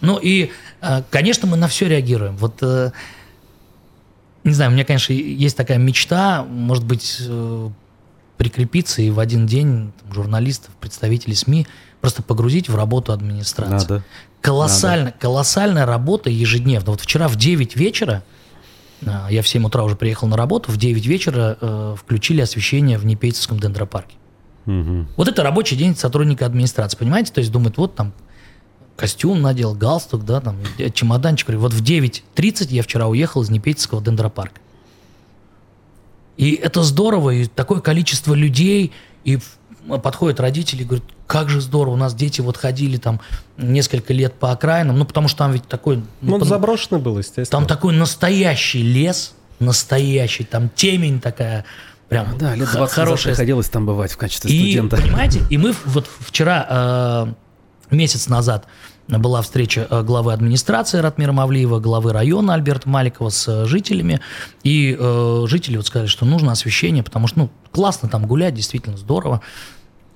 Ну 0.00 0.18
и, 0.18 0.50
э, 0.80 1.02
конечно, 1.10 1.48
мы 1.48 1.56
на 1.56 1.68
все 1.68 1.88
реагируем. 1.88 2.36
Вот 2.36 2.58
э, 2.62 2.92
не 4.44 4.54
знаю, 4.54 4.70
у 4.70 4.74
меня, 4.74 4.84
конечно, 4.84 5.12
есть 5.12 5.56
такая 5.56 5.78
мечта, 5.78 6.44
может 6.44 6.84
быть, 6.84 7.20
прикрепиться 8.36 9.02
и 9.02 9.10
в 9.10 9.18
один 9.18 9.46
день 9.46 9.92
там, 10.00 10.12
журналистов, 10.12 10.70
представителей 10.80 11.34
СМИ 11.34 11.66
просто 12.00 12.22
погрузить 12.22 12.68
в 12.68 12.76
работу 12.76 13.12
администрации. 13.12 13.92
Надо. 13.92 14.04
Колоссально, 14.40 15.06
Надо. 15.06 15.16
колоссальная 15.18 15.86
работа 15.86 16.30
ежедневно. 16.30 16.92
Вот 16.92 17.00
вчера 17.00 17.28
в 17.28 17.36
9 17.36 17.76
вечера, 17.76 18.22
а, 19.04 19.28
я 19.30 19.42
в 19.42 19.48
7 19.48 19.64
утра 19.66 19.82
уже 19.82 19.96
приехал 19.96 20.28
на 20.28 20.36
работу, 20.36 20.70
в 20.70 20.76
9 20.76 21.06
вечера 21.06 21.58
э, 21.60 21.96
включили 21.98 22.40
освещение 22.40 22.98
в 22.98 23.06
Непейцевском 23.06 23.58
дендропарке. 23.58 24.14
Угу. 24.66 25.06
Вот 25.16 25.28
это 25.28 25.42
рабочий 25.42 25.76
день 25.76 25.96
сотрудника 25.96 26.46
администрации, 26.46 26.96
понимаете? 26.96 27.32
То 27.32 27.40
есть 27.40 27.50
думает, 27.50 27.76
вот 27.76 27.94
там 27.94 28.12
костюм 28.96 29.42
надел, 29.42 29.74
галстук, 29.74 30.24
да, 30.24 30.40
там, 30.40 30.56
чемоданчик. 30.94 31.50
Вот 31.50 31.72
в 31.72 31.82
9.30 31.82 32.68
я 32.70 32.82
вчера 32.82 33.06
уехал 33.06 33.42
из 33.42 33.50
Непейцевского 33.50 34.02
дендропарка. 34.02 34.60
И 36.36 36.54
это 36.54 36.82
здорово, 36.82 37.30
и 37.30 37.46
такое 37.46 37.80
количество 37.80 38.34
людей, 38.34 38.92
и 39.24 39.38
подходят 40.02 40.40
родители 40.40 40.82
и 40.82 40.84
говорят, 40.84 41.04
как 41.26 41.48
же 41.48 41.60
здорово, 41.60 41.94
у 41.94 41.96
нас 41.96 42.14
дети 42.14 42.40
вот 42.40 42.56
ходили 42.56 42.96
там 42.96 43.20
несколько 43.56 44.12
лет 44.12 44.34
по 44.34 44.52
окраинам, 44.52 44.98
ну 44.98 45.04
потому 45.04 45.28
что 45.28 45.38
там 45.38 45.52
ведь 45.52 45.66
такой... 45.66 46.02
Ну, 46.20 46.38
ну 46.38 46.44
заброшенный 46.44 47.00
был, 47.00 47.18
естественно. 47.18 47.46
Там 47.46 47.66
такой 47.66 47.94
настоящий 47.94 48.82
лес, 48.82 49.34
настоящий, 49.58 50.44
там 50.44 50.68
темень 50.68 51.20
такая, 51.20 51.64
прям 52.08 52.36
Да, 52.38 52.54
лет 52.54 52.70
20 52.70 52.94
хорошая. 52.94 53.34
приходилось 53.34 53.68
там 53.68 53.86
бывать 53.86 54.12
в 54.12 54.16
качестве 54.16 54.50
и, 54.50 54.72
студента. 54.72 54.96
понимаете, 54.96 55.42
и 55.50 55.58
мы 55.58 55.74
вот 55.84 56.08
вчера, 56.20 56.66
э, 57.90 57.94
месяц 57.94 58.28
назад, 58.28 58.66
была 59.08 59.42
встреча 59.42 59.86
э, 59.88 60.02
главы 60.02 60.32
администрации 60.32 60.98
Ратмира 60.98 61.32
Мавлиева, 61.32 61.78
главы 61.78 62.12
района 62.12 62.54
Альберта 62.54 62.88
Маликова 62.88 63.28
с 63.28 63.46
э, 63.48 63.66
жителями. 63.66 64.20
И 64.62 64.96
э, 64.98 65.44
жители 65.46 65.76
вот 65.76 65.86
сказали, 65.86 66.08
что 66.08 66.24
нужно 66.24 66.52
освещение, 66.52 67.02
потому 67.02 67.26
что 67.28 67.38
ну, 67.38 67.50
классно 67.72 68.08
там 68.08 68.26
гулять, 68.26 68.54
действительно 68.54 68.96
здорово. 68.96 69.40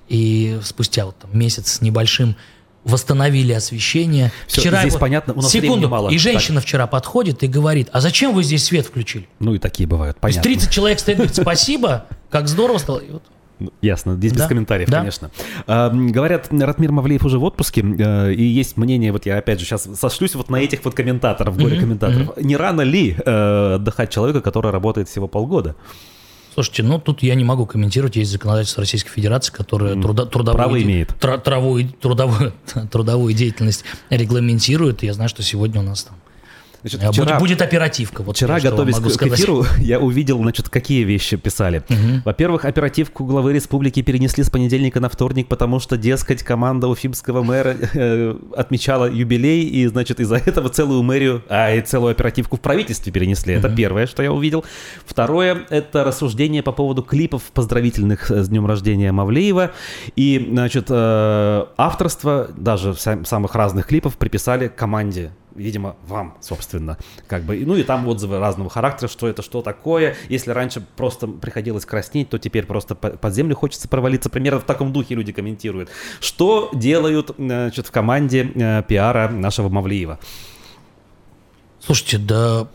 И 0.09 0.59
спустя 0.63 1.05
вот 1.05 1.17
там, 1.17 1.37
месяц 1.37 1.73
с 1.73 1.81
небольшим 1.81 2.35
восстановили 2.83 3.53
освещение. 3.53 4.31
Все, 4.47 4.61
вчера 4.61 4.81
здесь 4.81 4.93
вот, 4.93 4.99
понятно, 4.99 5.33
у 5.33 5.41
нас 5.41 5.51
секунду, 5.51 5.87
мало. 5.87 6.09
И 6.09 6.17
женщина 6.17 6.59
так. 6.59 6.67
вчера 6.67 6.87
подходит 6.87 7.43
и 7.43 7.47
говорит, 7.47 7.89
а 7.93 8.01
зачем 8.01 8.33
вы 8.33 8.43
здесь 8.43 8.65
свет 8.65 8.87
включили? 8.87 9.27
Ну 9.39 9.53
и 9.53 9.59
такие 9.59 9.87
бывают, 9.87 10.17
понятно. 10.19 10.43
То 10.43 10.49
есть 10.49 10.61
30 10.61 10.73
человек 10.73 10.99
стоит, 10.99 11.17
говорит, 11.17 11.35
спасибо, 11.35 12.07
как 12.29 12.47
здорово 12.47 12.79
стало. 12.79 12.99
И 12.99 13.11
вот 13.11 13.23
Ясно, 13.81 14.15
здесь 14.15 14.31
да? 14.33 14.39
без 14.39 14.47
комментариев, 14.47 14.89
да? 14.89 14.99
конечно. 14.99 15.31
А, 15.67 15.89
говорят, 15.89 16.47
Ратмир 16.51 16.91
Мавлеев 16.91 17.25
уже 17.25 17.39
в 17.39 17.43
отпуске, 17.43 17.81
э, 17.81 18.33
и 18.33 18.43
есть 18.43 18.77
мнение, 18.77 19.11
вот 19.11 19.25
я 19.25 19.37
опять 19.37 19.59
же 19.59 19.65
сейчас 19.65 19.87
сошлюсь 19.95 20.35
вот 20.35 20.49
на 20.49 20.57
этих 20.57 20.83
вот 20.85 20.93
комментаторов, 20.93 21.57
горе-комментаторов. 21.57 22.29
Mm-hmm. 22.29 22.43
Не 22.43 22.57
рано 22.57 22.81
ли 22.81 23.15
э, 23.17 23.73
отдыхать 23.75 24.09
человека, 24.09 24.41
который 24.41 24.71
работает 24.71 25.09
всего 25.09 25.27
полгода? 25.27 25.75
Слушайте, 26.53 26.83
ну 26.83 26.99
тут 26.99 27.23
я 27.23 27.35
не 27.35 27.45
могу 27.45 27.65
комментировать, 27.65 28.17
есть 28.17 28.31
законодательство 28.31 28.81
Российской 28.81 29.09
Федерации, 29.09 29.53
которое 29.53 29.99
трудо, 30.01 30.25
трудовую, 30.25 30.79
де... 30.79 30.85
имеет. 30.85 31.15
Тр, 31.19 31.39
травую, 31.39 31.89
трудовую, 32.01 32.53
трудовую 32.91 33.33
деятельность 33.33 33.85
регламентирует. 34.09 35.01
Я 35.03 35.13
знаю, 35.13 35.29
что 35.29 35.43
сегодня 35.43 35.79
у 35.79 35.83
нас 35.83 36.03
там 36.03 36.17
Значит, 36.81 37.03
э, 37.03 37.11
вчера, 37.11 37.25
будет, 37.25 37.39
будет 37.39 37.61
оперативка. 37.61 38.23
Вот 38.23 38.35
вчера, 38.35 38.59
готовясь 38.59 38.97
к, 38.97 39.17
к 39.17 39.27
эфиру, 39.27 39.65
я 39.79 39.99
увидел, 39.99 40.39
значит, 40.39 40.69
какие 40.69 41.03
вещи 41.03 41.37
писали. 41.37 41.83
Угу. 41.89 42.21
Во-первых, 42.25 42.65
оперативку 42.65 43.23
главы 43.23 43.53
республики 43.53 44.01
перенесли 44.01 44.43
с 44.43 44.49
понедельника 44.49 44.99
на 44.99 45.09
вторник, 45.09 45.47
потому 45.47 45.79
что, 45.79 45.97
дескать, 45.97 46.43
команда 46.43 46.87
уфимского 46.87 47.43
мэра 47.43 47.75
э, 47.93 48.35
отмечала 48.55 49.09
юбилей, 49.09 49.63
и, 49.63 49.85
значит, 49.87 50.19
из-за 50.19 50.37
этого 50.37 50.69
целую 50.69 51.03
мэрию, 51.03 51.43
а 51.49 51.71
и 51.71 51.81
целую 51.81 52.11
оперативку 52.11 52.57
в 52.57 52.61
правительстве 52.61 53.11
перенесли. 53.11 53.55
Угу. 53.55 53.65
Это 53.65 53.75
первое, 53.75 54.07
что 54.07 54.23
я 54.23 54.31
увидел. 54.31 54.65
Второе, 55.05 55.65
это 55.69 56.03
рассуждение 56.03 56.63
по 56.63 56.71
поводу 56.71 57.03
клипов 57.03 57.43
поздравительных 57.53 58.31
с 58.31 58.49
днем 58.49 58.65
рождения 58.65 59.11
Мавлеева. 59.11 59.71
И, 60.15 60.47
значит, 60.51 60.87
э, 60.89 61.65
авторство 61.77 62.49
даже 62.57 62.95
самых 62.95 63.55
разных 63.55 63.87
клипов 63.87 64.17
приписали 64.17 64.67
команде 64.67 65.31
видимо, 65.61 65.95
вам, 66.05 66.37
собственно, 66.41 66.97
как 67.27 67.43
бы, 67.43 67.57
ну 67.65 67.75
и 67.75 67.83
там 67.83 68.07
отзывы 68.07 68.39
разного 68.39 68.69
характера, 68.69 69.09
что 69.09 69.27
это, 69.27 69.41
что 69.41 69.61
такое, 69.61 70.15
если 70.29 70.51
раньше 70.51 70.81
просто 70.95 71.27
приходилось 71.27 71.85
краснеть, 71.85 72.29
то 72.29 72.37
теперь 72.37 72.65
просто 72.65 72.95
под 72.95 73.33
землю 73.33 73.55
хочется 73.55 73.87
провалиться, 73.87 74.29
примерно 74.29 74.59
в 74.59 74.65
таком 74.65 74.91
духе 74.93 75.15
люди 75.15 75.31
комментируют. 75.31 75.89
Что 76.19 76.69
делают, 76.73 77.31
значит, 77.37 77.87
в 77.87 77.91
команде 77.91 78.51
э, 78.53 78.83
пиара 78.87 79.29
нашего 79.29 79.69
Мавлиева? 79.69 80.19
Слушайте, 81.79 82.17
да 82.17 82.67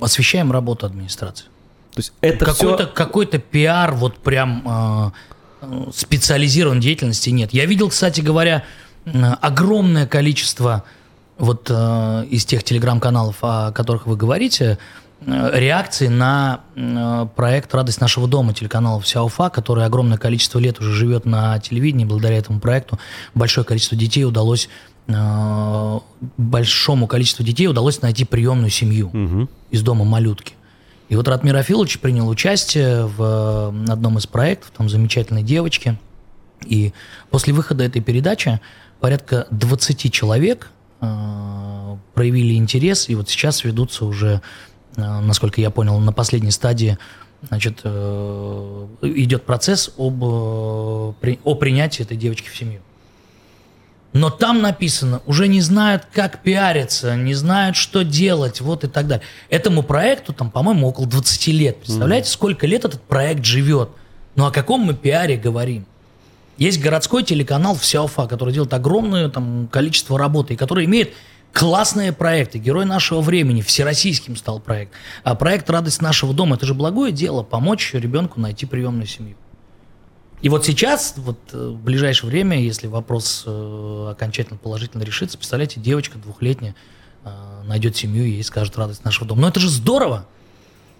освещаем 0.00 0.52
работу 0.52 0.86
администрации. 0.86 1.46
То 1.94 2.00
есть 2.00 2.12
это 2.20 2.44
какой-то, 2.44 2.84
все... 2.84 2.92
какой-то 2.92 3.38
пиар 3.38 3.94
вот 3.94 4.18
прям 4.18 5.12
э, 5.62 5.90
специализированной 5.94 6.82
деятельности 6.82 7.30
нет. 7.30 7.52
Я 7.52 7.64
видел, 7.66 7.88
кстати 7.88 8.20
говоря, 8.20 8.64
огромное 9.40 10.06
количество 10.06 10.84
вот 11.38 11.70
э, 11.70 12.24
из 12.30 12.44
тех 12.44 12.64
телеграм-каналов, 12.64 13.36
о 13.42 13.70
которых 13.72 14.06
вы 14.06 14.16
говорите, 14.16 14.78
э, 15.20 15.50
реакции 15.52 16.08
на 16.08 16.60
э, 16.74 17.26
проект 17.36 17.74
«Радость 17.74 18.00
нашего 18.00 18.26
дома» 18.26 18.54
телеканала 18.54 19.00
«Вся 19.00 19.22
Уфа», 19.22 19.50
который 19.50 19.84
огромное 19.84 20.18
количество 20.18 20.58
лет 20.58 20.80
уже 20.80 20.92
живет 20.92 21.26
на 21.26 21.58
телевидении. 21.58 22.04
Благодаря 22.04 22.38
этому 22.38 22.58
проекту 22.58 22.98
большое 23.34 23.66
количество 23.66 23.96
детей 23.96 24.24
удалось 24.24 24.68
э, 25.08 25.98
большому 26.38 27.06
количеству 27.06 27.44
детей 27.44 27.66
удалось 27.68 28.00
найти 28.02 28.24
приемную 28.24 28.70
семью 28.70 29.08
угу. 29.08 29.48
из 29.70 29.82
дома 29.82 30.04
малютки. 30.04 30.54
И 31.08 31.14
вот 31.14 31.28
Ратмир 31.28 31.54
Афилович 31.56 32.00
принял 32.00 32.28
участие 32.28 33.06
в 33.06 33.72
э, 33.86 33.92
одном 33.92 34.18
из 34.18 34.26
проектов, 34.26 34.72
там 34.76 34.88
замечательной 34.88 35.42
девочки. 35.42 35.98
И 36.64 36.92
после 37.30 37.52
выхода 37.52 37.84
этой 37.84 38.00
передачи 38.00 38.60
порядка 39.00 39.46
20 39.50 40.12
человек 40.12 40.70
э, 41.00 41.96
проявили 42.14 42.54
интерес, 42.54 43.08
и 43.08 43.14
вот 43.14 43.28
сейчас 43.28 43.64
ведутся 43.64 44.04
уже 44.04 44.40
э, 44.96 45.20
насколько 45.20 45.60
я 45.60 45.70
понял, 45.70 45.98
на 45.98 46.12
последней 46.12 46.50
стадии 46.50 46.98
значит, 47.42 47.80
э, 47.84 48.86
идет 49.02 49.44
процесс 49.44 49.92
об, 49.98 50.22
о 50.22 51.14
принятии 51.58 52.02
этой 52.02 52.16
девочки 52.16 52.48
в 52.48 52.56
семью. 52.56 52.80
Но 54.12 54.30
там 54.30 54.62
написано, 54.62 55.20
уже 55.26 55.46
не 55.46 55.60
знают, 55.60 56.06
как 56.10 56.42
пиариться, 56.42 57.16
не 57.16 57.34
знают, 57.34 57.76
что 57.76 58.02
делать, 58.02 58.62
вот 58.62 58.82
и 58.84 58.88
так 58.88 59.06
далее. 59.06 59.26
Этому 59.50 59.82
проекту, 59.82 60.32
там, 60.32 60.50
по-моему, 60.50 60.88
около 60.88 61.06
20 61.06 61.46
лет. 61.48 61.80
Представляете, 61.80 62.30
сколько 62.30 62.66
лет 62.66 62.86
этот 62.86 63.02
проект 63.02 63.44
живет? 63.44 63.90
Ну 64.34 64.46
о 64.46 64.50
каком 64.50 64.80
мы 64.82 64.94
пиаре 64.94 65.36
говорим? 65.36 65.86
Есть 66.56 66.80
городской 66.80 67.22
телеканал 67.22 67.74
«Вся 67.74 68.02
Уфа», 68.02 68.26
который 68.26 68.54
делает 68.54 68.72
огромное 68.72 69.28
там, 69.28 69.68
количество 69.68 70.18
работы, 70.18 70.54
и 70.54 70.56
который 70.56 70.86
имеет 70.86 71.12
классные 71.52 72.12
проекты. 72.12 72.58
Герой 72.58 72.84
нашего 72.84 73.20
времени, 73.20 73.60
всероссийским 73.60 74.36
стал 74.36 74.60
проект. 74.60 74.92
А 75.22 75.34
проект 75.34 75.68
«Радость 75.68 76.02
нашего 76.02 76.32
дома»– 76.34 76.56
это 76.56 76.66
же 76.66 76.74
благое 76.74 77.12
дело, 77.12 77.42
помочь 77.42 77.92
ребенку 77.92 78.40
найти 78.40 78.66
приемную 78.66 79.06
семью. 79.06 79.36
И 80.42 80.48
вот 80.48 80.66
сейчас, 80.66 81.14
вот 81.16 81.38
э, 81.52 81.68
в 81.68 81.82
ближайшее 81.82 82.30
время, 82.30 82.60
если 82.60 82.86
вопрос 82.86 83.44
э, 83.46 84.08
окончательно 84.10 84.58
положительно 84.58 85.02
решится, 85.02 85.38
представляете, 85.38 85.80
девочка 85.80 86.18
двухлетняя 86.18 86.74
э, 87.24 87.30
найдет 87.64 87.96
семью 87.96 88.24
и 88.24 88.30
ей 88.30 88.44
скажет 88.44 88.76
радость 88.76 89.04
нашего 89.04 89.26
дома. 89.26 89.42
Но 89.42 89.48
это 89.48 89.60
же 89.60 89.70
здорово! 89.70 90.26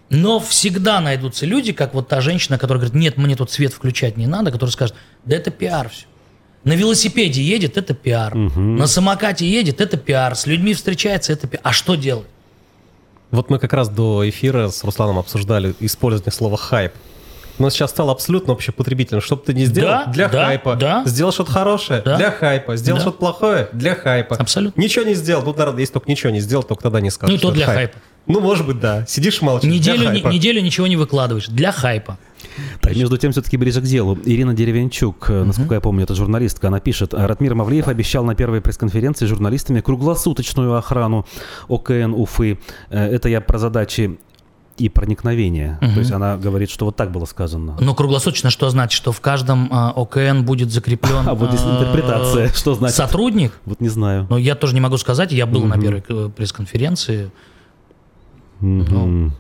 Но 0.09 0.39
всегда 0.39 1.01
найдутся 1.01 1.47
люди, 1.47 1.73
как 1.73 1.95
вот 1.95 2.09
та 2.09 2.21
женщина, 2.21 2.59
которая 2.59 2.81
говорит, 2.85 2.95
нет, 2.95 3.17
мне 3.17 3.35
тут 3.35 3.51
свет 3.51 3.73
включать 3.73 4.17
не 4.17 4.27
надо, 4.27 4.51
которая 4.53 4.73
скажет, 4.73 4.95
да 5.25 5.35
это 5.37 5.51
пиар 5.51 5.89
все. 5.89 6.07
На 6.65 6.73
велосипеде 6.75 7.43
едет, 7.43 7.77
это 7.77 7.95
пиар. 7.95 8.35
На 8.35 8.87
самокате 8.87 9.49
едет, 9.49 9.81
это 9.81 9.97
пиар. 9.97 10.35
С 10.37 10.47
людьми 10.47 10.75
встречается, 10.75 11.33
это 11.33 11.47
пиар. 11.47 11.61
А 11.65 11.73
что 11.73 11.95
делать? 11.95 12.27
Вот 13.31 13.51
мы 13.51 13.59
как 13.59 13.73
раз 13.73 13.89
до 13.89 14.29
эфира 14.29 14.69
с 14.69 14.83
Русланом 14.85 15.19
обсуждали 15.19 15.75
использование 15.81 16.33
слова 16.33 16.57
«хайп». 16.57 16.93
Но 17.59 17.71
сейчас 17.71 17.91
стало 17.91 18.13
абсолютно 18.13 18.53
общепотребительным. 18.53 19.23
Что 19.23 19.37
бы 19.37 19.43
ты 19.43 19.55
ни 19.55 19.65
сделал, 19.65 19.91
Да, 19.91 20.13
для 20.13 20.29
да, 20.29 20.45
хайпа. 20.47 20.77
да. 20.77 21.03
Сделал 21.07 21.33
что-то 21.33 21.51
хорошее, 21.53 22.03
Да. 22.05 22.17
для 22.19 22.31
хайпа. 22.31 22.77
Сделал 22.77 22.99
Да. 22.99 23.03
что-то 23.03 23.19
плохое, 23.19 23.69
для 23.73 23.95
хайпа. 23.95 24.37
Абсолютно. 24.37 24.79
Ничего 24.81 25.05
не 25.07 25.15
сделал. 25.15 25.43
Ну, 25.43 25.53
наверное, 25.55 25.81
если 25.81 25.95
только 25.95 26.11
ничего 26.11 26.31
не 26.31 26.41
сделал, 26.41 26.63
только 26.65 26.83
тогда 26.83 27.01
не 27.01 27.11
скажешь. 27.11 27.33
Ну, 27.33 27.39
и 27.39 27.41
то 27.41 27.51
для 27.55 27.65
хайп. 27.67 27.77
хайпа. 27.93 27.99
Ну, 28.27 28.41
может 28.41 28.67
быть, 28.67 28.81
да. 28.81 29.07
Сидишь 29.07 29.41
молчишь. 29.43 29.71
Неделю, 29.71 30.11
не- 30.11 30.23
неделю 30.23 30.61
ничего 30.61 30.87
не 30.87 30.97
выкладываешь. 30.97 31.47
Для 31.47 31.73
хайпа. 31.73 32.19
Так, 32.81 32.97
между 32.97 33.17
тем, 33.19 33.33
все-таки 33.33 33.57
ближе 33.57 33.81
к 33.81 33.85
делу. 33.85 34.19
Ирина 34.25 34.55
Деревянчук, 34.55 35.31
э, 35.31 35.45
насколько 35.45 35.75
я 35.75 35.81
помню, 35.81 36.05
это 36.05 36.15
журналистка, 36.15 36.69
она 36.69 36.81
пишет, 36.81 37.13
Ратмир 37.13 37.55
Мавлеев 37.55 37.89
обещал 37.89 38.25
на 38.25 38.35
первой 38.35 38.61
пресс-конференции 38.61 39.27
с 39.27 39.29
журналистами 39.29 39.81
круглосуточную 39.81 40.75
охрану 40.77 41.27
ОКН 41.69 42.15
Уфы. 42.15 42.59
Э, 42.91 43.07
Это 43.15 43.29
я 43.29 43.41
про 43.41 43.59
задачи 43.59 44.19
и 44.79 44.89
проникновения. 44.89 45.79
То 45.81 46.01
есть 46.01 46.13
она 46.13 46.37
говорит, 46.37 46.71
что 46.71 46.85
вот 46.85 46.97
так 46.97 47.11
было 47.11 47.25
сказано. 47.25 47.77
Но 47.81 47.95
круглосуточно 47.95 48.51
что 48.51 48.69
значит? 48.71 48.97
Что 48.97 49.11
в 49.13 49.21
каждом 49.21 49.69
а, 49.71 49.91
ОКН 49.97 50.43
будет 50.43 50.71
закреплен 50.71 51.23
А 51.27 51.35
вот 51.35 51.49
здесь 51.51 51.63
а, 51.65 51.79
интерпретация. 51.81 52.49
Что 52.49 52.75
значит? 52.75 52.97
сотрудник? 52.97 53.53
Вот 53.65 53.81
не 53.81 53.89
знаю. 53.89 54.27
Но 54.29 54.37
я 54.37 54.55
тоже 54.55 54.75
не 54.75 54.81
могу 54.81 54.99
сказать, 54.99 55.33
я 55.33 55.47
был 55.47 55.65
на 55.65 55.81
первой 55.81 56.05
э, 56.07 56.31
пресс-конференции. 56.35 57.31
Мгм. 58.61 59.33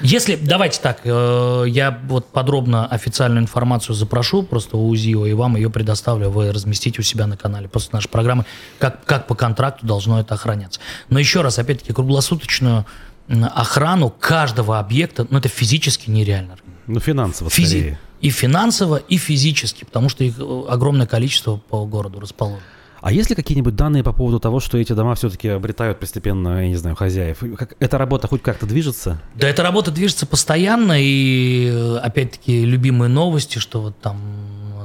Если, 0.00 0.36
давайте 0.36 0.80
так, 0.80 1.00
э, 1.04 1.64
я 1.68 2.00
вот 2.06 2.26
подробно 2.28 2.86
официальную 2.86 3.42
информацию 3.42 3.94
запрошу 3.94 4.42
просто 4.42 4.76
у 4.76 4.88
УЗИО, 4.88 5.26
и 5.26 5.32
вам 5.32 5.56
ее 5.56 5.70
предоставлю, 5.70 6.30
вы 6.30 6.52
разместите 6.52 7.00
у 7.00 7.02
себя 7.02 7.26
на 7.26 7.36
канале 7.36 7.68
после 7.68 7.90
нашей 7.92 8.08
программы, 8.08 8.44
как, 8.78 9.04
как 9.04 9.26
по 9.26 9.34
контракту 9.34 9.86
должно 9.86 10.20
это 10.20 10.34
охраняться. 10.34 10.80
Но 11.08 11.18
еще 11.18 11.40
раз, 11.40 11.58
опять-таки, 11.58 11.92
круглосуточную 11.92 12.86
охрану 13.28 14.10
каждого 14.10 14.78
объекта, 14.78 15.26
ну 15.30 15.38
это 15.38 15.48
физически 15.48 16.10
нереально. 16.10 16.56
Ну, 16.86 17.00
финансово 17.00 17.48
Физи- 17.48 17.66
скорее. 17.66 18.00
И 18.20 18.30
финансово, 18.30 18.96
и 18.96 19.16
физически, 19.16 19.84
потому 19.84 20.08
что 20.10 20.24
их 20.24 20.34
э, 20.38 20.62
огромное 20.68 21.06
количество 21.06 21.56
по 21.56 21.86
городу 21.86 22.20
расположено. 22.20 22.62
А 23.00 23.12
есть 23.12 23.30
ли 23.30 23.36
какие-нибудь 23.36 23.74
данные 23.76 24.02
по 24.02 24.12
поводу 24.12 24.40
того, 24.40 24.60
что 24.60 24.76
эти 24.76 24.92
дома 24.92 25.14
все-таки 25.14 25.48
обретают 25.48 25.98
постепенно, 25.98 26.62
я 26.62 26.68
не 26.68 26.76
знаю, 26.76 26.96
хозяев? 26.96 27.42
Как, 27.56 27.74
эта 27.78 27.98
работа 27.98 28.28
хоть 28.28 28.42
как-то 28.42 28.66
движется? 28.66 29.20
Да, 29.34 29.48
эта 29.48 29.62
работа 29.62 29.90
движется 29.90 30.26
постоянно, 30.26 30.94
и 30.98 31.70
э, 31.72 31.96
опять-таки 31.98 32.64
любимые 32.64 33.08
новости, 33.08 33.58
что 33.58 33.80
вот 33.80 33.98
там 34.00 34.18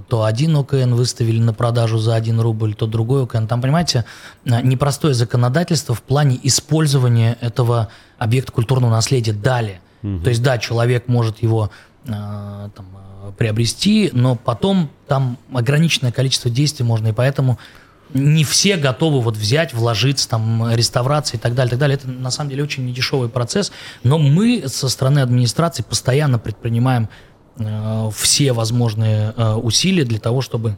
то 0.07 0.23
один 0.23 0.55
ОКН 0.55 0.93
выставили 0.93 1.39
на 1.39 1.53
продажу 1.53 1.97
за 1.97 2.15
1 2.15 2.39
рубль, 2.39 2.75
то 2.75 2.85
другой 2.85 3.23
ОКН. 3.23 3.47
Там, 3.47 3.61
понимаете, 3.61 4.05
э, 4.45 4.61
непростое 4.61 5.13
законодательство 5.13 5.93
в 5.95 6.01
плане 6.01 6.39
использования 6.43 7.37
этого 7.41 7.89
объекта 8.17 8.51
культурного 8.51 8.91
наследия 8.91 9.33
далее. 9.33 9.81
То 10.23 10.29
есть, 10.29 10.43
да, 10.43 10.59
человек 10.59 11.07
может 11.07 11.41
его 11.41 11.71
э, 12.05 12.09
там, 12.11 12.85
э, 13.25 13.31
приобрести, 13.35 14.11
но 14.13 14.35
потом 14.35 14.91
там 15.07 15.39
ограниченное 15.51 16.11
количество 16.11 16.51
действий 16.51 16.85
можно, 16.85 17.07
и 17.07 17.11
поэтому 17.11 17.57
не 18.13 18.43
все 18.43 18.77
готовы 18.77 19.21
вот 19.21 19.35
взять, 19.35 19.73
вложиться, 19.73 20.29
там, 20.29 20.71
реставрация 20.73 21.37
и 21.37 21.41
так 21.41 21.55
далее, 21.55 21.71
так 21.71 21.79
далее. 21.79 21.97
Это 21.97 22.07
на 22.07 22.31
самом 22.31 22.49
деле 22.49 22.63
очень 22.63 22.85
недешевый 22.85 23.29
процесс, 23.29 23.71
но 24.03 24.17
мы 24.17 24.63
со 24.67 24.89
стороны 24.89 25.19
администрации 25.19 25.83
постоянно 25.83 26.39
предпринимаем 26.39 27.09
э, 27.57 28.09
все 28.15 28.53
возможные 28.53 29.33
э, 29.35 29.53
усилия 29.53 30.05
для 30.05 30.19
того, 30.19 30.41
чтобы 30.41 30.77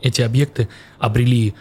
эти 0.00 0.22
объекты 0.22 0.68
обрели 0.98 1.54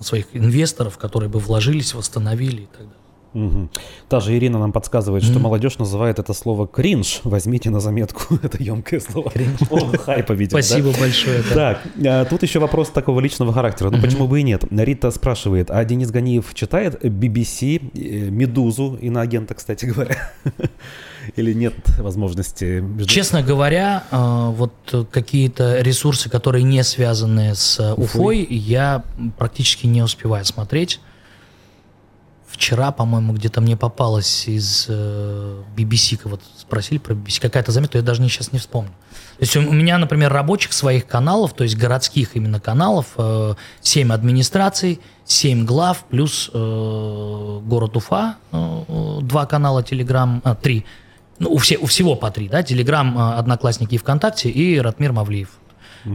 своих 0.00 0.26
инвесторов, 0.32 0.98
которые 0.98 1.30
бы 1.30 1.38
вложились, 1.38 1.94
восстановили 1.94 2.62
и 2.62 2.66
так 2.66 2.80
далее. 2.80 2.97
Мгм. 3.34 3.68
Та 4.08 4.20
же 4.20 4.36
Ирина 4.36 4.58
нам 4.58 4.72
подсказывает, 4.72 5.22
что 5.22 5.38
молодежь 5.38 5.78
называет 5.78 6.18
это 6.18 6.32
слово 6.32 6.66
кринж. 6.66 7.20
Возьмите 7.24 7.70
на 7.70 7.80
заметку 7.80 8.38
это 8.42 8.62
емкое 8.62 9.00
слово. 9.00 9.32
Он 9.70 9.96
хайпа, 9.96 10.32
видимо, 10.32 10.60
да? 10.60 10.66
Спасибо 10.66 10.92
большое. 10.98 11.42
да. 11.50 11.54
Так, 11.54 11.82
а, 12.06 12.24
тут 12.24 12.42
еще 12.42 12.58
вопрос 12.58 12.88
такого 12.90 13.20
личного 13.20 13.52
характера. 13.52 13.90
Ну, 13.90 14.00
почему 14.00 14.26
бы 14.26 14.40
и 14.40 14.42
нет? 14.42 14.64
Рита 14.70 15.10
спрашивает, 15.10 15.70
а 15.70 15.84
Денис 15.84 16.10
Ганиев 16.10 16.54
читает 16.54 17.04
BBC, 17.04 17.80
э, 17.94 18.30
«Медузу», 18.30 18.98
иноагента, 19.00 19.54
кстати 19.54 19.84
говоря? 19.86 20.16
Или 21.36 21.52
нет 21.52 21.74
возможности? 21.98 22.82
Честно 23.06 23.42
говоря, 23.42 24.04
э, 24.10 24.50
вот 24.56 24.72
какие-то 25.10 25.80
ресурсы, 25.80 26.30
которые 26.30 26.64
не 26.64 26.82
связаны 26.82 27.54
с 27.54 27.94
Уфой, 27.96 28.46
я 28.48 29.04
практически 29.36 29.86
не 29.86 30.02
успеваю 30.02 30.44
смотреть. 30.44 31.00
Вчера, 32.58 32.90
по-моему, 32.90 33.34
где-то 33.34 33.60
мне 33.60 33.76
попалось 33.76 34.48
из 34.48 34.86
э, 34.88 35.62
BBC, 35.76 36.18
вот 36.24 36.40
спросили 36.56 36.98
про 36.98 37.14
BBC, 37.14 37.40
какая-то 37.40 37.70
заметка, 37.70 37.98
я 37.98 38.02
даже 38.02 38.20
не, 38.20 38.28
сейчас 38.28 38.50
не 38.50 38.58
вспомню. 38.58 38.90
То 39.36 39.42
есть 39.44 39.56
у 39.56 39.60
у 39.60 39.72
меня, 39.72 39.96
например, 39.96 40.32
рабочих 40.32 40.72
своих 40.72 41.06
каналов, 41.06 41.54
то 41.54 41.62
есть 41.62 41.76
городских 41.76 42.34
именно 42.34 42.58
каналов, 42.58 43.06
э, 43.16 43.54
7 43.82 44.12
администраций, 44.12 45.00
7 45.24 45.66
глав, 45.66 46.04
плюс 46.10 46.50
э, 46.52 47.60
город 47.62 47.96
Уфа, 47.96 48.38
э, 48.50 48.82
э, 48.88 49.18
два 49.22 49.46
канала 49.46 49.84
Телеграм, 49.84 50.42
а, 50.42 50.56
три, 50.56 50.84
ну, 51.38 51.52
у, 51.52 51.58
все, 51.58 51.78
у 51.78 51.86
всего 51.86 52.16
по 52.16 52.32
три, 52.32 52.48
да, 52.48 52.64
Телеграм, 52.64 53.16
э, 53.16 53.34
Одноклассники 53.34 53.94
и 53.94 53.98
ВКонтакте 53.98 54.50
и 54.50 54.80
Ратмир 54.80 55.12
Мавлиев. 55.12 55.50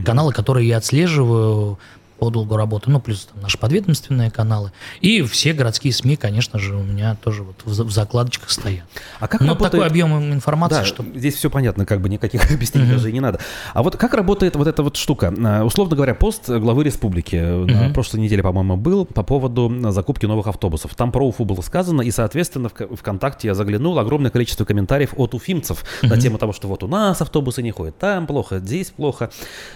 Каналы, 0.05 0.33
которые 0.33 0.67
я 0.67 0.77
отслеживаю 0.77 1.77
по 2.23 2.29
долгу 2.29 2.55
работы, 2.55 2.89
ну, 2.89 3.01
плюс 3.01 3.25
там, 3.25 3.41
наши 3.41 3.57
подведомственные 3.57 4.31
каналы. 4.31 4.71
И 5.01 5.21
все 5.23 5.51
городские 5.51 5.91
СМИ, 5.91 6.15
конечно 6.15 6.57
же, 6.57 6.73
у 6.77 6.81
меня 6.81 7.15
тоже 7.21 7.43
вот 7.43 7.55
в, 7.65 7.83
в 7.83 7.91
закладочках 7.91 8.49
стоят. 8.49 8.85
А 9.19 9.27
как 9.27 9.41
Но 9.41 9.47
работает- 9.47 9.71
такой 9.73 9.87
объем 9.87 10.31
информации, 10.31 10.75
Да, 10.75 10.85
что... 10.85 11.03
здесь 11.03 11.35
все 11.35 11.49
понятно, 11.49 11.85
как 11.85 11.99
бы 11.99 12.07
никаких 12.07 12.49
объяснений 12.53 12.89
даже 12.93 13.09
и 13.09 13.11
не 13.11 13.19
надо. 13.19 13.41
А 13.73 13.83
вот 13.83 13.97
как 13.97 14.13
работает 14.13 14.55
вот 14.55 14.67
эта 14.67 14.83
вот 14.83 14.95
штука? 14.95 15.33
А, 15.37 15.65
Условно 15.65 15.97
говоря, 15.97 16.15
пост 16.15 16.49
главы 16.49 16.85
республики 16.85 17.35
э, 17.35 17.65
на 17.65 17.93
прошлой 17.93 18.21
неделе, 18.21 18.41
по-моему, 18.41 18.77
был 18.77 19.03
по 19.03 19.23
поводу 19.23 19.69
э, 19.69 19.91
закупки 19.91 20.25
новых 20.25 20.47
автобусов. 20.47 20.95
Там 20.95 21.11
про 21.11 21.27
Уфу 21.27 21.43
было 21.43 21.59
сказано, 21.59 22.01
и, 22.03 22.11
соответственно, 22.11 22.69
в 22.69 22.95
ВКонтакте 22.95 23.49
я 23.49 23.53
заглянул, 23.53 23.99
огромное 23.99 24.31
количество 24.31 24.63
комментариев 24.63 25.13
от 25.17 25.33
уфимцев 25.33 25.83
на 26.01 26.17
тему 26.17 26.37
того, 26.37 26.53
что 26.53 26.69
вот 26.69 26.83
у 26.83 26.87
нас 26.87 27.21
автобусы 27.21 27.61
не 27.61 27.71
ходят, 27.71 27.97
там 27.97 28.27
плохо, 28.27 28.59
здесь 28.59 28.91
плохо. 28.91 29.29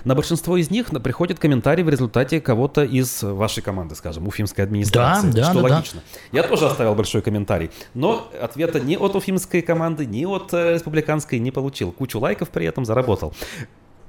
На 0.06 0.16
большинство 0.16 0.56
из 0.56 0.72
них 0.72 0.88
приходит 1.04 1.40
комментарий 1.40 1.84
в 1.84 1.90
результате 1.90 2.37
кого-то 2.40 2.84
из 2.84 3.24
вашей 3.24 3.62
команды, 3.62 3.96
скажем, 3.96 4.28
уфимской 4.28 4.64
администрации, 4.64 5.32
Да, 5.32 5.34
да, 5.34 5.44
что 5.44 5.62
да, 5.62 5.68
да. 5.70 5.76
логично. 5.76 6.04
Я 6.32 6.44
тоже 6.44 6.68
оставил 6.68 6.96
большой 6.96 7.22
комментарий, 7.22 7.72
но 7.94 8.30
ответа 8.42 8.80
ни 8.80 8.96
от 8.96 9.16
уфимской 9.16 9.62
команды, 9.62 10.06
ни 10.06 10.26
от 10.26 10.54
э, 10.54 10.74
республиканской 10.74 11.40
не 11.40 11.52
получил. 11.52 11.92
Кучу 11.92 12.20
лайков 12.20 12.50
при 12.50 12.66
этом 12.66 12.86
заработал. 12.86 13.34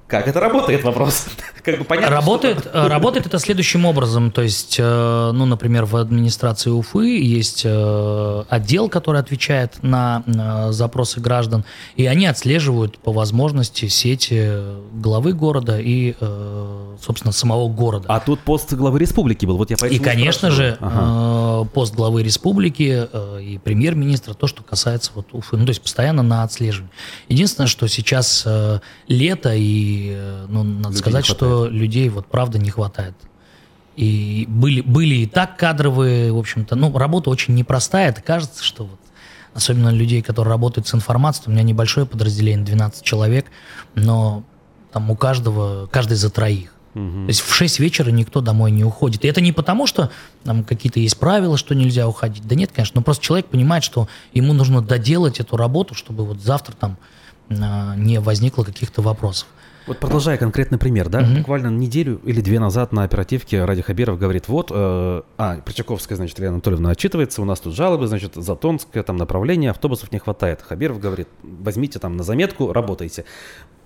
Как 0.08 0.26
это 0.26 0.40
работает, 0.40 0.82
вопрос? 0.84 1.26
Как 1.62 1.78
бы 1.80 1.84
понятно, 1.84 2.16
Работает, 2.16 2.60
что- 2.60 2.88
работает 2.88 3.26
это 3.26 3.38
следующим 3.38 3.84
образом. 3.84 4.30
То 4.30 4.40
есть, 4.40 4.76
э, 4.78 5.30
ну, 5.34 5.44
например, 5.44 5.84
в 5.84 5.96
администрации 5.96 6.70
Уфы 6.70 7.18
есть 7.20 7.62
э, 7.66 8.44
отдел, 8.48 8.88
который 8.88 9.20
отвечает 9.20 9.74
на 9.82 10.22
э, 10.26 10.72
запросы 10.72 11.20
граждан, 11.20 11.64
и 11.96 12.06
они 12.06 12.24
отслеживают 12.24 12.98
по 12.98 13.12
возможности 13.12 13.86
сети 13.88 14.50
главы 14.94 15.34
города 15.34 15.78
и, 15.78 16.14
собственно, 17.04 17.32
самого 17.32 17.68
города. 17.68 18.06
А 18.08 18.18
тут 18.20 18.40
пост 18.40 18.72
главы 18.72 18.98
республики 19.00 19.44
был, 19.44 19.58
вот 19.58 19.70
я 19.70 19.76
И, 19.88 19.98
конечно 19.98 20.50
спрашиваю. 20.50 20.70
же, 20.72 20.78
Ага. 20.80 21.64
пост 21.74 21.94
главы 21.94 22.22
республики 22.22 23.06
и 23.42 23.58
премьер-министра, 23.58 24.32
то, 24.32 24.46
что 24.46 24.62
касается 24.62 25.10
вот 25.14 25.26
Уфы. 25.32 25.56
Ну, 25.58 25.66
то 25.66 25.70
есть 25.70 25.82
постоянно 25.82 26.22
на 26.22 26.44
отслеживании. 26.44 26.90
Единственное, 27.28 27.68
что 27.68 27.86
сейчас 27.88 28.46
лето, 29.06 29.54
и, 29.54 29.97
э, 30.10 30.46
ну, 30.48 30.62
надо 30.62 30.88
Людей 30.88 31.00
сказать, 31.00 31.26
что 31.26 31.66
людей 31.66 32.08
вот 32.08 32.26
правда 32.26 32.58
не 32.58 32.70
хватает. 32.70 33.14
И 33.96 34.46
были, 34.48 34.80
были 34.80 35.16
и 35.16 35.26
так 35.26 35.56
кадровые, 35.56 36.32
в 36.32 36.38
общем-то, 36.38 36.76
ну, 36.76 36.96
работа 36.96 37.30
очень 37.30 37.54
непростая. 37.54 38.10
Это 38.10 38.22
кажется, 38.22 38.62
что 38.62 38.84
вот, 38.84 39.00
особенно 39.54 39.90
людей, 39.90 40.22
которые 40.22 40.52
работают 40.52 40.86
с 40.86 40.94
информацией, 40.94 41.48
у 41.48 41.50
меня 41.50 41.64
небольшое 41.64 42.06
подразделение, 42.06 42.64
12 42.64 43.02
человек, 43.02 43.46
но 43.96 44.44
там 44.92 45.10
у 45.10 45.16
каждого, 45.16 45.86
каждый 45.86 46.16
за 46.16 46.30
троих. 46.30 46.72
То 46.94 47.28
есть 47.28 47.40
в 47.40 47.54
6 47.54 47.78
вечера 47.78 48.10
никто 48.10 48.40
домой 48.40 48.70
не 48.72 48.82
уходит. 48.82 49.24
И 49.24 49.28
это 49.28 49.40
не 49.40 49.52
потому, 49.52 49.86
что 49.86 50.10
там 50.42 50.64
какие-то 50.64 50.98
есть 50.98 51.16
правила, 51.16 51.56
что 51.56 51.74
нельзя 51.74 52.08
уходить. 52.08 52.46
Да 52.46 52.56
нет, 52.56 52.72
конечно, 52.74 52.98
но 52.98 53.02
просто 53.02 53.22
человек 53.22 53.46
понимает, 53.46 53.84
что 53.84 54.08
ему 54.32 54.52
нужно 54.52 54.80
доделать 54.82 55.38
эту 55.38 55.56
работу, 55.56 55.94
чтобы 55.94 56.24
вот 56.24 56.40
завтра 56.40 56.74
там 56.74 56.96
а, 57.50 57.94
не 57.94 58.18
возникло 58.18 58.64
каких-то 58.64 59.02
вопросов. 59.02 59.46
Вот 59.88 59.98
продолжая 60.00 60.36
конкретный 60.36 60.76
пример, 60.76 61.08
да, 61.08 61.26
буквально 61.38 61.68
неделю 61.68 62.20
или 62.22 62.42
две 62.42 62.60
назад 62.60 62.92
на 62.92 63.04
оперативке 63.04 63.64
Ради 63.64 63.80
Хабиров 63.80 64.18
говорит, 64.18 64.46
вот, 64.46 64.70
э, 64.70 65.22
а, 65.38 65.56
Причаковская, 65.64 66.16
значит, 66.16 66.38
Илья 66.38 66.50
Анатольевна 66.50 66.90
отчитывается, 66.90 67.40
у 67.40 67.46
нас 67.46 67.58
тут 67.60 67.74
жалобы, 67.74 68.06
значит, 68.06 68.34
Затонское 68.34 69.02
там 69.02 69.16
направление, 69.16 69.70
автобусов 69.70 70.12
не 70.12 70.18
хватает. 70.18 70.60
Хабиров 70.60 71.00
говорит, 71.00 71.28
возьмите 71.42 71.98
там 71.98 72.18
на 72.18 72.22
заметку, 72.22 72.70
работайте. 72.70 73.24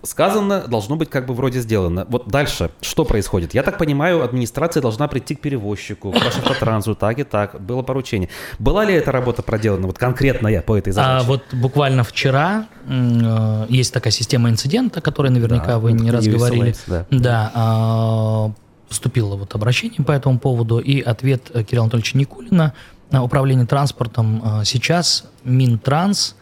Сказано, 0.03 0.67
должно 0.67 0.97
быть 0.97 1.11
как 1.11 1.27
бы 1.27 1.35
вроде 1.35 1.61
сделано. 1.61 2.07
Вот 2.09 2.29
дальше, 2.29 2.71
что 2.81 3.05
происходит? 3.05 3.55
Я 3.55 3.63
так 3.63 3.79
понимаю, 3.79 4.25
администрация 4.25 4.81
должна 4.81 5.07
прийти 5.07 5.37
к 5.37 5.41
перевозчику, 5.41 6.11
к 6.11 6.15
Башавтотрансу, 6.15 6.95
так 6.97 7.19
и 7.21 7.25
так, 7.25 7.61
было 7.61 7.83
поручение. 7.83 8.29
Была 8.59 8.85
ли 8.85 8.95
эта 8.95 9.13
работа 9.13 9.43
проделана, 9.43 9.87
вот 9.87 9.99
конкретно 9.99 10.49
я 10.49 10.61
по 10.63 10.77
этой 10.77 10.91
А 10.91 10.93
задаче? 10.93 11.27
вот 11.27 11.43
буквально 11.53 12.03
вчера 12.03 12.67
э, 12.89 13.67
есть 13.69 13.95
такая 13.95 14.13
система 14.13 14.51
инцидента, 14.51 14.99
о 14.99 15.03
которой 15.03 15.31
наверняка 15.31 15.67
Да, 15.67 15.79
вы 15.79 15.93
не 15.93 16.11
раз 16.11 16.27
говорили. 16.27 16.75
Да. 16.89 17.07
Да, 17.11 17.53
а, 17.55 18.53
поступило 18.89 19.37
вот 19.37 19.55
обращение 19.55 20.05
по 20.05 20.13
этому 20.13 20.39
поводу, 20.39 20.79
и 20.79 21.01
ответ 21.01 21.51
э, 21.55 21.63
Кирилла 21.63 21.85
Анатольевича 21.85 22.19
Никулина, 22.19 22.75
э, 23.11 23.19
управление 23.19 23.67
транспортом, 23.67 24.43
э, 24.45 24.65
сейчас 24.65 25.25
Минтранс 25.45 26.37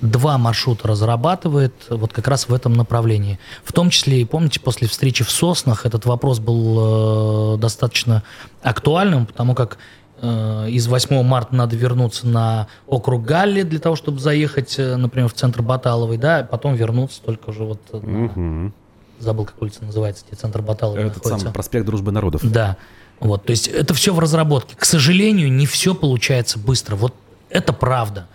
два 0.00 0.38
маршрута 0.38 0.88
разрабатывает 0.88 1.74
вот 1.90 2.12
как 2.12 2.28
раз 2.28 2.48
в 2.48 2.54
этом 2.54 2.72
направлении. 2.74 3.38
В 3.64 3.72
том 3.72 3.90
числе, 3.90 4.20
и 4.20 4.24
помните, 4.24 4.60
после 4.60 4.86
встречи 4.88 5.24
в 5.24 5.30
Соснах 5.30 5.86
этот 5.86 6.06
вопрос 6.06 6.38
был 6.38 7.54
э, 7.54 7.58
достаточно 7.58 8.22
актуальным, 8.62 9.26
потому 9.26 9.54
как 9.54 9.78
э, 10.22 10.66
из 10.70 10.86
8 10.86 11.22
марта 11.22 11.54
надо 11.54 11.74
вернуться 11.76 12.26
на 12.26 12.68
округ 12.86 13.24
Галли 13.24 13.62
для 13.62 13.80
того, 13.80 13.96
чтобы 13.96 14.20
заехать, 14.20 14.78
э, 14.78 14.96
например, 14.96 15.28
в 15.28 15.34
центр 15.34 15.62
Баталовой, 15.62 16.16
да, 16.16 16.38
а 16.38 16.44
потом 16.44 16.74
вернуться 16.74 17.20
только 17.24 17.50
уже 17.50 17.64
вот 17.64 17.80
на- 17.92 17.98
Мгм. 17.98 18.74
забыл, 19.18 19.46
как 19.46 19.60
улица 19.60 19.84
называется, 19.84 20.24
где 20.28 20.36
центр 20.36 20.62
Баталовой 20.62 21.00
Этот 21.02 21.16
находится. 21.16 21.40
самый 21.40 21.52
проспект 21.54 21.86
Дружбы 21.86 22.12
Народов. 22.12 22.40
Да. 22.48 22.76
Вот, 23.20 23.44
то 23.44 23.50
есть 23.50 23.66
это 23.66 23.94
все 23.94 24.14
в 24.14 24.20
разработке. 24.20 24.76
К 24.76 24.84
сожалению, 24.84 25.50
не 25.52 25.66
все 25.66 25.92
получается 25.92 26.56
быстро. 26.60 26.94
Вот 26.94 27.14
это 27.50 27.72
правда. 27.72 28.28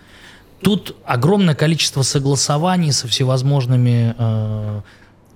Тут 0.64 0.96
огромное 1.04 1.54
количество 1.54 2.02
согласований 2.02 2.90
со 2.90 3.06
всевозможными 3.06 4.14
э, 4.16 4.80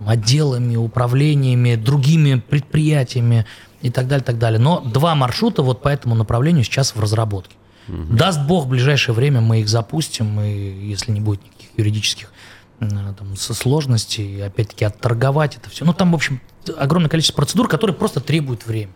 отделами, 0.07 0.77
управлениями, 0.77 1.75
другими 1.75 2.37
предприятиями 2.37 3.45
и 3.83 3.91
так 3.91 4.09
далее, 4.09 4.25
так 4.25 4.39
далее. 4.39 4.59
Но 4.59 4.81
два 4.81 5.15
маршрута 5.15 5.63
вот 5.63 5.83
по 5.83 5.89
этому 5.89 6.15
направлению 6.15 6.65
сейчас 6.65 6.95
в 6.95 7.01
разработке. 7.01 7.55
Даст 7.89 8.41
Бог, 8.43 8.67
в 8.67 8.69
ближайшее 8.69 9.15
время 9.15 9.41
мы 9.41 9.61
их 9.61 9.69
запустим, 9.69 10.41
и 10.41 10.87
если 10.89 11.11
не 11.11 11.21
будет 11.21 11.43
никаких 11.45 11.69
юридических 11.77 12.33
э, 12.81 12.87
там, 12.87 13.37
сложностей, 13.37 14.45
опять-таки 14.45 14.85
отторговать 14.85 15.57
это 15.57 15.71
все. 15.71 15.85
Ну, 15.85 15.93
там, 15.95 16.13
в 16.13 16.15
общем, 16.15 16.41
огромное 16.77 17.09
количество 17.09 17.37
процедур, 17.37 17.69
которые 17.69 17.97
просто 17.97 18.21
требуют 18.21 18.67
времени. 18.67 18.95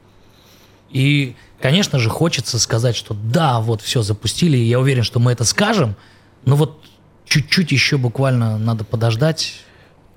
И, 0.91 1.37
конечно 1.61 1.99
же, 1.99 2.11
хочется 2.11 2.59
сказать, 2.59 2.95
что 2.97 3.15
да, 3.15 3.61
вот 3.61 3.81
все 3.81 4.03
запустили, 4.03 4.59
и 4.59 4.65
я 4.65 4.79
уверен, 4.79 5.05
что 5.05 5.21
мы 5.21 5.33
это 5.33 5.45
скажем, 5.45 5.97
но 6.45 6.57
вот 6.57 6.83
чуть-чуть 7.25 7.73
еще 7.73 7.99
буквально 7.99 8.59
надо 8.59 8.85
подождать. 8.85 9.55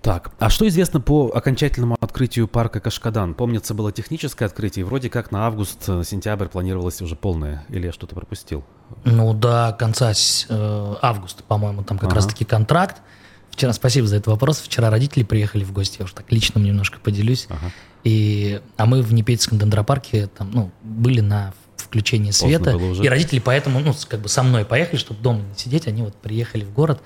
Так, 0.02 0.32
а 0.38 0.52
что 0.52 0.68
известно 0.68 1.02
по 1.02 1.32
окончательному 1.34 1.98
открытию 2.00 2.48
парка 2.48 2.80
Кашкадан? 2.80 3.34
Помнится, 3.34 3.74
было 3.74 3.92
техническое 3.92 4.46
открытие, 4.46 4.86
вроде 4.86 5.10
как 5.10 5.32
на 5.32 5.48
август-сентябрь 5.48 6.46
планировалось 6.46 7.02
уже 7.02 7.16
полное, 7.16 7.66
или 7.70 7.88
я 7.88 7.92
что-то 7.92 8.14
пропустил? 8.14 8.64
Ну, 9.04 9.34
до 9.34 9.76
конца 9.80 10.12
э, 10.12 10.96
августа, 11.02 11.42
по-моему, 11.48 11.84
там 11.84 11.98
как 11.98 12.10
Ага. 12.10 12.18
раз-таки 12.18 12.46
контракт. 12.46 13.02
Вчера, 13.50 13.74
спасибо 13.74 14.06
за 14.06 14.18
этот 14.18 14.28
вопрос, 14.28 14.60
вчера 14.60 14.92
родители 14.92 15.24
приехали 15.24 15.64
в 15.64 15.72
гости, 15.72 15.98
я 16.00 16.06
уж 16.06 16.12
так 16.12 16.32
лично 16.32 16.60
немножко 16.60 17.00
поделюсь. 17.00 17.48
Ага. 17.50 17.72
И, 18.04 18.62
а 18.78 18.86
мы 18.86 19.02
в 19.02 19.12
Непетинском 19.12 19.58
дендропарке 19.58 20.28
там, 20.28 20.52
ну, 20.52 20.72
были 20.84 21.22
на 21.22 21.52
включении 21.86 22.32
света. 22.32 22.72
И 22.72 23.08
родители 23.08 23.40
поэтому, 23.40 23.80
ну, 23.80 23.94
как 24.08 24.22
бы 24.22 24.30
со 24.30 24.44
мной 24.44 24.66
поехали, 24.66 24.98
чтобы 24.98 25.22
дома 25.22 25.42
не 25.42 25.58
сидеть. 25.58 25.88
Они 25.88 26.02
вот 26.02 26.16
приехали 26.16 26.64
в 26.64 26.74
город. 26.74 27.02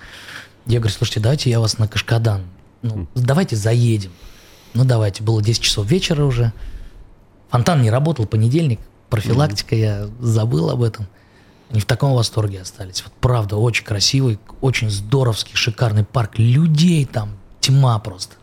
Я 0.65 0.79
говорю, 0.79 0.95
слушайте, 0.95 1.19
давайте 1.19 1.49
я 1.49 1.59
вас 1.59 1.77
на 1.77 1.87
Кашкадан. 1.87 2.43
Ну, 2.81 3.07
давайте 3.15 3.55
заедем. 3.55 4.11
Ну, 4.73 4.85
давайте. 4.85 5.23
Было 5.23 5.41
10 5.41 5.61
часов 5.61 5.85
вечера 5.87 6.23
уже. 6.23 6.53
Фонтан 7.49 7.81
не 7.81 7.89
работал, 7.89 8.25
понедельник. 8.25 8.79
Профилактика, 9.09 9.75
я 9.75 10.09
забыл 10.19 10.69
об 10.69 10.83
этом. 10.83 11.07
Они 11.71 11.79
в 11.79 11.85
таком 11.85 12.13
восторге 12.13 12.61
остались. 12.61 13.03
Вот 13.03 13.13
правда, 13.19 13.55
очень 13.57 13.85
красивый, 13.85 14.39
очень 14.61 14.89
здоровский, 14.89 15.55
шикарный 15.55 16.03
парк. 16.03 16.37
Людей 16.37 17.05
там 17.05 17.37
тьма 17.59 17.97
просто. 17.99 18.35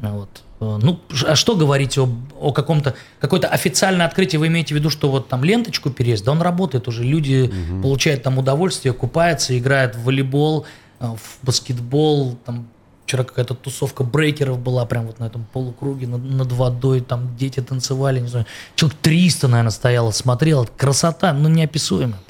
Вот. 0.00 0.42
Э, 0.62 0.78
Ну, 0.80 1.00
а 1.26 1.34
что 1.34 1.56
говорить 1.56 1.98
о, 1.98 2.08
о 2.40 2.52
каком-то, 2.52 2.94
какое-то 3.20 3.48
официальное 3.48 4.06
открытие? 4.06 4.38
Вы 4.38 4.46
имеете 4.46 4.74
в 4.74 4.78
виду, 4.78 4.90
что 4.90 5.10
вот 5.10 5.28
там 5.28 5.44
ленточку 5.44 5.90
переезд? 5.90 6.24
Да 6.24 6.32
он 6.32 6.40
работает 6.40 6.88
уже. 6.88 7.02
Люди 7.02 7.52
получают 7.82 8.22
там 8.22 8.38
удовольствие, 8.38 8.92
купаются, 8.92 9.58
играют 9.58 9.96
в 9.96 10.04
волейбол, 10.04 10.66
э, 11.00 11.06
в 11.06 11.44
баскетбол. 11.44 12.38
Там 12.44 12.68
вчера 13.04 13.24
какая-то 13.24 13.54
тусовка 13.54 14.04
брейкеров 14.04 14.58
была 14.58 14.86
прям 14.86 15.06
вот 15.06 15.18
на 15.18 15.24
этом 15.24 15.44
полукруге 15.52 16.06
над, 16.06 16.22
над 16.22 16.52
водой. 16.52 17.00
Там 17.00 17.36
дети 17.36 17.60
танцевали, 17.60 18.20
не 18.20 18.28
знаю. 18.28 18.46
Человек 18.76 18.98
300, 19.02 19.48
наверное, 19.48 19.70
стояло, 19.70 20.12
смотрел. 20.12 20.68
Красота, 20.76 21.32
ну, 21.32 21.48
неописуемая. 21.48 22.20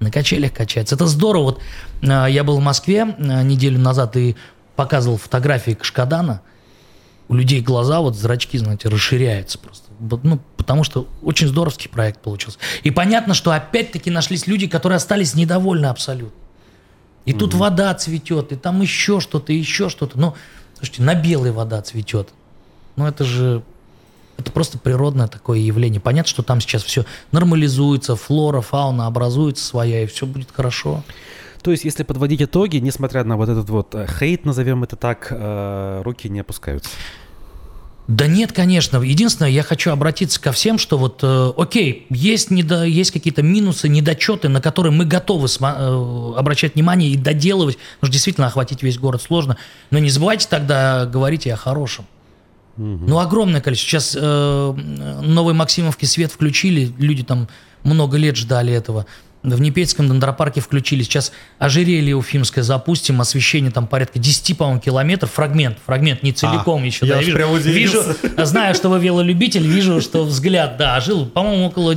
На 0.00 0.10
качелях 0.10 0.52
качается. 0.52 0.94
Это 0.94 1.06
здорово. 1.06 1.42
Вот 1.42 1.60
э, 2.02 2.26
я 2.30 2.42
был 2.42 2.58
в 2.58 2.62
Москве 2.62 3.14
неделю 3.18 3.78
назад 3.78 4.16
и 4.16 4.36
показывал 4.76 5.16
фотографии 5.16 5.72
Кашкадана. 5.72 6.40
У 7.28 7.34
людей 7.34 7.60
глаза, 7.60 8.00
вот 8.00 8.16
зрачки, 8.16 8.58
знаете, 8.58 8.88
расширяются 8.88 9.58
просто. 9.58 9.88
Ну, 10.00 10.40
потому 10.56 10.84
что 10.84 11.06
очень 11.22 11.48
здоровский 11.48 11.90
проект 11.90 12.20
получился. 12.20 12.58
И 12.82 12.90
понятно, 12.90 13.34
что 13.34 13.52
опять-таки 13.52 14.10
нашлись 14.10 14.46
люди, 14.46 14.66
которые 14.66 14.96
остались 14.96 15.34
недовольны 15.34 15.86
абсолютно. 15.86 16.38
И 17.26 17.34
тут 17.34 17.52
вода 17.52 17.92
цветет, 17.94 18.52
и 18.52 18.56
там 18.56 18.80
еще 18.80 19.20
что-то, 19.20 19.52
еще 19.52 19.90
что-то. 19.90 20.18
Ну, 20.18 20.34
слушайте, 20.76 21.02
на 21.02 21.14
белой 21.14 21.50
вода 21.50 21.82
цветет. 21.82 22.30
Ну, 22.96 23.06
это 23.06 23.24
же 23.24 23.62
это 24.38 24.52
просто 24.52 24.78
природное 24.78 25.26
такое 25.26 25.58
явление. 25.58 26.00
Понятно, 26.00 26.30
что 26.30 26.42
там 26.42 26.60
сейчас 26.60 26.84
все 26.84 27.04
нормализуется, 27.32 28.14
флора, 28.14 28.60
фауна 28.60 29.06
образуется 29.06 29.64
своя, 29.64 30.04
и 30.04 30.06
все 30.06 30.26
будет 30.26 30.50
хорошо. 30.54 31.02
То 31.68 31.72
есть, 31.72 31.84
если 31.84 32.02
подводить 32.02 32.40
итоги, 32.40 32.78
несмотря 32.78 33.24
на 33.24 33.36
вот 33.36 33.50
этот 33.50 33.68
вот 33.68 33.94
э, 33.94 34.06
хейт, 34.06 34.46
назовем 34.46 34.84
это 34.84 34.96
так, 34.96 35.26
э, 35.28 36.00
руки 36.02 36.26
не 36.26 36.40
опускаются. 36.40 36.88
Да 38.06 38.26
нет, 38.26 38.52
конечно. 38.52 39.02
Единственное, 39.02 39.50
я 39.50 39.62
хочу 39.62 39.90
обратиться 39.90 40.40
ко 40.40 40.50
всем, 40.50 40.78
что 40.78 40.96
вот, 40.96 41.20
э, 41.22 41.52
окей, 41.58 42.06
есть, 42.08 42.50
недо, 42.50 42.84
есть 42.84 43.10
какие-то 43.10 43.42
минусы, 43.42 43.90
недочеты, 43.90 44.48
на 44.48 44.62
которые 44.62 44.92
мы 44.92 45.04
готовы 45.04 45.48
сма- 45.48 45.76
э, 45.76 46.38
обращать 46.38 46.74
внимание 46.74 47.10
и 47.10 47.18
доделывать, 47.18 47.76
потому 47.76 48.06
что 48.06 48.12
действительно 48.14 48.46
охватить 48.46 48.82
весь 48.82 48.98
город 48.98 49.20
сложно. 49.20 49.58
Но 49.90 49.98
не 49.98 50.08
забывайте 50.08 50.48
тогда 50.48 51.04
говорить 51.04 51.44
и 51.44 51.50
о 51.50 51.56
хорошем. 51.56 52.06
Ну, 52.78 53.18
огромное 53.18 53.60
количество. 53.60 53.90
Сейчас 53.90 54.16
э, 54.18 54.72
новой 55.22 55.52
Максимовки 55.52 56.06
свет 56.06 56.32
включили, 56.32 56.90
люди 56.96 57.24
там 57.24 57.46
много 57.82 58.16
лет 58.16 58.36
ждали 58.36 58.72
этого. 58.72 59.04
В 59.56 59.60
Непетском 59.60 60.08
дендропарке 60.08 60.60
включили. 60.60 61.02
Сейчас 61.02 61.32
ожерелье 61.58 62.16
Уфимское 62.16 62.64
запустим, 62.64 63.20
освещение 63.20 63.70
там 63.70 63.86
порядка 63.86 64.18
10, 64.18 64.56
по-моему, 64.56 64.80
километров. 64.80 65.32
Фрагмент, 65.32 65.78
фрагмент, 65.84 66.22
не 66.22 66.32
целиком 66.32 66.84
еще. 66.84 67.06
я 67.06 67.14
да, 67.14 67.18
аж 67.20 67.26
вижу, 67.26 67.58
вижу, 67.62 68.02
знаю, 68.38 68.74
что 68.74 68.88
вы 68.88 68.98
велолюбитель, 69.00 69.66
вижу, 69.66 70.00
что 70.00 70.24
взгляд, 70.24 70.76
да, 70.76 71.00
жил, 71.00 71.26
по-моему, 71.26 71.66
около 71.66 71.94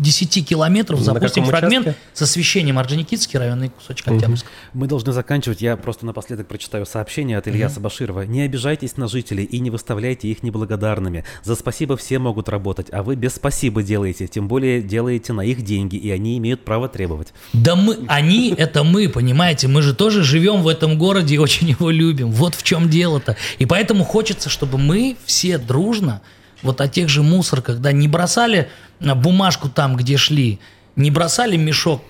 10 0.00 0.48
километров 0.48 0.98
На 1.00 1.04
запустим 1.04 1.44
фрагмент 1.44 1.86
участке? 1.86 2.02
с 2.12 2.22
освещением 2.22 2.78
Орджоникидский 2.78 3.38
район 3.38 3.64
и 3.64 3.68
кусочек 3.68 4.08
Октябрьского. 4.08 4.50
Мы 4.72 4.86
должны 4.86 5.12
заканчивать. 5.12 5.60
Я 5.60 5.76
просто 5.76 6.06
напоследок 6.06 6.48
прочитаю 6.48 6.86
сообщение 6.86 7.38
от 7.38 7.48
Ильяса 7.48 7.80
Баширова. 7.80 8.22
Не 8.22 8.42
обижайтесь 8.42 8.96
на 8.96 9.08
жителей 9.08 9.44
и 9.44 9.58
не 9.58 9.70
выставляйте 9.70 10.28
их 10.28 10.42
неблагодарными. 10.42 11.24
За 11.42 11.54
спасибо 11.54 11.96
все 11.96 12.18
могут 12.18 12.48
работать, 12.48 12.88
а 12.92 13.02
вы 13.02 13.16
без 13.16 13.34
спасибо 13.34 13.82
делаете. 13.82 14.26
Тем 14.26 14.48
более 14.48 14.82
делаете 14.82 15.32
на 15.32 15.42
их 15.42 15.62
деньги, 15.62 15.96
и 15.96 16.10
они 16.10 16.38
имеют 16.38 16.64
право 16.64 16.88
требовать. 16.88 17.32
Да 17.52 17.76
мы, 17.76 17.98
они 18.08 18.54
это 18.56 18.84
мы, 18.84 19.08
понимаете, 19.08 19.68
мы 19.68 19.82
же 19.82 19.94
тоже 19.94 20.22
живем 20.22 20.62
в 20.62 20.68
этом 20.68 20.98
городе 20.98 21.34
и 21.34 21.38
очень 21.38 21.68
его 21.70 21.90
любим. 21.90 22.30
Вот 22.30 22.54
в 22.54 22.62
чем 22.62 22.88
дело-то. 22.88 23.36
И 23.58 23.66
поэтому 23.66 24.04
хочется, 24.04 24.48
чтобы 24.48 24.78
мы 24.78 25.16
все 25.24 25.58
дружно, 25.58 26.22
вот 26.62 26.80
о 26.80 26.88
тех 26.88 27.08
же 27.08 27.22
мусорках, 27.22 27.78
да, 27.78 27.92
не 27.92 28.08
бросали 28.08 28.68
бумажку 29.00 29.68
там, 29.68 29.96
где 29.96 30.16
шли, 30.16 30.58
не 30.96 31.10
бросали 31.10 31.56
мешок 31.56 32.02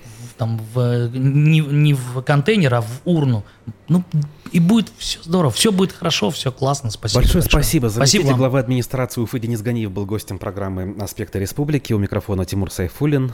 там 0.42 0.60
в, 0.74 1.08
не, 1.12 1.60
не 1.60 1.94
в 1.94 2.22
контейнер, 2.22 2.74
а 2.74 2.80
в 2.80 3.00
урну. 3.04 3.44
Ну, 3.88 4.02
и 4.50 4.58
будет 4.58 4.90
все 4.98 5.22
здорово, 5.22 5.52
все 5.52 5.70
будет 5.70 5.92
хорошо, 5.92 6.30
все 6.30 6.50
классно. 6.50 6.90
Спасибо. 6.90 7.22
Большое 7.22 7.42
спасибо. 7.44 7.88
Заместитель 7.88 8.24
Спасибо 8.24 8.38
главы 8.38 8.58
администрации 8.58 9.20
Уфы 9.20 9.38
Денис 9.38 9.62
Ганиев 9.62 9.90
был 9.90 10.04
гостем 10.04 10.38
программы 10.38 10.96
«Аспекты 11.00 11.38
республики». 11.38 11.92
У 11.92 11.98
микрофона 11.98 12.44
Тимур 12.44 12.70
Сайфулин. 12.70 13.32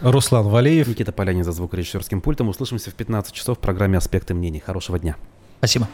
Руслан 0.00 0.48
Валеев. 0.48 0.88
Никита 0.88 1.12
Полянин 1.12 1.44
за 1.44 1.52
звукорежиссерским 1.52 2.20
пультом. 2.20 2.48
Услышимся 2.48 2.90
в 2.90 2.94
15 2.94 3.32
часов 3.32 3.58
в 3.58 3.60
программе 3.60 3.98
«Аспекты 3.98 4.34
мнений». 4.34 4.58
Хорошего 4.58 4.98
дня. 4.98 5.16
Спасибо. 5.58 5.88